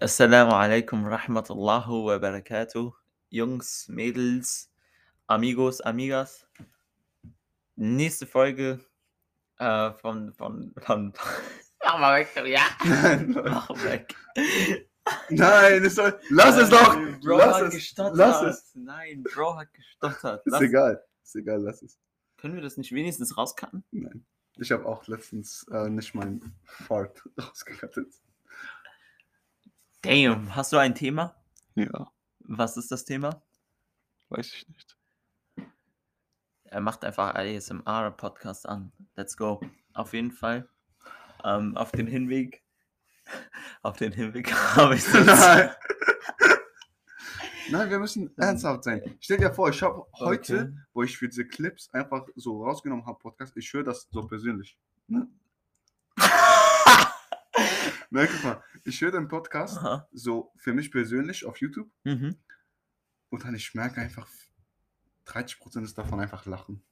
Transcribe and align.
Assalamu 0.00 0.52
alaikum 0.52 1.04
rahmatullahi 1.04 1.86
wa 2.04 2.18
barakatuh. 2.18 2.92
Jungs, 3.30 3.88
Mädels, 3.88 4.70
Amigos, 5.28 5.80
Amigas. 5.82 6.46
Nächste 7.76 8.26
Folge 8.26 8.80
äh, 9.58 9.92
von, 9.92 10.32
von, 10.32 10.72
von. 10.78 11.12
Mach 11.84 11.98
mal 11.98 12.20
weg, 12.20 12.28
ja. 12.46 12.62
Mach 13.44 13.68
weg. 13.84 14.14
Nein, 15.30 15.84
es 15.84 15.96
soll, 15.96 16.18
lass 16.30 16.56
es 16.56 16.70
doch! 16.70 16.94
Nein, 16.94 17.20
Bro 17.20 17.36
Lass 17.38 17.54
hat 17.56 17.62
es, 17.64 17.74
gestottert. 17.74 18.16
lass 18.16 18.42
es. 18.42 18.74
Nein, 18.76 19.22
Bro 19.24 19.56
hat 19.58 19.74
gestottert. 19.74 20.46
Ist 20.46 20.52
Lass- 20.52 20.62
egal, 20.62 21.04
ist 21.24 21.34
egal, 21.36 21.60
lass 21.60 21.82
es. 21.82 21.98
Können 22.38 22.54
wir 22.54 22.62
das 22.62 22.76
nicht 22.76 22.92
wenigstens 22.92 23.36
rauscutten? 23.36 23.84
Nein. 23.90 24.24
Ich 24.58 24.70
habe 24.70 24.86
auch 24.86 25.06
letztens 25.08 25.66
äh, 25.72 25.88
nicht 25.90 26.14
mein 26.14 26.40
Fart 26.64 27.22
rausgekattet. 27.40 28.14
Damn, 30.02 30.54
hast 30.54 30.72
du 30.72 30.78
ein 30.78 30.94
Thema? 30.94 31.34
Ja, 31.74 32.10
Was 32.40 32.76
ist 32.76 32.90
das 32.90 33.04
Thema? 33.04 33.42
weiß 34.30 34.46
ich 34.54 34.66
nicht. 34.68 34.96
Er 36.64 36.80
macht 36.80 37.04
einfach 37.04 37.34
ASMR-Podcast 37.34 38.66
an. 38.66 38.92
Let's 39.14 39.36
go. 39.36 39.60
Auf 39.92 40.14
jeden 40.14 40.30
Fall. 40.32 40.66
Ähm, 41.44 41.76
auf 41.76 41.92
den 41.92 42.06
Hinweg. 42.06 42.62
Auf 43.82 43.96
den 43.98 44.12
Hinweg 44.12 44.50
habe 44.76 44.94
ich 44.96 45.04
so. 45.04 45.18
Nein. 45.18 45.70
Nein, 47.70 47.90
wir 47.90 47.98
müssen 47.98 48.36
ernsthaft 48.38 48.84
sein. 48.84 49.16
Stell 49.20 49.38
dir 49.38 49.52
vor, 49.52 49.68
ich 49.70 49.80
habe 49.82 50.06
heute, 50.18 50.54
Okay. 50.60 50.72
wo 50.94 51.02
ich 51.02 51.16
für 51.16 51.28
diese 51.28 51.46
Clips 51.46 51.88
einfach 51.92 52.26
so 52.36 52.64
rausgenommen 52.64 53.04
habe, 53.06 53.18
Podcast, 53.18 53.56
ich 53.56 53.72
höre 53.72 53.84
das 53.84 54.08
so 54.10 54.26
persönlich. 54.26 54.76
Ne? 55.08 55.28
Nein, 58.14 58.28
guck 58.30 58.44
mal, 58.44 58.62
ich 58.84 59.00
höre 59.00 59.10
den 59.12 59.26
Podcast 59.28 59.78
Aha. 59.78 60.06
so 60.12 60.52
für 60.56 60.74
mich 60.74 60.90
persönlich 60.90 61.46
auf 61.46 61.56
YouTube 61.58 61.90
Mhm. 62.04 62.36
und 63.30 63.44
dann 63.44 63.54
ich 63.54 63.74
merke 63.74 64.00
einfach, 64.02 64.28
30% 65.26 65.82
ist 65.84 65.96
davon 65.96 66.20
einfach 66.20 66.44
Lachen. 66.44 66.82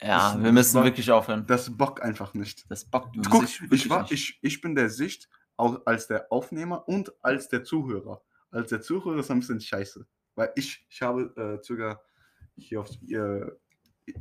Ja, 0.00 0.32
Das- 0.32 0.42
wir 0.42 0.52
müssen 0.52 0.82
wirklich 0.82 1.10
aufhören. 1.10 1.46
Das 1.46 1.76
bockt 1.76 2.00
einfach 2.00 2.32
nicht. 2.32 2.64
Das 2.70 2.86
bockt 2.86 3.16
Guck, 3.28 3.44
ich, 3.70 3.90
war, 3.90 4.02
nicht. 4.02 4.12
ich, 4.12 4.38
ich 4.40 4.60
bin 4.62 4.74
der 4.74 4.88
Sicht 4.88 5.28
auch 5.58 5.84
als 5.84 6.06
der 6.06 6.32
Aufnehmer 6.32 6.88
und 6.88 7.12
als 7.22 7.48
der 7.48 7.62
Zuhörer. 7.64 8.22
Als 8.50 8.70
der 8.70 8.80
Zuhörer 8.80 9.18
ist 9.20 9.30
ein 9.30 9.40
bisschen 9.40 9.60
scheiße. 9.60 10.06
Weil 10.36 10.52
ich, 10.56 10.86
ich 10.88 11.02
habe 11.02 11.34
äh, 11.36 11.62
sogar 11.62 12.02
hier 12.56 12.80
auf. 12.80 12.88
Äh, 13.06 13.44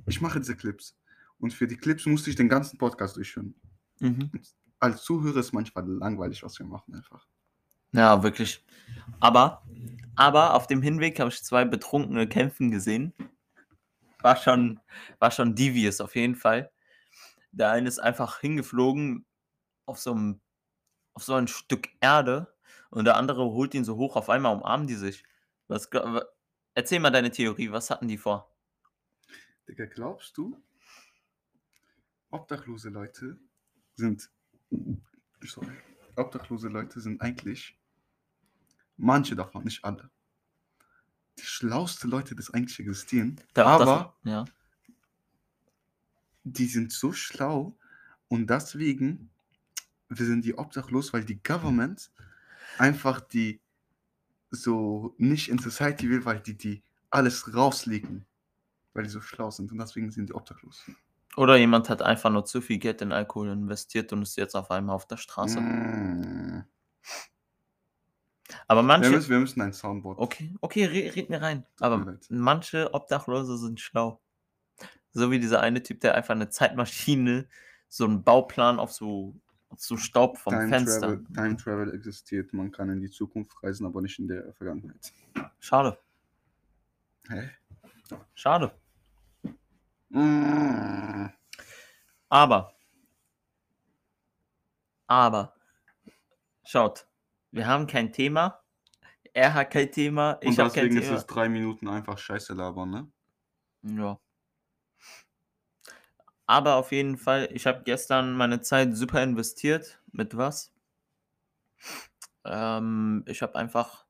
ich 0.05 0.19
mache 0.19 0.39
diese 0.39 0.57
Clips. 0.57 0.97
Und 1.37 1.53
für 1.53 1.65
die 1.65 1.77
Clips 1.77 2.05
musste 2.05 2.29
ich 2.29 2.35
den 2.35 2.49
ganzen 2.49 2.77
Podcast 2.77 3.15
durchführen. 3.15 3.55
Mhm. 4.01 4.29
Als 4.79 5.03
Zuhörer 5.03 5.39
ist 5.39 5.53
manchmal 5.53 5.87
langweilig, 5.87 6.43
was 6.43 6.57
wir 6.59 6.65
machen 6.65 6.95
einfach. 6.95 7.27
Ja, 7.91 8.23
wirklich. 8.23 8.63
Aber, 9.19 9.63
aber 10.15 10.53
auf 10.53 10.67
dem 10.67 10.81
Hinweg 10.81 11.19
habe 11.19 11.29
ich 11.29 11.43
zwei 11.43 11.65
betrunkene 11.65 12.27
Kämpfen 12.27 12.71
gesehen. 12.71 13.13
War 14.21 14.35
schon, 14.35 14.79
war 15.19 15.31
schon 15.31 15.55
devious 15.55 16.01
auf 16.01 16.15
jeden 16.15 16.35
Fall. 16.35 16.71
Der 17.51 17.71
eine 17.71 17.87
ist 17.87 17.99
einfach 17.99 18.39
hingeflogen 18.39 19.25
auf 19.85 19.99
so, 19.99 20.11
einem, 20.11 20.41
auf 21.13 21.23
so 21.23 21.33
ein 21.33 21.47
Stück 21.47 21.89
Erde 21.99 22.53
und 22.89 23.05
der 23.05 23.17
andere 23.17 23.43
holt 23.45 23.73
ihn 23.73 23.85
so 23.85 23.97
hoch, 23.97 24.15
auf 24.15 24.29
einmal 24.29 24.55
umarmen 24.55 24.87
die 24.87 24.95
sich. 24.95 25.23
Was, 25.67 25.89
erzähl 26.73 26.99
mal 26.99 27.11
deine 27.11 27.31
Theorie, 27.31 27.71
was 27.71 27.89
hatten 27.89 28.07
die 28.07 28.17
vor? 28.17 28.53
Digga, 29.67 29.85
glaubst 29.85 30.37
du, 30.37 30.61
obdachlose 32.31 32.89
Leute 32.89 33.39
sind. 33.95 34.29
Sorry. 35.49 35.75
Obdachlose 36.15 36.67
Leute 36.67 36.99
sind 36.99 37.21
eigentlich. 37.21 37.77
Manche 38.97 39.35
davon, 39.35 39.63
nicht 39.63 39.83
alle. 39.83 40.09
Die 41.37 41.43
schlauste 41.45 42.07
Leute, 42.07 42.35
die 42.35 42.43
eigentlich 42.53 42.79
existieren. 42.79 43.39
Da- 43.53 43.65
aber 43.65 44.15
ja. 44.23 44.45
die 46.43 46.65
sind 46.65 46.91
so 46.91 47.13
schlau 47.13 47.77
und 48.27 48.49
deswegen 48.49 49.29
wir 50.09 50.25
sind 50.25 50.43
die 50.43 50.57
obdachlos, 50.57 51.13
weil 51.13 51.23
die 51.23 51.41
Government 51.41 52.11
einfach 52.77 53.21
die 53.21 53.61
so 54.51 55.13
nicht 55.17 55.49
in 55.49 55.59
Society 55.59 56.09
will, 56.09 56.25
weil 56.25 56.39
die 56.39 56.57
die 56.57 56.83
alles 57.11 57.53
rauslegen, 57.53 58.25
weil 58.93 59.03
die 59.03 59.09
so 59.09 59.21
schlau 59.21 59.51
sind 59.51 59.71
und 59.71 59.77
deswegen 59.77 60.11
sind 60.11 60.29
die 60.29 60.33
obdachlos. 60.33 60.83
Oder 61.39 61.55
jemand 61.55 61.87
hat 61.87 62.01
einfach 62.01 62.29
nur 62.29 62.43
zu 62.43 62.59
viel 62.59 62.79
Geld 62.79 63.01
in 63.01 63.13
Alkohol 63.13 63.47
investiert 63.47 64.11
und 64.11 64.23
ist 64.23 64.35
jetzt 64.35 64.55
auf 64.55 64.71
einmal 64.71 64.93
auf 64.93 65.07
der 65.07 65.15
Straße. 65.15 65.61
Mm. 65.61 66.65
Aber 68.67 68.81
Wir, 68.81 68.83
manche. 68.83 69.09
müssen, 69.09 69.29
wir 69.29 69.39
müssen 69.39 69.61
ein 69.61 69.71
Soundboard. 69.71 70.19
Okay, 70.19 70.53
okay, 70.59 70.83
red, 70.83 71.15
red 71.15 71.29
mir 71.29 71.41
rein. 71.41 71.65
Aber 71.79 71.99
leid. 71.99 72.27
manche 72.29 72.93
Obdachlose 72.93 73.57
sind 73.57 73.79
schlau. 73.79 74.19
So 75.13 75.31
wie 75.31 75.39
dieser 75.39 75.61
eine 75.61 75.81
Typ, 75.81 76.01
der 76.01 76.15
einfach 76.15 76.35
eine 76.35 76.49
Zeitmaschine, 76.49 77.47
so 77.87 78.03
einen 78.03 78.21
Bauplan 78.21 78.77
auf 78.77 78.91
so, 78.91 79.33
auf 79.69 79.79
so 79.79 79.95
Staub 79.95 80.37
vom 80.37 80.53
Time 80.53 80.67
Fenster. 80.67 80.99
Travel, 80.99 81.23
Time 81.33 81.55
Travel 81.55 81.93
existiert, 81.95 82.51
man 82.51 82.69
kann 82.69 82.89
in 82.89 82.99
die 82.99 83.09
Zukunft 83.09 83.63
reisen, 83.63 83.85
aber 83.85 84.01
nicht 84.01 84.19
in 84.19 84.27
der 84.27 84.51
Vergangenheit. 84.55 85.13
Schade, 85.59 85.97
Hä? 87.29 87.49
schade. 88.35 88.73
Mm. 90.09 91.29
Aber, 92.29 92.73
aber, 95.07 95.55
schaut, 96.63 97.07
wir 97.51 97.65
haben 97.67 97.87
kein 97.87 98.13
Thema. 98.13 98.63
Er 99.33 99.53
hat 99.53 99.71
kein 99.71 99.91
Thema, 99.91 100.33
Und 100.43 100.53
ich 100.53 100.59
habe 100.59 100.71
kein 100.71 100.89
deswegen 100.89 100.97
ist 100.97 101.05
Thema. 101.05 101.17
es 101.17 101.25
drei 101.25 101.49
Minuten 101.49 101.87
einfach 101.87 102.17
Scheiße 102.17 102.53
labern, 102.53 102.89
ne? 102.91 103.11
Ja. 103.83 104.19
Aber 106.45 106.75
auf 106.75 106.91
jeden 106.91 107.17
Fall, 107.17 107.49
ich 107.53 107.67
habe 107.67 107.83
gestern 107.83 108.33
meine 108.35 108.61
Zeit 108.61 108.95
super 108.95 109.21
investiert. 109.23 110.01
Mit 110.11 110.35
was? 110.35 110.73
Ähm, 112.43 113.23
ich 113.27 113.41
habe 113.41 113.55
einfach, 113.55 114.05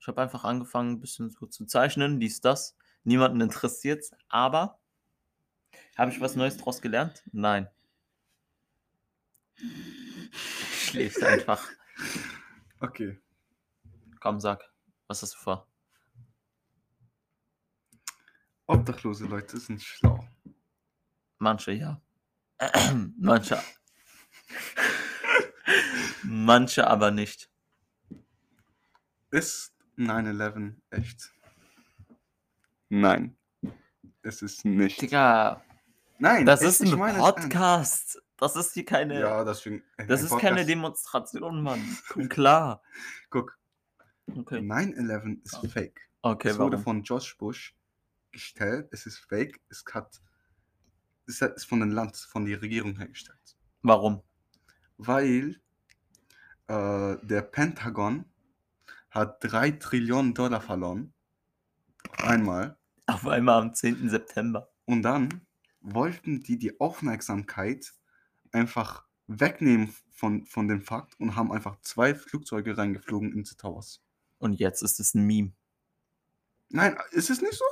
ich 0.00 0.06
habe 0.06 0.22
einfach 0.22 0.44
angefangen, 0.44 0.92
ein 0.92 1.00
bisschen 1.00 1.30
so 1.30 1.46
zu 1.46 1.66
zeichnen, 1.66 2.20
dies, 2.20 2.40
das. 2.40 2.76
Niemanden 3.04 3.40
interessiert 3.40 4.04
aber 4.28 4.80
habe 6.02 6.10
ich 6.10 6.20
was 6.20 6.34
Neues 6.34 6.56
draus 6.56 6.82
gelernt? 6.82 7.22
Nein. 7.30 7.68
Schläfst 10.32 11.22
einfach. 11.22 11.70
Okay. 12.80 13.20
Komm, 14.18 14.40
sag, 14.40 14.68
was 15.06 15.22
hast 15.22 15.34
du 15.34 15.38
vor? 15.38 15.68
Obdachlose 18.66 19.26
Leute 19.26 19.60
sind 19.60 19.80
schlau. 19.80 20.26
Manche 21.38 21.70
ja. 21.70 22.02
Manche. 23.16 23.62
Manche 26.24 26.88
aber 26.88 27.12
nicht. 27.12 27.48
Ist 29.30 29.72
9-11 29.98 30.74
echt? 30.90 31.32
Nein. 32.88 33.36
Es 34.22 34.42
ist 34.42 34.64
nicht. 34.64 35.00
Digga, 35.00 35.64
Nein, 36.22 36.46
das 36.46 36.62
ist 36.62 36.80
ein 36.80 36.86
es 36.86 36.92
ernst. 36.94 37.18
Podcast. 37.18 38.22
Das 38.36 38.54
ist 38.54 38.74
hier 38.74 38.84
keine. 38.84 39.18
Ja, 39.18 39.44
deswegen. 39.44 39.82
ein- 39.96 40.06
das 40.06 40.22
ist 40.22 40.30
keine 40.38 40.56
Podcast- 40.58 40.68
Demonstration, 40.68 41.62
Mann. 41.64 41.98
Komm 42.08 42.28
klar. 42.28 42.80
Guck, 43.28 43.58
Okay. 44.36 44.60
9-11 44.60 45.40
ist 45.42 45.72
fake. 45.72 46.00
Okay, 46.22 46.50
es 46.50 46.58
wurde 46.60 46.74
warum? 46.74 46.84
von 46.84 47.02
George 47.02 47.34
Bush 47.38 47.74
gestellt. 48.30 48.86
Es 48.92 49.04
ist 49.04 49.18
fake. 49.18 49.60
Es 49.68 49.84
hat. 49.92 50.20
Es 51.26 51.42
ist 51.42 51.64
von 51.64 51.80
dem 51.80 51.90
Land, 51.90 52.16
von 52.16 52.44
der 52.44 52.62
Regierung 52.62 52.96
hergestellt. 52.96 53.56
Warum? 53.82 54.22
Weil 54.98 55.60
äh, 56.68 57.16
der 57.22 57.42
Pentagon 57.42 58.24
hat 59.10 59.38
3 59.42 59.72
Trillionen 59.72 60.34
Dollar 60.34 60.60
verloren. 60.60 61.12
Auf 62.10 62.24
einmal. 62.24 62.76
Auf 63.06 63.26
einmal 63.26 63.60
am 63.60 63.74
10. 63.74 64.08
September. 64.08 64.68
Und 64.84 65.02
dann 65.02 65.44
wollten 65.82 66.42
die 66.42 66.58
die 66.58 66.80
Aufmerksamkeit 66.80 67.92
einfach 68.52 69.04
wegnehmen 69.26 69.94
von, 70.10 70.46
von 70.46 70.68
dem 70.68 70.82
Fakt 70.82 71.18
und 71.20 71.36
haben 71.36 71.52
einfach 71.52 71.80
zwei 71.80 72.14
Flugzeuge 72.14 72.76
reingeflogen 72.76 73.32
in 73.32 73.44
die 73.44 73.54
Towers. 73.56 74.02
Und 74.38 74.54
jetzt 74.54 74.82
ist 74.82 75.00
es 75.00 75.14
ein 75.14 75.26
Meme. 75.26 75.52
Nein, 76.68 76.96
ist 77.10 77.30
es 77.30 77.40
nicht 77.42 77.54
so? 77.54 77.64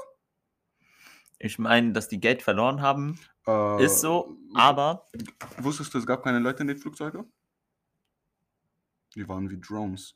Ich 1.39 1.59
meine, 1.59 1.93
dass 1.93 2.09
die 2.09 2.21
Geld 2.21 2.43
verloren 2.43 2.81
haben, 2.83 3.19
Äh, 3.47 3.85
ist 3.85 4.01
so, 4.01 4.37
aber 4.55 5.09
Wusstest 5.59 5.95
du, 5.95 5.99
es 5.99 6.07
gab 6.07 6.23
keine 6.23 6.39
Leute 6.39 6.63
in 6.63 6.69
den 6.69 6.79
Flugzeugen? 6.79 7.33
Die 9.15 9.27
waren 9.29 9.49
wie 9.51 9.59
Drones. 9.61 10.15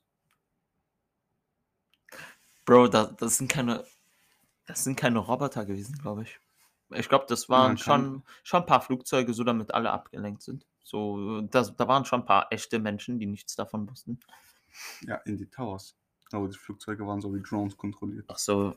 Bro, 2.65 2.89
das, 2.89 3.17
das 3.17 3.37
sind 3.39 3.49
keine. 3.49 3.85
Das 4.67 4.85
sind 4.85 4.97
keine 4.97 5.19
Roboter 5.19 5.65
gewesen, 5.67 5.99
glaube 5.99 6.23
ich. 6.23 6.39
Ich 6.91 7.09
glaube, 7.09 7.27
das 7.29 7.49
waren 7.49 7.79
schon, 7.79 8.23
schon 8.43 8.63
ein 8.63 8.67
paar 8.67 8.81
Flugzeuge, 8.81 9.33
so 9.35 9.45
damit 9.45 9.73
alle 9.75 9.91
abgelenkt 9.91 10.43
sind. 10.43 10.67
So, 10.83 11.41
das, 11.43 11.75
da 11.77 11.89
waren 11.89 12.05
schon 12.05 12.21
ein 12.21 12.27
paar 12.27 12.49
echte 12.51 12.79
Menschen, 12.79 13.19
die 13.19 13.27
nichts 13.27 13.57
davon 13.57 13.89
wussten. 13.89 14.21
Ja, 15.03 15.17
in 15.25 15.37
die 15.37 15.47
Towers. 15.47 15.97
Aber 16.33 16.49
die 16.49 16.59
Flugzeuge 16.59 17.07
waren 17.07 17.21
so 17.21 17.35
wie 17.35 17.41
Drones 17.43 17.77
kontrolliert. 17.77 18.27
Ach 18.29 18.39
so. 18.39 18.77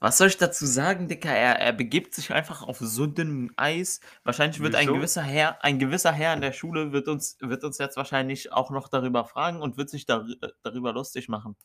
Was 0.00 0.18
soll 0.18 0.28
ich 0.28 0.36
dazu 0.36 0.64
sagen, 0.64 1.08
Dicker? 1.08 1.30
Er, 1.30 1.58
er 1.58 1.72
begibt 1.72 2.14
sich 2.14 2.32
einfach 2.32 2.62
auf 2.62 2.78
so 2.78 3.06
dünnem 3.06 3.52
Eis. 3.56 4.00
Wahrscheinlich 4.22 4.60
wird 4.60 4.76
ein 4.76 4.86
gewisser 4.86 5.22
Herr, 5.22 5.64
ein 5.64 5.80
gewisser 5.80 6.12
Herr 6.12 6.34
in 6.34 6.40
der 6.40 6.52
Schule 6.52 6.92
wird 6.92 7.08
uns, 7.08 7.36
wird 7.40 7.64
uns 7.64 7.78
jetzt 7.78 7.96
wahrscheinlich 7.96 8.52
auch 8.52 8.70
noch 8.70 8.86
darüber 8.88 9.24
fragen 9.24 9.60
und 9.60 9.76
wird 9.76 9.90
sich 9.90 10.06
dar 10.06 10.24
darüber 10.62 10.92
lustig 10.92 11.28
machen. 11.28 11.56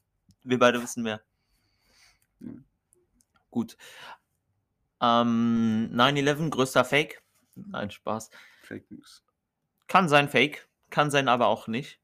Wir 0.43 0.57
beide 0.57 0.81
wissen 0.81 1.03
mehr. 1.03 1.21
Gut. 3.51 3.78
Ähm, 5.01 5.90
9-11, 5.94 6.50
größter 6.50 6.86
Fake. 6.86 7.22
Nein, 7.56 7.92
Spaß. 7.92 8.30
Fake 8.63 8.90
News. 8.90 9.24
Kann 9.88 10.10
sein 10.10 10.30
Fake, 10.30 10.68
kann 10.90 11.12
sein 11.12 11.28
aber 11.28 11.48
auch 11.48 11.68
nicht. 11.68 12.00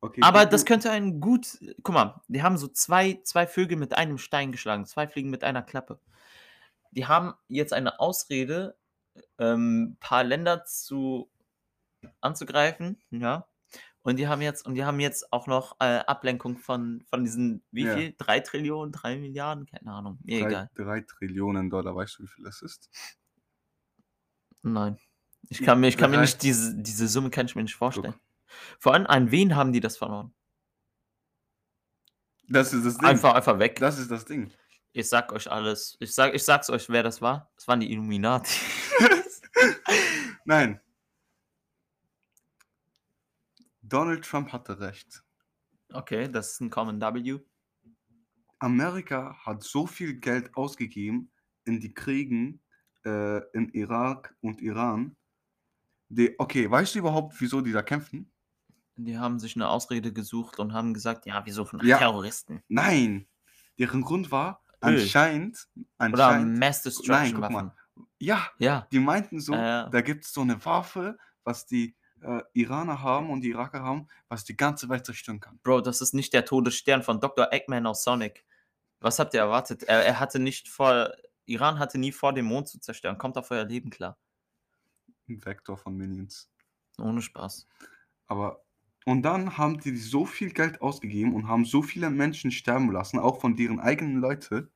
Okay, 0.00 0.20
Aber 0.22 0.46
das 0.46 0.64
könnte 0.66 0.90
ein 0.90 1.20
gut. 1.20 1.58
Guck 1.82 1.94
mal, 1.94 2.20
die 2.28 2.42
haben 2.42 2.58
so 2.58 2.68
zwei, 2.68 3.20
zwei 3.24 3.46
Vögel 3.46 3.78
mit 3.78 3.96
einem 3.96 4.18
Stein 4.18 4.52
geschlagen, 4.52 4.86
zwei 4.86 5.08
Fliegen 5.08 5.30
mit 5.30 5.42
einer 5.42 5.62
Klappe. 5.62 5.98
Die 6.90 7.06
haben 7.06 7.34
jetzt 7.48 7.72
eine 7.72 7.98
Ausrede, 7.98 8.76
ähm, 9.38 9.96
paar 9.98 10.22
Länder 10.22 10.64
zu 10.64 11.30
anzugreifen, 12.20 13.00
ja. 13.10 13.46
Und 14.06 14.18
die 14.18 14.28
haben 14.28 14.40
jetzt, 14.40 14.64
und 14.64 14.76
die 14.76 14.84
haben 14.84 15.00
jetzt 15.00 15.32
auch 15.32 15.48
noch 15.48 15.80
äh, 15.80 15.98
Ablenkung 16.06 16.58
von, 16.58 17.02
von 17.10 17.24
diesen, 17.24 17.64
wie 17.72 17.86
Ja. 17.86 17.96
viel? 17.96 18.14
Drei 18.16 18.38
Trillionen, 18.38 18.92
drei 18.92 19.16
Milliarden? 19.16 19.66
Keine 19.66 19.90
Ahnung. 19.90 20.20
Mir 20.22 20.42
drei, 20.42 20.46
egal. 20.46 20.70
drei 20.76 21.00
Trillionen 21.00 21.70
Dollar, 21.70 21.96
weißt 21.96 22.18
du, 22.20 22.22
wie 22.22 22.28
viel 22.28 22.44
das 22.44 22.62
ist? 22.62 22.88
Nein. 24.62 24.96
Ich 25.48 25.60
kann 25.60 25.80
mir, 25.80 25.88
ich 25.88 25.96
kann 25.96 26.12
mir 26.12 26.20
nicht 26.20 26.40
diese, 26.44 26.76
diese 26.76 27.08
Summe 27.08 27.30
kann 27.30 27.46
ich 27.46 27.56
mir 27.56 27.64
nicht 27.64 27.74
vorstellen. 27.74 28.14
Vor 28.78 28.94
allem, 28.94 29.06
an 29.08 29.32
wen 29.32 29.56
haben 29.56 29.72
die 29.72 29.80
das 29.80 29.96
verloren? 29.96 30.32
Das 32.48 32.72
ist 32.72 32.86
das 32.86 32.98
Ding. 32.98 33.08
Einfach, 33.08 33.34
einfach 33.34 33.58
weg. 33.58 33.80
Das 33.80 33.98
ist 33.98 34.08
das 34.12 34.24
Ding. 34.24 34.52
Ich 34.92 35.08
sag 35.08 35.32
euch 35.32 35.50
alles. 35.50 35.96
Ich, 35.98 36.14
sag, 36.14 36.32
ich 36.32 36.44
sag's 36.44 36.70
euch, 36.70 36.88
wer 36.88 37.02
das 37.02 37.20
war. 37.20 37.50
Das 37.56 37.66
waren 37.66 37.80
die 37.80 37.90
Illuminati. 37.90 38.54
Nein. 40.44 40.80
Donald 43.88 44.24
Trump 44.24 44.52
hatte 44.52 44.80
recht. 44.80 45.22
okay, 45.92 46.28
das 46.30 46.52
ist 46.52 46.60
ein 46.60 46.70
Common 46.70 47.00
W. 47.00 47.38
Amerika 48.58 49.36
hat 49.44 49.62
so 49.62 49.86
viel 49.86 50.14
Geld 50.18 50.54
ausgegeben 50.56 51.30
in 51.64 51.80
die 51.80 51.92
Kriegen 51.92 52.60
äh, 53.04 53.38
in 53.52 53.68
Irak 53.70 54.34
und 54.40 54.60
Iran. 54.62 55.16
Die, 56.08 56.34
okay, 56.38 56.70
weißt 56.70 56.94
du 56.94 57.00
überhaupt, 57.00 57.34
wieso 57.40 57.60
die 57.60 57.72
da 57.72 57.82
kämpfen? 57.82 58.32
Die 58.96 59.18
haben 59.18 59.38
sich 59.38 59.56
eine 59.56 59.68
Ausrede 59.68 60.12
gesucht 60.12 60.58
und 60.58 60.72
haben 60.72 60.94
gesagt, 60.94 61.26
ja, 61.26 61.44
wir 61.44 61.52
suchen 61.52 61.80
Ja. 61.84 61.98
Terroristen. 61.98 62.62
Nein. 62.68 63.28
Deren 63.78 64.00
Grund 64.00 64.30
war 64.30 64.62
Öl. 64.82 65.00
anscheinend, 65.00 65.68
Oder 65.76 65.86
anscheinend 65.98 66.58
Mass 66.58 66.76
Nein, 66.78 66.82
Destruction 66.84 67.40
guck 67.40 67.50
mal. 67.50 67.66
Waffen. 67.66 68.06
ja, 68.18 68.48
Ja. 68.58 68.86
die 68.90 69.00
meinten 69.00 69.38
so, 69.40 69.52
ja. 69.52 69.88
da 69.90 70.00
gibt 70.00 70.24
es 70.24 70.32
so 70.32 70.40
eine 70.40 70.64
Waffe, 70.64 71.18
was 71.44 71.66
die 71.66 71.94
äh, 72.22 72.42
Iraner 72.52 73.02
haben 73.02 73.30
und 73.30 73.42
die 73.42 73.50
Iraker 73.50 73.82
haben, 73.82 74.08
was 74.28 74.44
die 74.44 74.56
ganze 74.56 74.88
Welt 74.88 75.04
zerstören 75.04 75.40
kann. 75.40 75.58
Bro, 75.62 75.82
das 75.82 76.00
ist 76.00 76.14
nicht 76.14 76.32
der 76.32 76.44
Todesstern 76.44 77.02
von 77.02 77.20
Dr. 77.20 77.52
Eggman 77.52 77.86
aus 77.86 78.04
Sonic. 78.04 78.44
Was 79.00 79.18
habt 79.18 79.34
ihr 79.34 79.40
erwartet? 79.40 79.82
Er, 79.84 80.04
er 80.04 80.20
hatte 80.20 80.38
nicht 80.38 80.68
vor. 80.68 81.12
Iran 81.44 81.78
hatte 81.78 81.98
nie 81.98 82.12
vor, 82.12 82.32
den 82.32 82.46
Mond 82.46 82.68
zu 82.68 82.80
zerstören. 82.80 83.18
Kommt 83.18 83.38
auf 83.38 83.50
euer 83.50 83.64
Leben 83.64 83.90
klar. 83.90 84.18
Ein 85.28 85.44
Vektor 85.44 85.76
von 85.76 85.96
Minions. 85.96 86.50
Ohne 86.98 87.22
Spaß. 87.22 87.66
Aber 88.26 88.64
und 89.04 89.22
dann 89.22 89.56
haben 89.56 89.78
die 89.78 89.96
so 89.96 90.26
viel 90.26 90.50
Geld 90.50 90.82
ausgegeben 90.82 91.32
und 91.32 91.46
haben 91.46 91.64
so 91.64 91.80
viele 91.80 92.10
Menschen 92.10 92.50
sterben 92.50 92.90
lassen, 92.90 93.20
auch 93.20 93.40
von 93.40 93.54
deren 93.54 93.78
eigenen 93.78 94.16
Leute. 94.16 94.68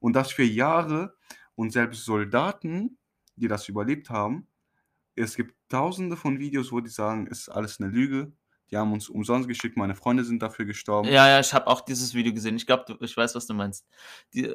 Und 0.00 0.14
das 0.14 0.32
für 0.32 0.44
Jahre. 0.44 1.14
Und 1.56 1.72
selbst 1.72 2.04
Soldaten, 2.06 2.96
die 3.36 3.48
das 3.48 3.68
überlebt 3.68 4.08
haben, 4.08 4.46
es 5.16 5.36
gibt 5.36 5.54
tausende 5.68 6.16
von 6.16 6.38
Videos, 6.38 6.72
wo 6.72 6.80
die 6.80 6.90
sagen, 6.90 7.26
es 7.30 7.40
ist 7.40 7.48
alles 7.48 7.80
eine 7.80 7.90
Lüge. 7.90 8.32
Die 8.70 8.76
haben 8.76 8.92
uns 8.92 9.08
umsonst 9.08 9.48
geschickt, 9.48 9.76
meine 9.76 9.94
Freunde 9.94 10.24
sind 10.24 10.42
dafür 10.42 10.64
gestorben. 10.64 11.08
Ja, 11.08 11.28
ja, 11.28 11.40
ich 11.40 11.54
habe 11.54 11.66
auch 11.68 11.80
dieses 11.80 12.14
Video 12.14 12.32
gesehen. 12.32 12.56
Ich 12.56 12.66
glaube, 12.66 12.98
ich 13.00 13.16
weiß, 13.16 13.34
was 13.34 13.46
du 13.46 13.54
meinst. 13.54 13.86
Die, 14.34 14.54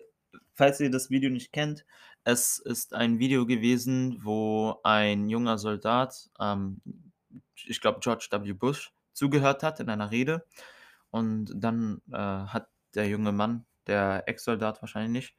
falls 0.53 0.79
ihr 0.79 0.91
das 0.91 1.09
Video 1.09 1.29
nicht 1.29 1.51
kennt, 1.51 1.85
es 2.23 2.59
ist 2.59 2.93
ein 2.93 3.19
Video 3.19 3.45
gewesen, 3.45 4.19
wo 4.21 4.79
ein 4.83 5.29
junger 5.29 5.57
Soldat, 5.57 6.29
ähm, 6.39 6.81
ich 7.55 7.79
glaube 7.79 7.99
George 8.01 8.27
W. 8.31 8.53
Bush, 8.53 8.91
zugehört 9.13 9.63
hat 9.63 9.79
in 9.79 9.89
einer 9.89 10.11
Rede. 10.11 10.45
Und 11.09 11.51
dann 11.55 12.01
äh, 12.11 12.17
hat 12.17 12.67
der 12.95 13.07
junge 13.07 13.31
Mann, 13.31 13.65
der 13.87 14.23
Ex-Soldat 14.27 14.81
wahrscheinlich 14.81 15.35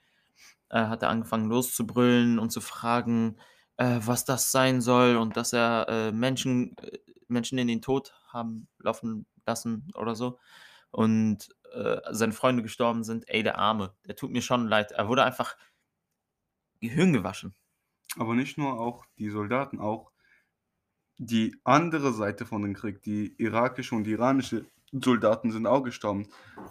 äh, 0.73 0.87
hat 0.87 1.03
er 1.03 1.11
angefangen 1.11 1.49
loszubrüllen 1.49 2.39
und 2.39 2.51
zu 2.51 2.61
fragen, 2.61 3.37
äh, 3.77 4.01
was 4.01 4.25
das 4.25 4.51
sein 4.53 4.81
soll 4.81 5.17
und 5.17 5.37
dass 5.37 5.53
er 5.53 5.87
äh, 5.89 6.13
Menschen, 6.13 6.77
äh, 6.79 6.99
Menschen 7.29 7.59
in 7.59 7.69
den 7.69 7.83
Tod 7.83 8.15
haben 8.29 8.69
laufen 8.79 9.27
lassen 9.47 9.89
oder 9.95 10.15
so. 10.15 10.39
Und 10.91 11.49
äh, 11.73 12.01
seine 12.11 12.33
Freunde 12.33 12.63
gestorben 12.63 13.03
sind. 13.03 13.29
Ey, 13.29 13.43
der 13.43 13.59
Arme, 13.59 13.95
der 14.07 14.15
tut 14.15 14.31
mir 14.31 14.43
schon 14.43 14.69
leid. 14.69 14.93
Er 14.93 15.09
wurde 15.09 15.25
einfach 15.25 15.57
Gehirn 16.81 17.13
gewaschen. 17.13 17.55
Aber 18.19 18.35
nicht 18.35 18.59
nur 18.59 18.79
auch 18.79 19.07
die 19.19 19.31
Soldaten, 19.31 19.81
auch 19.81 20.13
die 21.17 21.57
andere 21.65 22.13
Seite 22.13 22.45
von 22.45 22.63
dem 22.63 22.75
Krieg, 22.75 23.01
die 23.03 23.35
irakische 23.39 23.95
und 23.95 24.07
iranische 24.07 24.67
Soldaten 24.93 25.51
sind 25.51 25.67
auch 25.67 25.83
gestorben. 25.83 26.29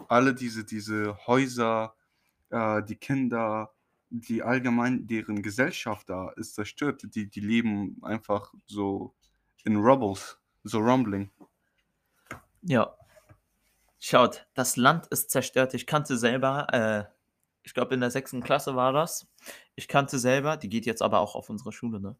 Alle 0.08 0.34
diese, 0.34 0.64
diese 0.64 1.16
Häuser, 1.26 1.96
äh, 2.50 2.82
die 2.82 2.96
Kinder, 2.96 3.72
die 4.12 4.42
allgemein, 4.42 5.06
deren 5.06 5.42
Gesellschaft 5.42 6.08
da 6.10 6.30
ist 6.30 6.54
zerstört. 6.54 7.02
Die, 7.14 7.28
die 7.28 7.40
leben 7.40 7.98
einfach 8.02 8.52
so 8.66 9.14
in 9.64 9.76
Rubbles, 9.76 10.38
so 10.64 10.78
rumbling. 10.78 11.30
Ja. 12.62 12.94
Schaut, 13.98 14.46
das 14.54 14.76
Land 14.76 15.06
ist 15.08 15.30
zerstört. 15.30 15.74
Ich 15.74 15.86
kannte 15.86 16.18
selber, 16.18 16.66
äh, 16.72 17.04
ich 17.62 17.72
glaube 17.72 17.94
in 17.94 18.00
der 18.00 18.10
sechsten 18.10 18.42
Klasse 18.42 18.74
war 18.76 18.92
das. 18.92 19.28
Ich 19.76 19.88
kannte 19.88 20.18
selber, 20.18 20.56
die 20.56 20.68
geht 20.68 20.86
jetzt 20.86 21.02
aber 21.02 21.20
auch 21.20 21.34
auf 21.34 21.48
unsere 21.48 21.72
Schule, 21.72 22.00
ne? 22.00 22.16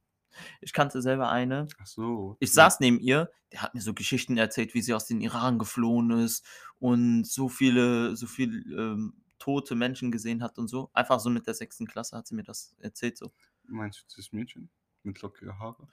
Ich 0.63 0.73
kannte 0.73 1.03
selber 1.03 1.31
eine, 1.31 1.67
Ach 1.79 1.87
so. 1.87 2.37
ich 2.41 2.53
saß 2.53 2.81
neben 2.81 2.99
ihr, 3.01 3.31
der 3.53 3.63
hat 3.63 3.75
mir 3.75 3.83
so 3.83 3.93
Geschichten 3.93 4.39
erzählt, 4.39 4.73
wie 4.73 4.81
sie 4.81 4.95
aus 4.95 5.07
dem 5.07 5.21
Iran 5.21 5.59
geflohen 5.59 6.11
ist 6.11 6.47
und 6.79 7.27
so 7.27 7.51
viele, 7.51 8.17
so 8.17 8.27
viel 8.27 8.65
ähm, 8.73 9.22
tote 9.43 9.75
Menschen 9.75 10.13
gesehen 10.13 10.43
hat 10.43 10.59
und 10.59 10.69
so. 10.69 10.91
Einfach 10.93 11.19
so 11.21 11.31
mit 11.31 11.47
der 11.47 11.55
sechsten 11.55 11.87
Klasse 11.87 12.17
hat 12.17 12.27
sie 12.27 12.35
mir 12.35 12.45
das 12.45 12.75
erzählt 12.79 13.19
so. 13.19 13.33
Meinst 13.65 14.01
du 14.09 14.17
das 14.17 14.33
Mädchen 14.33 14.71
mit 15.03 15.21
lockiger 15.23 15.59
Haare? 15.59 15.89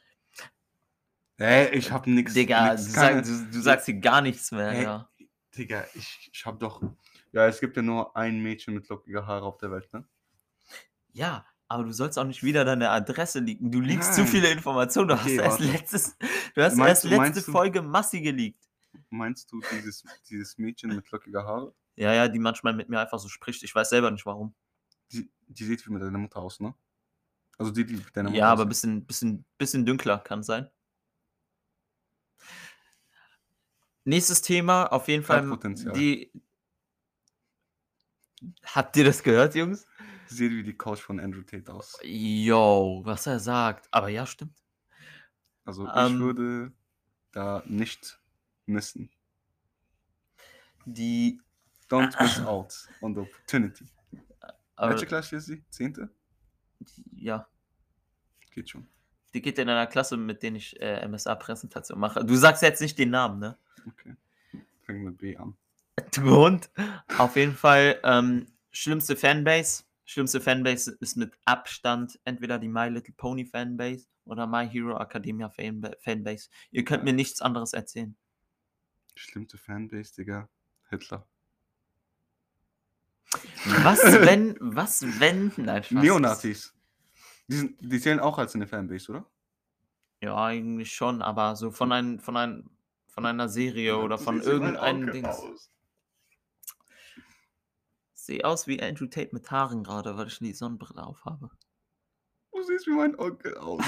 Ey, 1.38 1.70
ich 1.76 1.92
hab 1.92 2.06
nix. 2.06 2.34
Digga, 2.34 2.72
nix 2.72 2.88
du, 2.88 2.94
keine- 2.94 3.24
sag, 3.24 3.46
du, 3.46 3.52
du 3.52 3.62
sagst 3.62 3.86
hier 3.86 3.96
gar 3.96 4.22
nichts 4.22 4.52
mehr, 4.52 4.72
Hey, 4.72 4.84
ja. 4.84 5.10
Digga, 5.58 5.86
ich, 5.96 6.30
ich 6.34 6.46
hab 6.46 6.60
doch. 6.60 6.82
Ja, 7.32 7.48
es 7.48 7.60
gibt 7.60 7.76
ja 7.78 7.82
nur 7.82 8.16
ein 8.16 8.40
Mädchen 8.42 8.74
mit 8.74 8.88
lockiger 8.90 9.26
Haare 9.26 9.46
auf 9.46 9.58
der 9.58 9.72
Welt, 9.72 9.92
ne? 9.94 10.06
Ja, 11.14 11.46
aber 11.68 11.84
du 11.86 11.92
sollst 11.94 12.20
auch 12.20 12.24
nicht 12.26 12.44
wieder 12.44 12.66
deine 12.66 12.90
Adresse 12.90 13.40
liegen. 13.40 13.72
Du 13.72 13.80
liegst 13.80 14.14
zu 14.16 14.26
viele 14.26 14.50
Informationen. 14.52 15.08
Du 15.10 15.14
Okay, 15.16 15.40
hast 15.40 15.60
erst 15.60 15.74
letztes, 15.74 16.18
du 16.56 16.62
hast 16.62 16.76
Meinst 16.76 17.06
erst 17.06 17.18
letzte 17.18 17.44
du- 17.46 17.52
Folge 17.52 17.82
Massi 17.82 18.22
geleakt. 18.22 18.64
Meinst 19.10 19.52
du 19.52 19.62
dieses, 19.72 20.04
dieses 20.30 20.58
Mädchen 20.58 20.96
mit 20.96 21.10
lockiger 21.12 21.44
Haare? 21.46 21.74
Ja, 22.00 22.14
ja, 22.14 22.30
die 22.30 22.40
manchmal 22.40 22.74
mit 22.74 22.88
mir 22.88 23.00
einfach 23.02 23.20
so 23.20 23.28
spricht. 23.28 23.62
Ich 23.62 23.76
weiß 23.76 23.90
selber 23.90 24.10
nicht 24.10 24.26
warum. 24.26 24.56
Die, 25.12 25.30
die 25.48 25.66
sieht 25.66 25.86
wie 25.86 25.92
mit 25.92 26.02
deiner 26.02 26.18
Mutter 26.18 26.38
aus, 26.40 26.62
ne? 26.62 26.74
Also 27.58 27.72
die, 27.72 27.86
die 27.86 27.96
mit 27.98 28.16
deiner 28.16 28.30
Mutter 28.30 28.40
Ja, 28.40 28.48
aber 28.48 28.62
aussieht. 28.62 28.70
bisschen, 28.70 29.06
bisschen, 29.06 29.46
bisschen 29.58 29.86
dünkler 29.86 30.20
kann 30.20 30.42
sein. 30.42 30.70
Nächstes 34.06 34.42
Thema, 34.42 34.86
auf 34.86 35.10
jeden 35.10 35.24
Fall. 35.24 35.44
Potenzial. 35.46 35.94
Die. 35.94 36.32
Habt 38.64 38.96
ihr 38.96 39.04
das 39.04 39.22
gehört, 39.22 39.54
Jungs? 39.56 39.86
Sieht 40.28 40.52
wie 40.52 40.64
die 40.64 40.78
Couch 40.78 41.00
von 41.00 41.20
Andrew 41.20 41.42
Tate 41.42 41.74
aus. 41.74 42.00
Yo, 42.02 43.02
was 43.04 43.28
er 43.28 43.40
sagt. 43.40 43.90
Aber 43.92 44.08
ja, 44.08 44.26
stimmt. 44.26 44.58
Also 45.66 45.86
ich 45.86 45.92
Ähm. 45.96 46.20
würde 46.20 46.72
da 47.32 47.62
nicht 47.66 48.22
missen. 48.66 49.12
Die. 50.86 51.42
Don't 51.90 52.16
miss 52.22 52.40
out 52.42 52.74
on 53.02 53.14
the 53.16 53.22
opportunity. 53.22 53.86
Aber, 54.76 54.92
Welche 54.92 55.06
Klasse 55.08 55.38
ist 55.38 55.46
sie? 55.48 55.64
Zehnte? 55.70 56.10
ja, 57.12 57.48
Geht 58.52 58.70
schon. 58.70 58.88
die 59.34 59.42
geht 59.42 59.60
in 59.60 59.68
einer 59.70 59.88
Klasse, 59.88 60.16
mit 60.18 60.42
denen 60.44 60.56
ich 60.56 60.80
äh, 60.82 61.06
MSA-Präsentation 61.08 62.00
mache. 62.00 62.24
Du 62.24 62.36
sagst 62.36 62.62
jetzt 62.62 62.82
nicht 62.82 62.98
den 62.98 63.10
Namen, 63.10 63.40
ne? 63.40 63.58
Okay. 63.88 64.16
Fängt 64.84 65.04
mit 65.04 65.18
B 65.18 65.36
an. 65.38 65.56
Du 66.14 66.22
Hund. 66.34 66.70
Auf 67.18 67.36
jeden 67.36 67.54
Fall, 67.56 68.00
ähm, 68.04 68.48
schlimmste 68.72 69.18
Fanbase. 69.18 69.84
Schlimmste 70.06 70.40
Fanbase 70.40 70.96
ist 71.02 71.18
mit 71.18 71.34
Abstand 71.46 72.18
entweder 72.24 72.58
die 72.58 72.70
My 72.70 72.88
Little 72.88 73.14
Pony 73.18 73.46
Fanbase 73.46 74.08
oder 74.24 74.48
My 74.48 74.68
Hero 74.68 74.98
Academia 74.98 75.50
Fanba 75.50 75.92
Fanbase. 76.00 76.50
Ihr 76.72 76.86
könnt 76.86 77.04
mir 77.04 77.12
nichts 77.14 77.42
anderes 77.42 77.74
erzählen. 77.74 78.16
Schlimmste 79.16 79.58
Fanbase, 79.58 80.14
Digga. 80.16 80.48
Hitler. 80.90 81.28
Was, 83.66 84.00
wenn, 84.04 84.56
was, 84.60 85.20
wenn, 85.20 85.52
nein, 85.58 85.84
Spaß. 85.84 86.02
Neonazis. 86.04 86.74
Die, 87.48 87.56
sind, 87.56 87.78
die 87.82 88.00
zählen 88.00 88.20
auch 88.20 88.38
als 88.38 88.56
eine 88.56 88.68
Fanbase, 88.68 89.12
oder? 89.12 89.26
Ja, 90.22 90.44
eigentlich 90.44 90.94
schon, 90.94 91.22
aber 91.22 91.56
so 91.56 91.72
von, 91.72 91.92
ein, 91.92 92.20
von, 92.20 92.38
ein, 92.38 92.70
von 93.08 93.26
einer 93.26 93.50
Serie 93.50 93.98
oder 93.98 94.18
von 94.18 94.38
mein 94.38 94.46
irgendeinem 94.46 95.26
aus. 95.26 95.72
Sehe 98.14 98.44
aus 98.44 98.68
wie 98.68 98.82
Andrew 98.82 99.08
Tate 99.08 99.30
mit 99.32 99.50
Haaren 99.50 99.84
gerade, 99.84 100.18
weil 100.18 100.28
ich 100.28 100.40
die 100.40 100.54
Sonnenbrille 100.54 101.04
aufhabe. 101.04 101.50
Du 102.52 102.62
siehst 102.64 102.88
wie 102.88 102.92
mein 102.92 103.18
Onkel 103.18 103.58
aus. 103.58 103.84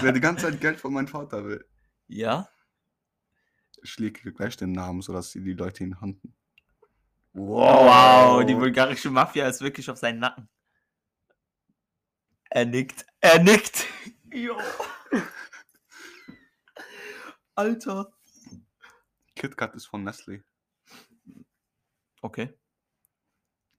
Der 0.00 0.12
die 0.12 0.20
ganze 0.20 0.46
Zeit 0.46 0.60
Geld 0.60 0.80
von 0.80 0.92
meinem 0.92 1.08
Vater 1.08 1.44
will. 1.44 1.64
Ja? 2.06 2.48
Ich 3.82 3.98
lege 3.98 4.32
gleich 4.32 4.56
den 4.56 4.72
Namen, 4.72 5.02
sodass 5.02 5.32
sie 5.32 5.42
die 5.42 5.54
Leute 5.54 5.82
ihn 5.82 6.00
handen. 6.00 6.34
Wow, 7.34 8.44
die 8.44 8.54
bulgarische 8.54 9.10
Mafia 9.10 9.48
ist 9.48 9.60
wirklich 9.62 9.88
auf 9.88 9.98
seinen 9.98 10.18
Nacken. 10.18 10.48
Er 12.50 12.66
nickt. 12.66 13.06
Er 13.20 13.42
nickt. 13.42 13.86
Jo. 14.30 14.58
Alter. 17.54 18.12
KitKat 19.34 19.74
ist 19.74 19.86
von 19.86 20.04
Nestle. 20.04 20.44
Okay. 22.20 22.52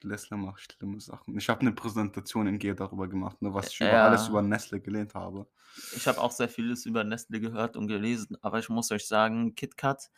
Nestle 0.03 0.36
macht 0.38 0.62
schlimme 0.62 1.00
Sachen. 1.00 1.38
Ich 1.38 1.48
habe 1.48 1.62
eine 1.62 1.72
Präsentation 1.72 2.48
in 2.48 2.60
Geo 2.60 2.74
darüber 2.74 3.07
gemacht, 3.07 3.41
ne, 3.41 3.53
was 3.53 3.69
ich 3.69 3.79
über 3.79 3.89
Ja. 3.91 4.07
alles 4.07 4.27
über 4.27 4.41
Nestle 4.41 4.81
gelehnt 4.81 5.13
habe. 5.13 5.48
Ich 5.95 6.07
habe 6.07 6.19
auch 6.19 6.31
sehr 6.31 6.50
vieles 6.50 6.86
über 6.86 7.03
Nestle 7.03 7.39
gehört 7.39 7.77
und 7.77 7.88
gelesen, 7.88 8.38
aber 8.41 8.60
ich 8.60 8.67
muss 8.69 8.91
euch 8.91 9.07
sagen, 9.07 9.55
KitKat 9.55 10.12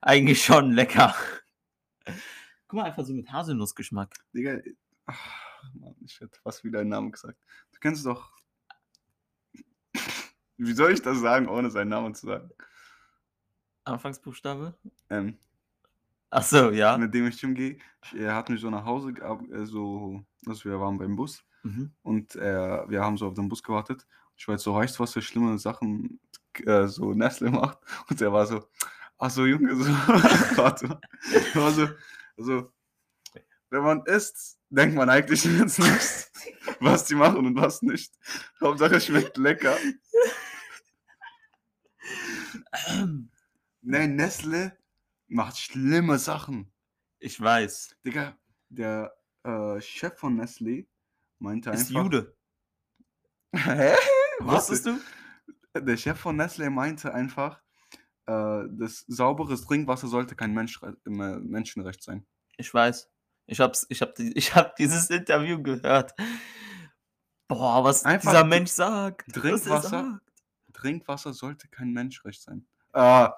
eigentlich 0.00 0.44
schon 0.44 0.70
lecker. 0.72 1.14
Guck 2.72 2.78
mal, 2.78 2.84
einfach 2.86 3.04
so 3.04 3.12
mit 3.12 3.30
Haselnussgeschmack. 3.30 4.14
Digga, 4.32 4.58
ach, 5.04 5.18
Mann, 5.74 5.94
ich 6.06 6.18
hätte 6.18 6.40
fast 6.40 6.64
wieder 6.64 6.80
einen 6.80 6.88
Namen 6.88 7.12
gesagt. 7.12 7.38
Du 7.70 7.78
kennst 7.80 8.06
doch. 8.06 8.32
Wie 10.56 10.72
soll 10.72 10.92
ich 10.92 11.02
das 11.02 11.18
sagen, 11.18 11.48
ohne 11.50 11.70
seinen 11.70 11.90
Namen 11.90 12.14
zu 12.14 12.28
sagen? 12.28 12.48
Anfangsbuchstabe? 13.84 14.74
Ähm, 15.10 15.36
Ach 16.30 16.42
so, 16.42 16.70
ja. 16.70 16.96
mit 16.96 17.12
dem 17.12 17.26
ich 17.26 17.44
umgehe. 17.44 17.76
Er 18.16 18.34
hat 18.34 18.48
mich 18.48 18.62
so 18.62 18.70
nach 18.70 18.86
Hause, 18.86 19.10
äh, 19.10 19.66
so, 19.66 20.24
also 20.46 20.64
wir 20.64 20.80
waren 20.80 20.96
beim 20.96 21.14
Bus 21.14 21.44
Mhm. 21.64 21.92
und 22.00 22.36
äh, 22.36 22.88
wir 22.88 23.02
haben 23.04 23.18
so 23.18 23.26
auf 23.26 23.34
den 23.34 23.50
Bus 23.50 23.62
gewartet. 23.62 24.06
Ich 24.34 24.48
war 24.48 24.54
jetzt 24.54 24.64
so, 24.64 24.74
weißt 24.74 24.98
du, 24.98 25.02
was 25.02 25.12
für 25.12 25.20
schlimme 25.20 25.58
Sachen 25.58 26.20
äh, 26.64 26.86
so 26.86 27.12
Nestle 27.12 27.50
macht? 27.50 27.76
Und 28.08 28.18
er 28.22 28.32
war 28.32 28.46
so, 28.46 28.66
ach 29.18 29.28
so, 29.30 29.44
Junge, 29.44 29.76
so, 29.76 29.84
warte 30.56 30.86
mal. 30.86 31.00
Er 31.54 31.60
war 31.60 31.70
so, 31.72 31.86
also, 32.42 32.72
wenn 33.70 33.82
man 33.82 34.04
isst, 34.06 34.58
denkt 34.68 34.96
man 34.96 35.08
eigentlich 35.08 35.44
jetzt 35.58 35.78
nicht, 35.78 36.30
was 36.80 37.04
die 37.04 37.14
machen 37.14 37.46
und 37.46 37.54
was 37.56 37.82
nicht. 37.82 38.12
Hauptsache, 38.60 38.96
es 38.96 39.06
schmeckt 39.06 39.36
lecker. 39.36 39.76
Nein, 43.82 44.16
Nestle 44.16 44.76
macht 45.28 45.56
schlimme 45.58 46.18
Sachen. 46.18 46.72
Ich 47.18 47.40
weiß. 47.40 47.96
Digga, 48.04 48.36
der 48.68 49.14
äh, 49.44 49.80
Chef 49.80 50.18
von 50.18 50.34
Nestle 50.36 50.86
meinte 51.38 51.70
Ist 51.70 51.88
einfach. 51.88 52.02
Jude. 52.02 52.36
Hä? 53.54 53.94
Wusstest 54.40 54.86
du? 54.86 54.98
Der 55.74 55.96
Chef 55.96 56.18
von 56.18 56.36
Nestle 56.36 56.68
meinte 56.70 57.14
einfach, 57.14 57.62
äh, 58.26 58.64
das 58.70 59.04
sauberes 59.06 59.64
Trinkwasser 59.64 60.08
sollte 60.08 60.34
kein 60.34 60.52
Menschre 60.52 60.96
äh, 61.06 61.10
Menschenrecht 61.10 62.02
sein. 62.02 62.26
Ich 62.56 62.72
weiß. 62.72 63.08
Ich 63.46 63.60
hab's, 63.60 63.86
ich 63.88 64.00
hab, 64.02 64.18
ich 64.18 64.54
hab 64.54 64.76
dieses 64.76 65.10
Interview 65.10 65.62
gehört. 65.62 66.12
Boah, 67.48 67.84
was 67.84 68.04
Einfach 68.04 68.30
dieser 68.30 68.44
Mensch 68.44 68.70
sagt. 68.70 69.28
was 69.28 69.36
er 69.36 69.42
Trinkwasser? 69.42 69.88
sagt. 69.88 70.32
Trinkwasser 70.72 71.32
sollte 71.34 71.68
kein 71.68 71.92
Menschenrecht 71.92 72.42
sein. 72.42 72.66
Äh, 72.94 73.28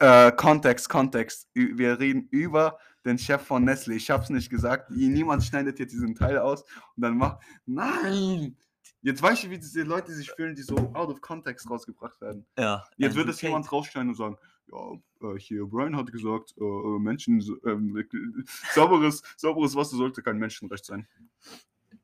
äh, 0.00 0.32
Kontext, 0.32 0.88
Kontext. 0.88 1.48
Wir 1.54 1.98
reden 1.98 2.28
über 2.30 2.78
den 3.04 3.18
Chef 3.18 3.42
von 3.42 3.64
Nestle. 3.64 3.94
Ich 3.94 4.10
hab's 4.10 4.28
nicht 4.30 4.50
gesagt. 4.50 4.90
Niemand 4.90 5.42
schneidet 5.44 5.78
jetzt 5.78 5.92
diesen 5.92 6.14
Teil 6.14 6.38
aus 6.38 6.62
und 6.96 7.02
dann 7.02 7.16
macht. 7.16 7.42
Nein! 7.66 8.56
Jetzt 9.00 9.22
weißt 9.22 9.44
du, 9.44 9.50
wie 9.50 9.58
diese 9.58 9.82
Leute 9.82 10.12
sich 10.12 10.30
fühlen, 10.30 10.54
die 10.54 10.62
so 10.62 10.76
out 10.94 11.08
of 11.08 11.20
context 11.20 11.70
rausgebracht 11.70 12.20
werden. 12.20 12.46
Ja. 12.58 12.84
Jetzt 12.96 13.12
Andrew 13.12 13.26
wird 13.26 13.34
es 13.34 13.40
jemand 13.40 13.70
rausschneiden 13.70 14.10
und 14.10 14.16
sagen, 14.16 14.36
ja, 14.70 14.92
äh, 15.22 15.38
hier, 15.38 15.66
Brian 15.66 15.96
hat 15.96 16.12
gesagt, 16.12 16.54
äh, 16.58 16.64
äh, 16.64 16.98
Menschen, 16.98 17.40
ähm, 17.64 18.04
sauberes, 18.74 19.22
sauberes 19.36 19.74
Wasser 19.74 19.96
sollte 19.96 20.22
kein 20.22 20.38
Menschenrecht 20.38 20.84
sein. 20.84 21.06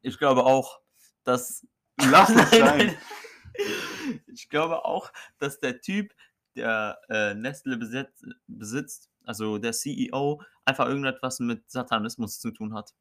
Ich 0.02 0.18
glaube 0.18 0.44
auch, 0.44 0.80
dass. 1.24 1.66
Lass 2.10 2.28
Nein, 2.34 2.46
sein. 2.50 2.96
Ich 4.26 4.48
glaube 4.48 4.84
auch, 4.84 5.12
dass 5.38 5.60
der 5.60 5.80
Typ, 5.80 6.12
der 6.56 6.98
äh, 7.08 7.34
Nestle 7.34 7.76
besitzt, 7.76 8.26
besitzt, 8.48 9.10
also 9.24 9.58
der 9.58 9.72
CEO, 9.72 10.42
einfach 10.64 10.88
irgendetwas 10.88 11.38
mit 11.38 11.70
Satanismus 11.70 12.40
zu 12.40 12.50
tun 12.50 12.74
hat. 12.74 12.94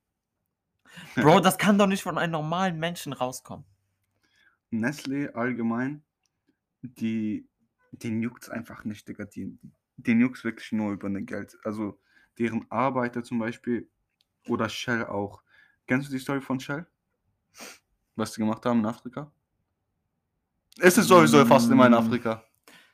Bro, 1.15 1.39
das 1.39 1.57
kann 1.57 1.79
doch 1.79 1.87
nicht 1.87 2.03
von 2.03 2.19
einem 2.19 2.33
normalen 2.33 2.77
Menschen 2.77 3.13
rauskommen. 3.13 3.65
Nestle 4.69 5.33
allgemein, 5.35 6.03
die, 6.81 7.47
den 7.93 8.21
juckt's 8.21 8.49
einfach 8.49 8.83
nicht, 8.83 9.07
Digga. 9.07 9.25
Die, 9.25 9.57
den 9.97 10.19
juckt's 10.19 10.43
wirklich 10.43 10.71
nur 10.71 10.91
über 10.93 11.09
ne 11.09 11.23
Geld. 11.23 11.57
Also 11.63 11.99
deren 12.39 12.65
Arbeiter 12.71 13.23
zum 13.23 13.39
Beispiel 13.39 13.89
oder 14.47 14.67
Shell 14.69 15.05
auch. 15.05 15.43
Kennst 15.87 16.09
du 16.09 16.13
die 16.13 16.19
Story 16.19 16.41
von 16.41 16.59
Shell? 16.59 16.85
Was 18.15 18.33
die 18.33 18.41
gemacht 18.41 18.65
haben 18.65 18.79
in 18.79 18.85
Afrika? 18.85 19.31
Es 20.79 20.97
ist 20.97 21.07
sowieso 21.07 21.45
fast 21.45 21.69
immer 21.69 21.85
in 21.85 21.91
Mm. 21.91 21.95
Afrika. 21.95 22.43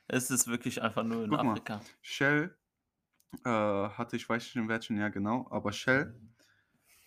Es 0.06 0.30
ist 0.30 0.46
wirklich 0.48 0.80
einfach 0.82 1.02
nur 1.04 1.24
in 1.24 1.30
Guck 1.30 1.42
mal. 1.42 1.52
Afrika. 1.52 1.80
Shell 2.02 2.54
äh, 3.44 3.48
hatte, 3.48 4.16
ich 4.16 4.28
weiß 4.28 4.42
nicht 4.42 4.56
in 4.56 4.68
welchem 4.68 4.98
Jahr 4.98 5.10
genau, 5.10 5.46
aber 5.50 5.72
Shell 5.72 6.14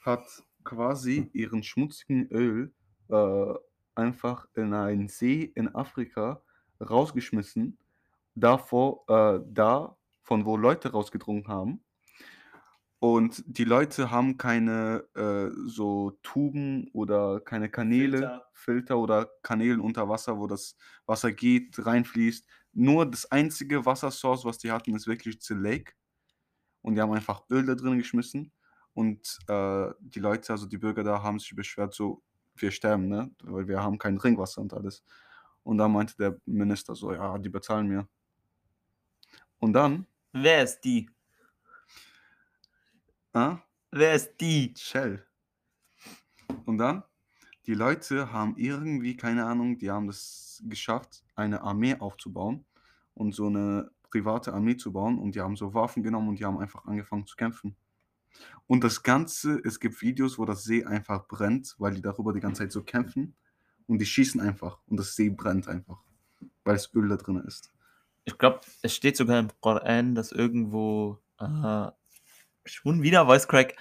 hat 0.02 0.26
quasi 0.64 1.30
ihren 1.34 1.64
schmutzigen 1.64 2.28
Öl 2.32 2.74
äh, 3.10 3.54
einfach 3.96 4.48
in 4.56 4.74
einen 4.74 5.10
See 5.10 5.44
in 5.56 5.74
Afrika 5.76 6.42
rausgeschmissen, 6.82 7.78
davor, 8.36 9.06
äh, 9.10 9.40
da, 9.46 9.98
von 10.22 10.46
wo 10.46 10.58
Leute 10.58 10.92
rausgetrunken 10.92 11.52
haben. 11.52 11.84
Und 13.00 13.44
die 13.46 13.66
Leute 13.66 14.12
haben 14.12 14.38
keine 14.38 15.04
äh, 15.14 15.50
so 15.68 16.12
Tuben 16.24 16.90
oder 16.94 17.42
keine 17.42 17.70
Kanäle, 17.70 18.18
Filter. 18.18 18.46
Filter. 18.54 18.98
oder 18.98 19.30
Kanälen 19.42 19.82
unter 19.82 20.08
Wasser, 20.08 20.38
wo 20.40 20.48
das 20.48 20.78
Wasser 21.06 21.34
geht, 21.34 21.86
reinfließt. 21.86 22.48
Nur 22.72 23.06
das 23.06 23.30
einzige 23.30 23.86
Wassersource, 23.86 24.46
was 24.46 24.58
die 24.58 24.72
hatten, 24.72 24.96
ist 24.96 25.06
wirklich 25.06 25.38
the 25.42 25.54
Lake. 25.54 25.92
Und 26.82 26.96
die 26.96 27.02
haben 27.02 27.12
einfach 27.14 27.44
Öl 27.50 27.66
da 27.66 27.76
drin 27.76 27.98
geschmissen. 27.98 28.54
Und 28.94 29.38
äh, 29.48 29.90
die 30.00 30.20
Leute, 30.20 30.54
also 30.54 30.66
die 30.66 30.78
Bürger 30.78 31.04
da, 31.04 31.22
haben 31.22 31.40
sich 31.40 31.56
beschwert, 31.56 31.94
so, 31.94 32.24
wir 32.56 32.72
sterben, 32.72 33.10
ne? 33.10 33.32
Weil 33.44 33.68
wir 33.68 33.82
haben 33.82 33.98
kein 33.98 34.18
Trinkwasser 34.18 34.62
und 34.62 34.74
alles. 34.74 35.04
Und 35.64 35.78
da 35.78 35.88
meinte 35.88 36.16
der 36.18 36.40
Minister 36.46 36.96
so, 36.96 37.14
ja, 37.14 37.38
die 37.38 37.50
bezahlen 37.50 37.88
mir. 37.88 38.08
Und 39.64 39.72
dann, 39.72 40.08
Wer 40.34 40.62
ist 40.64 40.82
die? 40.82 41.10
äh, 43.32 43.56
Wer 43.92 44.14
ist 44.14 44.36
die? 44.42 44.74
Shell. 44.76 45.26
Und 46.66 46.80
dann, 46.80 47.04
die 47.66 47.74
Leute 47.74 48.34
haben 48.34 48.58
irgendwie, 48.58 49.16
keine 49.16 49.46
Ahnung, 49.46 49.78
die 49.78 49.90
haben 49.90 50.08
das 50.08 50.62
geschafft, 50.66 51.24
eine 51.36 51.62
Armee 51.62 51.96
aufzubauen 51.96 52.66
und 53.14 53.34
so 53.34 53.48
eine 53.48 53.90
private 54.12 54.52
Armee 54.52 54.76
zu 54.76 54.92
bauen 54.92 55.18
und 55.18 55.34
die 55.34 55.40
haben 55.40 55.56
so 55.56 55.74
Waffen 55.74 56.04
genommen 56.04 56.28
und 56.28 56.40
die 56.40 56.44
haben 56.44 56.58
einfach 56.58 56.84
angefangen 56.84 57.26
zu 57.26 57.38
kämpfen. 57.38 57.78
Und 58.68 58.84
das 58.84 59.02
Ganze, 59.02 59.62
es 59.64 59.80
gibt 59.80 60.02
Videos, 60.02 60.38
wo 60.38 60.44
das 60.44 60.66
See 60.66 60.84
einfach 60.84 61.26
brennt, 61.30 61.74
weil 61.78 61.94
die 61.94 62.02
darüber 62.02 62.34
die 62.34 62.42
ganze 62.42 62.64
Zeit 62.64 62.74
so 62.74 62.84
kämpfen 62.84 63.34
und 63.88 64.00
die 64.00 64.06
schießen 64.06 64.42
einfach 64.42 64.80
und 64.88 64.98
das 64.98 65.16
See 65.16 65.30
brennt 65.30 65.70
einfach, 65.70 66.04
weil 66.66 66.76
das 66.76 66.94
Öl 66.94 67.08
da 67.08 67.16
drin 67.16 67.38
ist. 67.48 67.73
Ich 68.26 68.38
glaube, 68.38 68.62
es 68.82 68.96
steht 68.96 69.18
sogar 69.18 69.40
im 69.40 69.50
Koran, 69.60 70.16
dass 70.16 70.32
irgendwo. 70.32 71.20
Äh, 71.40 71.92
schon 72.66 73.02
wieder 73.04 73.26
Voice 73.26 73.48
Crack. 73.48 73.76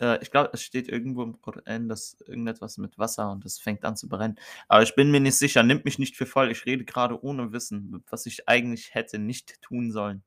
Äh, 0.00 0.22
ich 0.22 0.30
glaube, 0.30 0.50
es 0.52 0.62
steht 0.62 0.88
irgendwo 0.88 1.22
im 1.22 1.40
Koran, 1.40 1.88
dass 1.88 2.16
irgendetwas 2.26 2.78
mit 2.78 2.98
Wasser 2.98 3.30
und 3.30 3.44
es 3.44 3.58
fängt 3.58 3.84
an 3.84 3.96
zu 3.96 4.08
brennen. 4.08 4.38
Aber 4.68 4.82
ich 4.82 4.94
bin 4.94 5.10
mir 5.10 5.20
nicht 5.20 5.36
sicher. 5.36 5.62
Nimmt 5.62 5.84
mich 5.84 5.98
nicht 5.98 6.16
für 6.16 6.26
voll. 6.26 6.50
Ich 6.50 6.66
rede 6.66 6.84
gerade 6.84 7.22
ohne 7.22 7.52
Wissen, 7.52 8.04
was 8.08 8.26
ich 8.26 8.48
eigentlich 8.48 8.94
hätte 8.94 9.18
nicht 9.18 9.60
tun 9.62 9.90
sollen. 9.92 10.22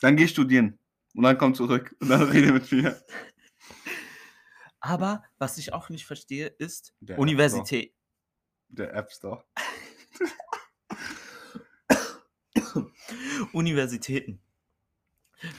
Dann 0.00 0.16
geh 0.16 0.28
studieren 0.28 0.78
und 1.14 1.24
dann 1.24 1.36
komm 1.38 1.54
zurück 1.54 1.94
und 2.00 2.08
dann 2.08 2.22
rede 2.22 2.52
mit 2.52 2.70
mir. 2.72 3.00
Aber 4.80 5.22
was 5.38 5.58
ich 5.58 5.74
auch 5.74 5.90
nicht 5.90 6.06
verstehe, 6.06 6.46
ist 6.46 6.94
Der 7.00 7.16
App 7.16 7.20
Universität. 7.20 7.92
Der 8.68 8.94
App 8.94 9.12
Store. 9.12 9.44
Universitäten. 13.52 14.40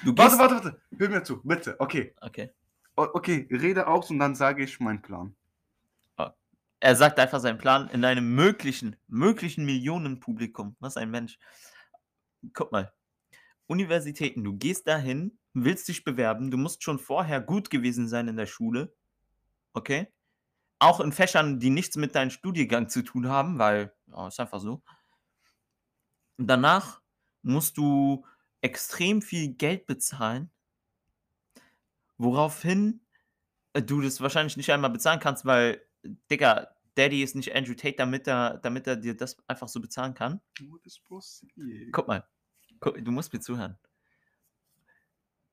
Du 0.03 0.15
Warte, 0.17 0.37
warte, 0.37 0.55
warte. 0.55 0.81
Hör 0.97 1.09
mir 1.09 1.23
zu, 1.23 1.41
bitte. 1.43 1.75
Okay. 1.79 2.13
Okay. 2.21 2.51
O- 2.95 3.07
Okay, 3.13 3.47
rede 3.51 3.87
aus 3.87 4.09
und 4.09 4.19
dann 4.19 4.35
sage 4.35 4.63
ich 4.63 4.79
meinen 4.79 5.01
Plan. 5.01 5.35
Er 6.83 6.95
sagt 6.95 7.19
einfach 7.19 7.39
seinen 7.39 7.59
Plan 7.59 7.89
in 7.89 8.03
einem 8.03 8.33
möglichen, 8.33 8.95
möglichen 9.07 9.65
Millionenpublikum. 9.65 10.75
Was 10.79 10.97
ein 10.97 11.11
Mensch. 11.11 11.37
Guck 12.53 12.71
mal. 12.71 12.91
Universitäten, 13.67 14.43
du 14.43 14.57
gehst 14.57 14.87
dahin, 14.87 15.37
willst 15.53 15.87
dich 15.87 16.03
bewerben, 16.03 16.49
du 16.49 16.57
musst 16.57 16.83
schon 16.83 16.97
vorher 16.97 17.39
gut 17.39 17.69
gewesen 17.69 18.07
sein 18.07 18.27
in 18.27 18.35
der 18.35 18.47
Schule. 18.47 18.95
Okay? 19.73 20.11
Auch 20.79 20.99
in 21.01 21.11
Fächern, 21.11 21.59
die 21.59 21.69
nichts 21.69 21.97
mit 21.97 22.15
deinem 22.15 22.31
Studiengang 22.31 22.89
zu 22.89 23.03
tun 23.03 23.29
haben, 23.29 23.59
weil, 23.59 23.93
ja, 24.07 24.27
ist 24.27 24.39
einfach 24.39 24.59
so. 24.59 24.81
Danach 26.37 27.00
musst 27.43 27.77
du 27.77 28.25
extrem 28.61 29.21
viel 29.21 29.53
Geld 29.53 29.87
bezahlen, 29.87 30.49
woraufhin 32.17 33.01
äh, 33.73 33.81
du 33.81 34.01
das 34.01 34.21
wahrscheinlich 34.21 34.57
nicht 34.57 34.71
einmal 34.71 34.91
bezahlen 34.91 35.19
kannst, 35.19 35.45
weil, 35.45 35.81
Digga, 36.29 36.75
Daddy 36.95 37.23
ist 37.23 37.35
nicht 37.35 37.55
Andrew 37.55 37.73
Tate, 37.73 37.95
damit 37.97 38.27
er, 38.27 38.57
damit 38.57 38.85
er 38.87 38.95
dir 38.97 39.15
das 39.15 39.37
einfach 39.47 39.67
so 39.67 39.79
bezahlen 39.79 40.13
kann. 40.13 40.41
Guck 41.91 42.07
mal, 42.07 42.27
guck, 42.79 43.03
du 43.03 43.11
musst 43.11 43.33
mir 43.33 43.39
zuhören. 43.39 43.77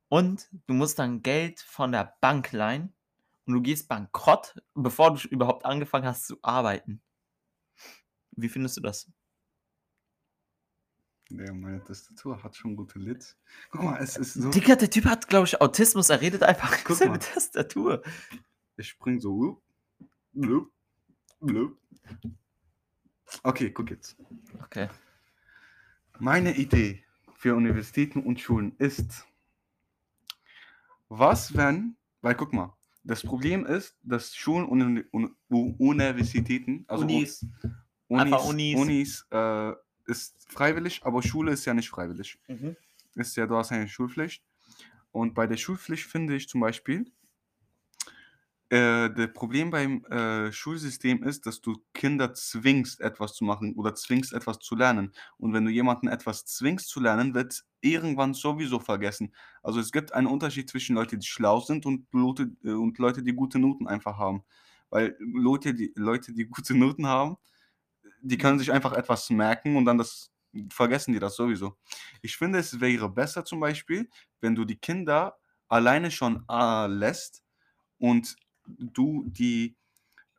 Und 0.08 0.48
du 0.66 0.74
musst 0.74 0.98
dann 0.98 1.22
Geld 1.22 1.60
von 1.60 1.92
der 1.92 2.16
Bank 2.20 2.52
leihen 2.52 2.92
und 3.46 3.54
du 3.54 3.62
gehst 3.62 3.88
bankrott, 3.88 4.56
bevor 4.74 5.14
du 5.14 5.28
überhaupt 5.28 5.64
angefangen 5.64 6.06
hast 6.06 6.26
zu 6.26 6.38
arbeiten. 6.42 7.02
Wie 8.32 8.48
findest 8.48 8.76
du 8.76 8.80
das? 8.80 9.10
Ja, 11.30 11.52
meine 11.52 11.84
Tastatur 11.84 12.42
hat 12.42 12.56
schon 12.56 12.74
gute 12.74 12.98
Lids. 12.98 13.36
Guck 13.70 13.82
mal, 13.82 13.98
es 13.98 14.16
ist 14.16 14.34
so. 14.34 14.50
Digga, 14.50 14.76
der 14.76 14.88
Typ 14.88 15.04
hat, 15.04 15.28
glaube 15.28 15.46
ich, 15.46 15.60
Autismus. 15.60 16.08
Er 16.08 16.20
redet 16.20 16.42
einfach 16.42 16.82
Guck 16.84 16.96
seine 16.96 17.12
mal. 17.12 17.18
Tastatur. 17.18 18.02
Ich 18.76 18.88
spring 18.88 19.20
so. 19.20 19.60
blub, 20.32 20.70
blub. 21.40 21.76
Okay, 23.42 23.70
guck 23.70 23.90
jetzt. 23.90 24.16
Okay. 24.64 24.88
Meine 26.18 26.56
Idee 26.56 27.04
für 27.36 27.54
Universitäten 27.54 28.22
und 28.22 28.40
Schulen 28.40 28.74
ist, 28.78 29.26
was 31.08 31.54
wenn, 31.56 31.96
weil 32.22 32.34
guck 32.34 32.52
mal, 32.52 32.74
das 33.04 33.22
Problem 33.22 33.66
ist, 33.66 33.96
dass 34.02 34.34
Schulen 34.34 34.66
und 34.66 35.04
Universitäten, 35.48 36.84
also 36.88 37.04
Unis. 37.04 37.46
Unis, 38.08 38.42
Unis. 38.44 38.80
Unis 38.80 39.26
äh, 39.30 39.72
ist 40.08 40.34
freiwillig, 40.48 41.02
aber 41.04 41.22
Schule 41.22 41.52
ist 41.52 41.64
ja 41.64 41.74
nicht 41.74 41.90
freiwillig. 41.90 42.38
Mhm. 42.48 42.76
Ist 43.14 43.36
ja, 43.36 43.46
du 43.46 43.56
hast 43.56 43.72
eine 43.72 43.88
Schulpflicht. 43.88 44.42
Und 45.12 45.34
bei 45.34 45.46
der 45.46 45.56
Schulpflicht 45.56 46.06
finde 46.06 46.34
ich 46.36 46.48
zum 46.48 46.60
Beispiel, 46.60 47.10
äh, 48.70 49.10
das 49.10 49.32
Problem 49.32 49.70
beim 49.70 50.04
äh, 50.06 50.52
Schulsystem 50.52 51.22
ist, 51.22 51.46
dass 51.46 51.60
du 51.60 51.82
Kinder 51.94 52.34
zwingst, 52.34 53.00
etwas 53.00 53.34
zu 53.34 53.44
machen 53.44 53.74
oder 53.76 53.94
zwingst, 53.94 54.32
etwas 54.32 54.58
zu 54.58 54.76
lernen. 54.76 55.12
Und 55.38 55.54
wenn 55.54 55.64
du 55.64 55.70
jemanden 55.70 56.08
etwas 56.08 56.44
zwingst 56.44 56.88
zu 56.88 57.00
lernen, 57.00 57.34
wird 57.34 57.64
irgendwann 57.80 58.34
sowieso 58.34 58.78
vergessen. 58.78 59.34
Also 59.62 59.80
es 59.80 59.90
gibt 59.90 60.12
einen 60.12 60.26
Unterschied 60.26 60.68
zwischen 60.68 60.96
Leuten, 60.96 61.20
die 61.20 61.26
schlau 61.26 61.60
sind 61.60 61.86
und 61.86 62.06
Leute, 62.12 62.50
äh, 62.62 62.72
und 62.72 62.98
Leute, 62.98 63.22
die 63.22 63.32
gute 63.32 63.58
Noten 63.58 63.86
einfach 63.86 64.18
haben. 64.18 64.42
Weil 64.90 65.16
Leute, 65.18 65.74
die, 65.74 65.92
Leute, 65.96 66.32
die 66.34 66.46
gute 66.46 66.74
Noten 66.74 67.06
haben, 67.06 67.36
die 68.22 68.38
können 68.38 68.58
sich 68.58 68.72
einfach 68.72 68.92
etwas 68.92 69.30
merken 69.30 69.76
und 69.76 69.84
dann 69.84 69.98
das 69.98 70.32
vergessen 70.70 71.12
die 71.12 71.18
das 71.20 71.36
sowieso. 71.36 71.76
Ich 72.22 72.36
finde, 72.36 72.58
es 72.58 72.80
wäre 72.80 73.08
besser 73.10 73.44
zum 73.44 73.60
Beispiel, 73.60 74.08
wenn 74.40 74.54
du 74.54 74.64
die 74.64 74.76
Kinder 74.78 75.38
alleine 75.68 76.10
schon 76.10 76.44
äh, 76.50 76.86
lässt 76.86 77.42
und 77.98 78.36
du 78.66 79.24
die 79.26 79.76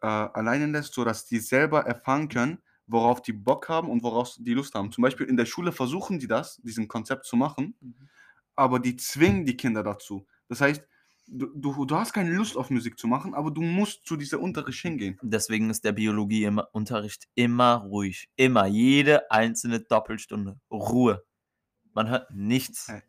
äh, 0.01 0.07
alleine 0.07 0.67
lässt, 0.67 0.93
sodass 0.93 1.25
die 1.25 1.39
selber 1.39 1.85
erfahren 1.85 2.29
können, 2.29 2.59
worauf 2.87 3.21
die 3.21 3.33
Bock 3.33 3.69
haben 3.69 3.89
und 3.89 4.03
worauf 4.03 4.35
die 4.39 4.53
Lust 4.53 4.73
haben. 4.75 4.91
Zum 4.91 5.03
Beispiel 5.03 5.27
in 5.27 5.37
der 5.37 5.45
Schule 5.45 5.71
versuchen 5.71 6.19
die 6.19 6.27
das, 6.27 6.57
diesen 6.63 6.87
Konzept 6.87 7.25
zu 7.25 7.35
machen, 7.35 7.75
Mhm. 7.81 8.09
aber 8.55 8.79
die 8.79 8.95
zwingen 8.97 9.45
die 9.45 9.57
Kinder 9.57 9.83
dazu. 9.83 10.27
Das 10.47 10.61
heißt, 10.61 10.83
du, 11.31 11.47
du, 11.55 11.85
du 11.85 11.95
hast 11.95 12.13
keine 12.13 12.31
Lust 12.31 12.57
auf 12.57 12.69
Musik 12.69 12.97
zu 12.97 13.07
machen, 13.07 13.33
aber 13.33 13.51
du 13.51 13.61
musst 13.61 14.05
zu 14.05 14.15
dieser 14.17 14.39
Unterricht 14.39 14.79
hingehen. 14.81 15.17
Deswegen 15.21 15.69
ist 15.69 15.83
der 15.85 15.91
Biologieunterricht 15.93 17.27
immer 17.35 17.75
ruhig. 17.75 18.29
Immer. 18.35 18.65
Jede 18.67 19.29
einzelne 19.31 19.79
Doppelstunde. 19.79 20.59
Ruhe. 20.71 21.23
Man 21.93 22.09
hört 22.09 22.29
nichts. 22.31 22.87
Hey, 22.87 23.01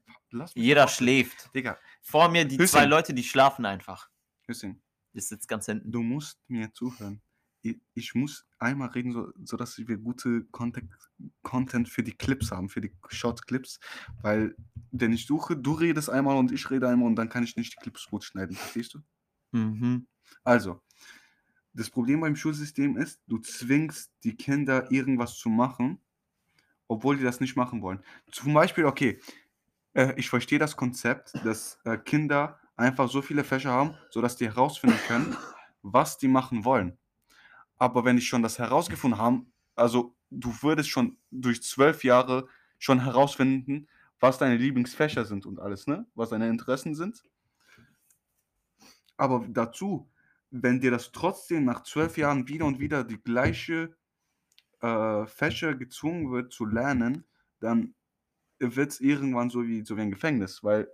Jeder 0.54 0.84
doch- 0.84 0.90
schläft. 0.92 1.50
Digga, 1.54 1.78
Vor 2.02 2.28
mir 2.28 2.44
die 2.44 2.56
zwei 2.56 2.62
Hüssein. 2.64 2.88
Leute, 2.90 3.14
die 3.14 3.22
schlafen 3.24 3.64
einfach. 3.66 4.08
Hüssein, 4.46 4.80
Ich 5.12 5.26
sitze 5.28 5.46
ganz 5.46 5.66
hinten. 5.66 5.90
du 5.92 6.02
musst 6.02 6.38
mir 6.48 6.72
zuhören. 6.72 7.20
Ich, 7.62 7.78
ich 7.94 8.14
muss 8.14 8.46
einmal 8.58 8.88
reden, 8.88 9.12
so, 9.12 9.32
sodass 9.44 9.76
wir 9.78 9.98
gute 9.98 10.44
Content, 10.50 10.90
Content 11.42 11.88
für 11.88 12.02
die 12.02 12.12
Clips 12.12 12.50
haben, 12.50 12.68
für 12.68 12.80
die 12.80 12.92
Short-Clips, 13.08 13.80
weil 14.22 14.56
wenn 14.90 15.12
ich 15.12 15.26
suche, 15.26 15.56
du 15.56 15.72
redest 15.72 16.10
einmal 16.10 16.36
und 16.36 16.52
ich 16.52 16.70
rede 16.70 16.88
einmal 16.88 17.06
und 17.06 17.16
dann 17.16 17.28
kann 17.28 17.44
ich 17.44 17.56
nicht 17.56 17.74
die 17.74 17.80
Clips 17.82 18.06
gut 18.06 18.24
schneiden, 18.24 18.56
verstehst 18.56 18.94
du? 18.94 19.00
Mhm. 19.52 20.06
Also, 20.44 20.80
das 21.72 21.90
Problem 21.90 22.20
beim 22.20 22.36
Schulsystem 22.36 22.96
ist, 22.96 23.20
du 23.26 23.38
zwingst 23.38 24.12
die 24.24 24.36
Kinder 24.36 24.90
irgendwas 24.90 25.36
zu 25.36 25.48
machen, 25.48 26.00
obwohl 26.88 27.16
die 27.16 27.24
das 27.24 27.40
nicht 27.40 27.56
machen 27.56 27.82
wollen. 27.82 28.02
Zum 28.32 28.52
Beispiel, 28.52 28.84
okay, 28.84 29.20
äh, 29.94 30.14
ich 30.16 30.28
verstehe 30.28 30.58
das 30.58 30.76
Konzept, 30.76 31.34
dass 31.44 31.78
äh, 31.84 31.96
Kinder 31.98 32.58
einfach 32.76 33.08
so 33.08 33.22
viele 33.22 33.44
Fächer 33.44 33.70
haben, 33.70 33.94
sodass 34.10 34.36
die 34.36 34.46
herausfinden 34.46 34.98
können, 35.06 35.36
was 35.82 36.18
die 36.18 36.28
machen 36.28 36.64
wollen. 36.64 36.98
Aber 37.80 38.04
wenn 38.04 38.16
die 38.16 38.22
schon 38.22 38.42
das 38.42 38.58
herausgefunden 38.58 39.18
haben, 39.18 39.52
also 39.74 40.14
du 40.30 40.54
würdest 40.60 40.90
schon 40.90 41.16
durch 41.30 41.62
zwölf 41.62 42.04
Jahre 42.04 42.46
schon 42.78 43.02
herausfinden, 43.02 43.88
was 44.20 44.36
deine 44.36 44.58
Lieblingsfächer 44.58 45.24
sind 45.24 45.46
und 45.46 45.58
alles, 45.58 45.86
ne? 45.86 46.06
Was 46.14 46.28
deine 46.28 46.48
Interessen 46.50 46.94
sind. 46.94 47.24
Aber 49.16 49.46
dazu, 49.48 50.10
wenn 50.50 50.80
dir 50.80 50.90
das 50.90 51.10
trotzdem 51.10 51.64
nach 51.64 51.82
zwölf 51.82 52.18
Jahren 52.18 52.46
wieder 52.48 52.66
und 52.66 52.80
wieder 52.80 53.02
die 53.02 53.20
gleiche 53.20 53.96
äh, 54.82 55.26
Fächer 55.26 55.74
gezwungen 55.74 56.30
wird 56.30 56.52
zu 56.52 56.66
lernen, 56.66 57.24
dann 57.60 57.94
wird 58.58 58.90
es 58.90 59.00
irgendwann 59.00 59.48
so 59.48 59.66
wie, 59.66 59.86
so 59.86 59.96
wie 59.96 60.02
ein 60.02 60.10
Gefängnis, 60.10 60.62
weil 60.62 60.86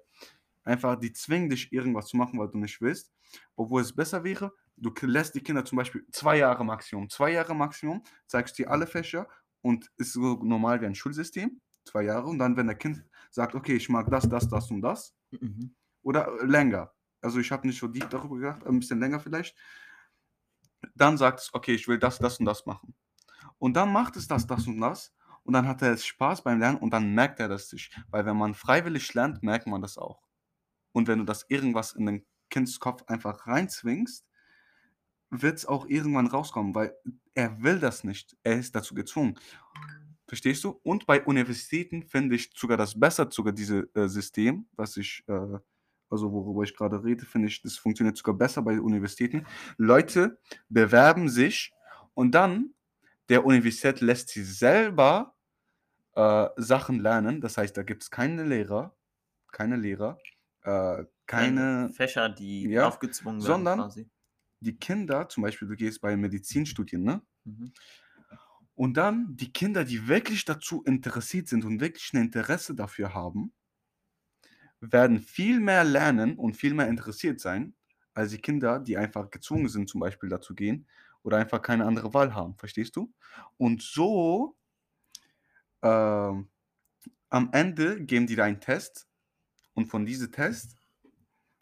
einfach 0.63 0.97
die 0.97 1.13
zwingen 1.13 1.51
dich 1.51 1.73
irgendwas 1.73 2.07
zu 2.07 2.17
machen, 2.17 2.39
was 2.39 2.53
du 2.53 2.59
nicht 2.59 2.81
willst, 2.81 3.13
obwohl 3.57 3.83
es 3.83 3.93
besser 3.93 4.23
wäre, 4.23 4.53
du 4.77 4.93
lässt 5.07 5.35
die 5.35 5.41
Kinder 5.43 5.65
zum 5.65 5.77
Beispiel 5.77 6.07
zwei 6.11 6.39
Jahre 6.39 6.65
Maximum, 6.65 7.09
zwei 7.09 7.33
Jahre 7.33 7.55
Maximum, 7.55 8.03
zeigst 8.27 8.59
dir 8.59 8.71
alle 8.71 8.87
Fächer 8.87 9.29
und 9.63 9.91
ist 9.97 10.13
so 10.13 10.43
normal 10.43 10.81
wie 10.81 10.87
ein 10.87 10.95
Schulsystem, 10.95 11.61
zwei 11.85 12.03
Jahre 12.03 12.27
und 12.27 12.39
dann, 12.39 12.57
wenn 12.57 12.67
der 12.67 12.77
Kind 12.77 13.05
sagt, 13.31 13.55
okay, 13.55 13.77
ich 13.77 13.89
mag 13.89 14.11
das, 14.11 14.29
das, 14.29 14.49
das 14.49 14.71
und 14.71 14.83
das, 14.83 15.15
Mhm. 15.31 15.75
oder 16.03 16.29
äh, 16.41 16.45
länger. 16.47 16.93
Also 17.21 17.41
ich 17.41 17.51
habe 17.51 17.67
nicht 17.67 17.79
so 17.79 17.89
deep 17.89 18.09
darüber 18.11 18.37
gedacht, 18.37 18.67
ein 18.67 18.79
bisschen 18.79 19.01
länger 19.01 19.21
vielleicht. 19.21 19.57
Dann 20.95 21.17
sagt 21.19 21.41
es, 21.41 21.55
okay, 21.55 21.75
ich 21.75 21.89
will 21.89 21.99
das, 21.99 22.19
das 22.19 22.39
und 22.39 22.47
das 22.47 22.67
machen. 22.67 22.95
Und 23.59 23.75
dann 23.75 23.93
macht 23.93 24.17
es 24.17 24.29
das, 24.29 24.47
das 24.47 24.67
und 24.67 24.81
das. 24.81 25.15
Und 25.43 25.53
dann 25.55 25.67
hat 25.67 25.83
er 25.83 25.93
es 25.93 26.05
Spaß 26.07 26.43
beim 26.43 26.59
Lernen 26.59 26.79
und 26.79 26.91
dann 26.93 27.15
merkt 27.15 27.41
er 27.41 27.49
das 27.49 27.69
sich. 27.69 27.91
Weil 28.11 28.27
wenn 28.27 28.37
man 28.37 28.55
freiwillig 28.55 29.13
lernt, 29.15 29.43
merkt 29.43 29.67
man 29.67 29.81
das 29.83 29.97
auch. 29.99 30.23
Und 30.93 31.09
wenn 31.09 31.19
du 31.21 31.25
das 31.25 31.47
irgendwas 31.49 31.93
in 31.93 32.07
den 32.07 32.27
Kindskopf 32.51 33.05
einfach 33.07 33.47
reinzwingst, 33.47 34.27
wird 35.31 35.59
es 35.59 35.67
auch 35.67 35.87
irgendwann 35.87 36.27
rauskommen, 36.27 36.75
weil 36.75 36.95
er 37.35 37.63
will 37.63 37.79
das 37.81 38.05
nicht. 38.05 38.37
Er 38.43 38.59
ist 38.59 38.75
dazu 38.75 38.95
gezwungen. 38.95 39.39
Verstehst 40.29 40.65
du? 40.65 40.71
Und 40.83 41.07
bei 41.07 41.25
Universitäten 41.25 42.03
finde 42.03 42.35
ich 42.37 42.51
sogar 42.55 42.77
das 42.77 42.99
besser, 42.99 43.29
sogar 43.31 43.53
dieses 43.53 43.85
äh, 43.95 44.09
System, 44.09 44.67
was 44.73 44.97
ich, 44.97 45.23
äh, 45.29 45.59
also 46.11 46.33
worüber 46.33 46.63
ich 46.65 46.75
gerade 46.77 47.03
rede, 47.05 47.25
finde 47.27 47.49
ich, 47.49 47.63
das 47.63 47.77
funktioniert 47.77 48.17
sogar 48.17 48.35
besser 48.35 48.63
bei 48.63 48.81
Universitäten. 48.81 49.47
Leute 49.77 50.39
bewerben 50.69 51.29
sich 51.29 51.73
und 52.15 52.33
dann 52.35 52.75
der 53.29 53.45
Universität 53.45 54.01
lässt 54.01 54.29
sie 54.31 54.43
selber 54.45 55.35
äh, 56.15 56.49
Sachen 56.57 57.01
lernen. 57.01 57.41
Das 57.41 57.57
heißt, 57.59 57.77
da 57.77 57.83
gibt 57.83 58.03
es 58.05 58.11
keine 58.11 58.45
Lehrer, 58.45 58.97
keine 59.53 59.77
Lehrer, 59.77 60.19
äh, 60.63 61.05
keine, 61.27 61.91
Fächer, 61.91 62.29
die 62.29 62.69
Ja, 62.69 62.87
aufgezwungen 62.89 63.41
werden 63.41 63.47
sondern- 63.47 63.79
quasi. 63.81 64.09
Die 64.61 64.77
Kinder, 64.77 65.29
zum 65.29 65.43
Beispiel, 65.43 65.69
du 65.69 65.77
gehst 65.77 66.01
bei 66.01 66.17
Medizinstudien, 66.17 67.03
ne? 67.03 67.23
Mhm. 67.45 67.73
Und 68.75 68.97
dann 68.97 69.37
die 69.37 69.53
Kinder, 69.53 69.85
die 69.85 70.07
wirklich 70.07 70.45
dazu 70.45 70.83
interessiert 70.85 71.49
sind 71.49 71.65
und 71.65 71.81
wirklich 71.81 72.13
ein 72.13 72.23
Interesse 72.23 72.75
dafür 72.75 73.15
haben, 73.15 73.53
werden 74.81 75.21
viel 75.21 75.61
mehr 75.61 75.85
lernen 75.85 76.37
und 76.37 76.57
viel 76.57 76.75
mehr 76.75 76.89
interessiert 76.89 77.41
sein, 77.41 77.75
als 78.15 78.31
die 78.31 78.39
Kinder, 78.39 78.79
die 78.81 78.97
einfach 78.97 79.31
gezwungen 79.31 79.69
sind, 79.69 79.89
zum 79.89 80.01
Beispiel 80.01 80.29
dazu 80.29 80.55
gehen 80.55 80.87
oder 81.23 81.39
einfach 81.39 81.63
keine 81.63 81.87
andere 81.87 82.15
Wahl 82.15 82.35
haben. 82.35 82.57
Verstehst 82.57 82.97
du? 82.97 83.13
Und 83.57 83.83
so 83.83 84.57
ähm, 85.83 86.49
am 87.31 87.51
Ende 87.53 88.05
geben 88.05 88.27
die 88.27 88.37
da 88.37 88.45
einen 88.45 88.61
Test 88.61 89.09
und 89.75 89.87
von 89.87 90.07
diesem 90.07 90.33
Test 90.33 90.77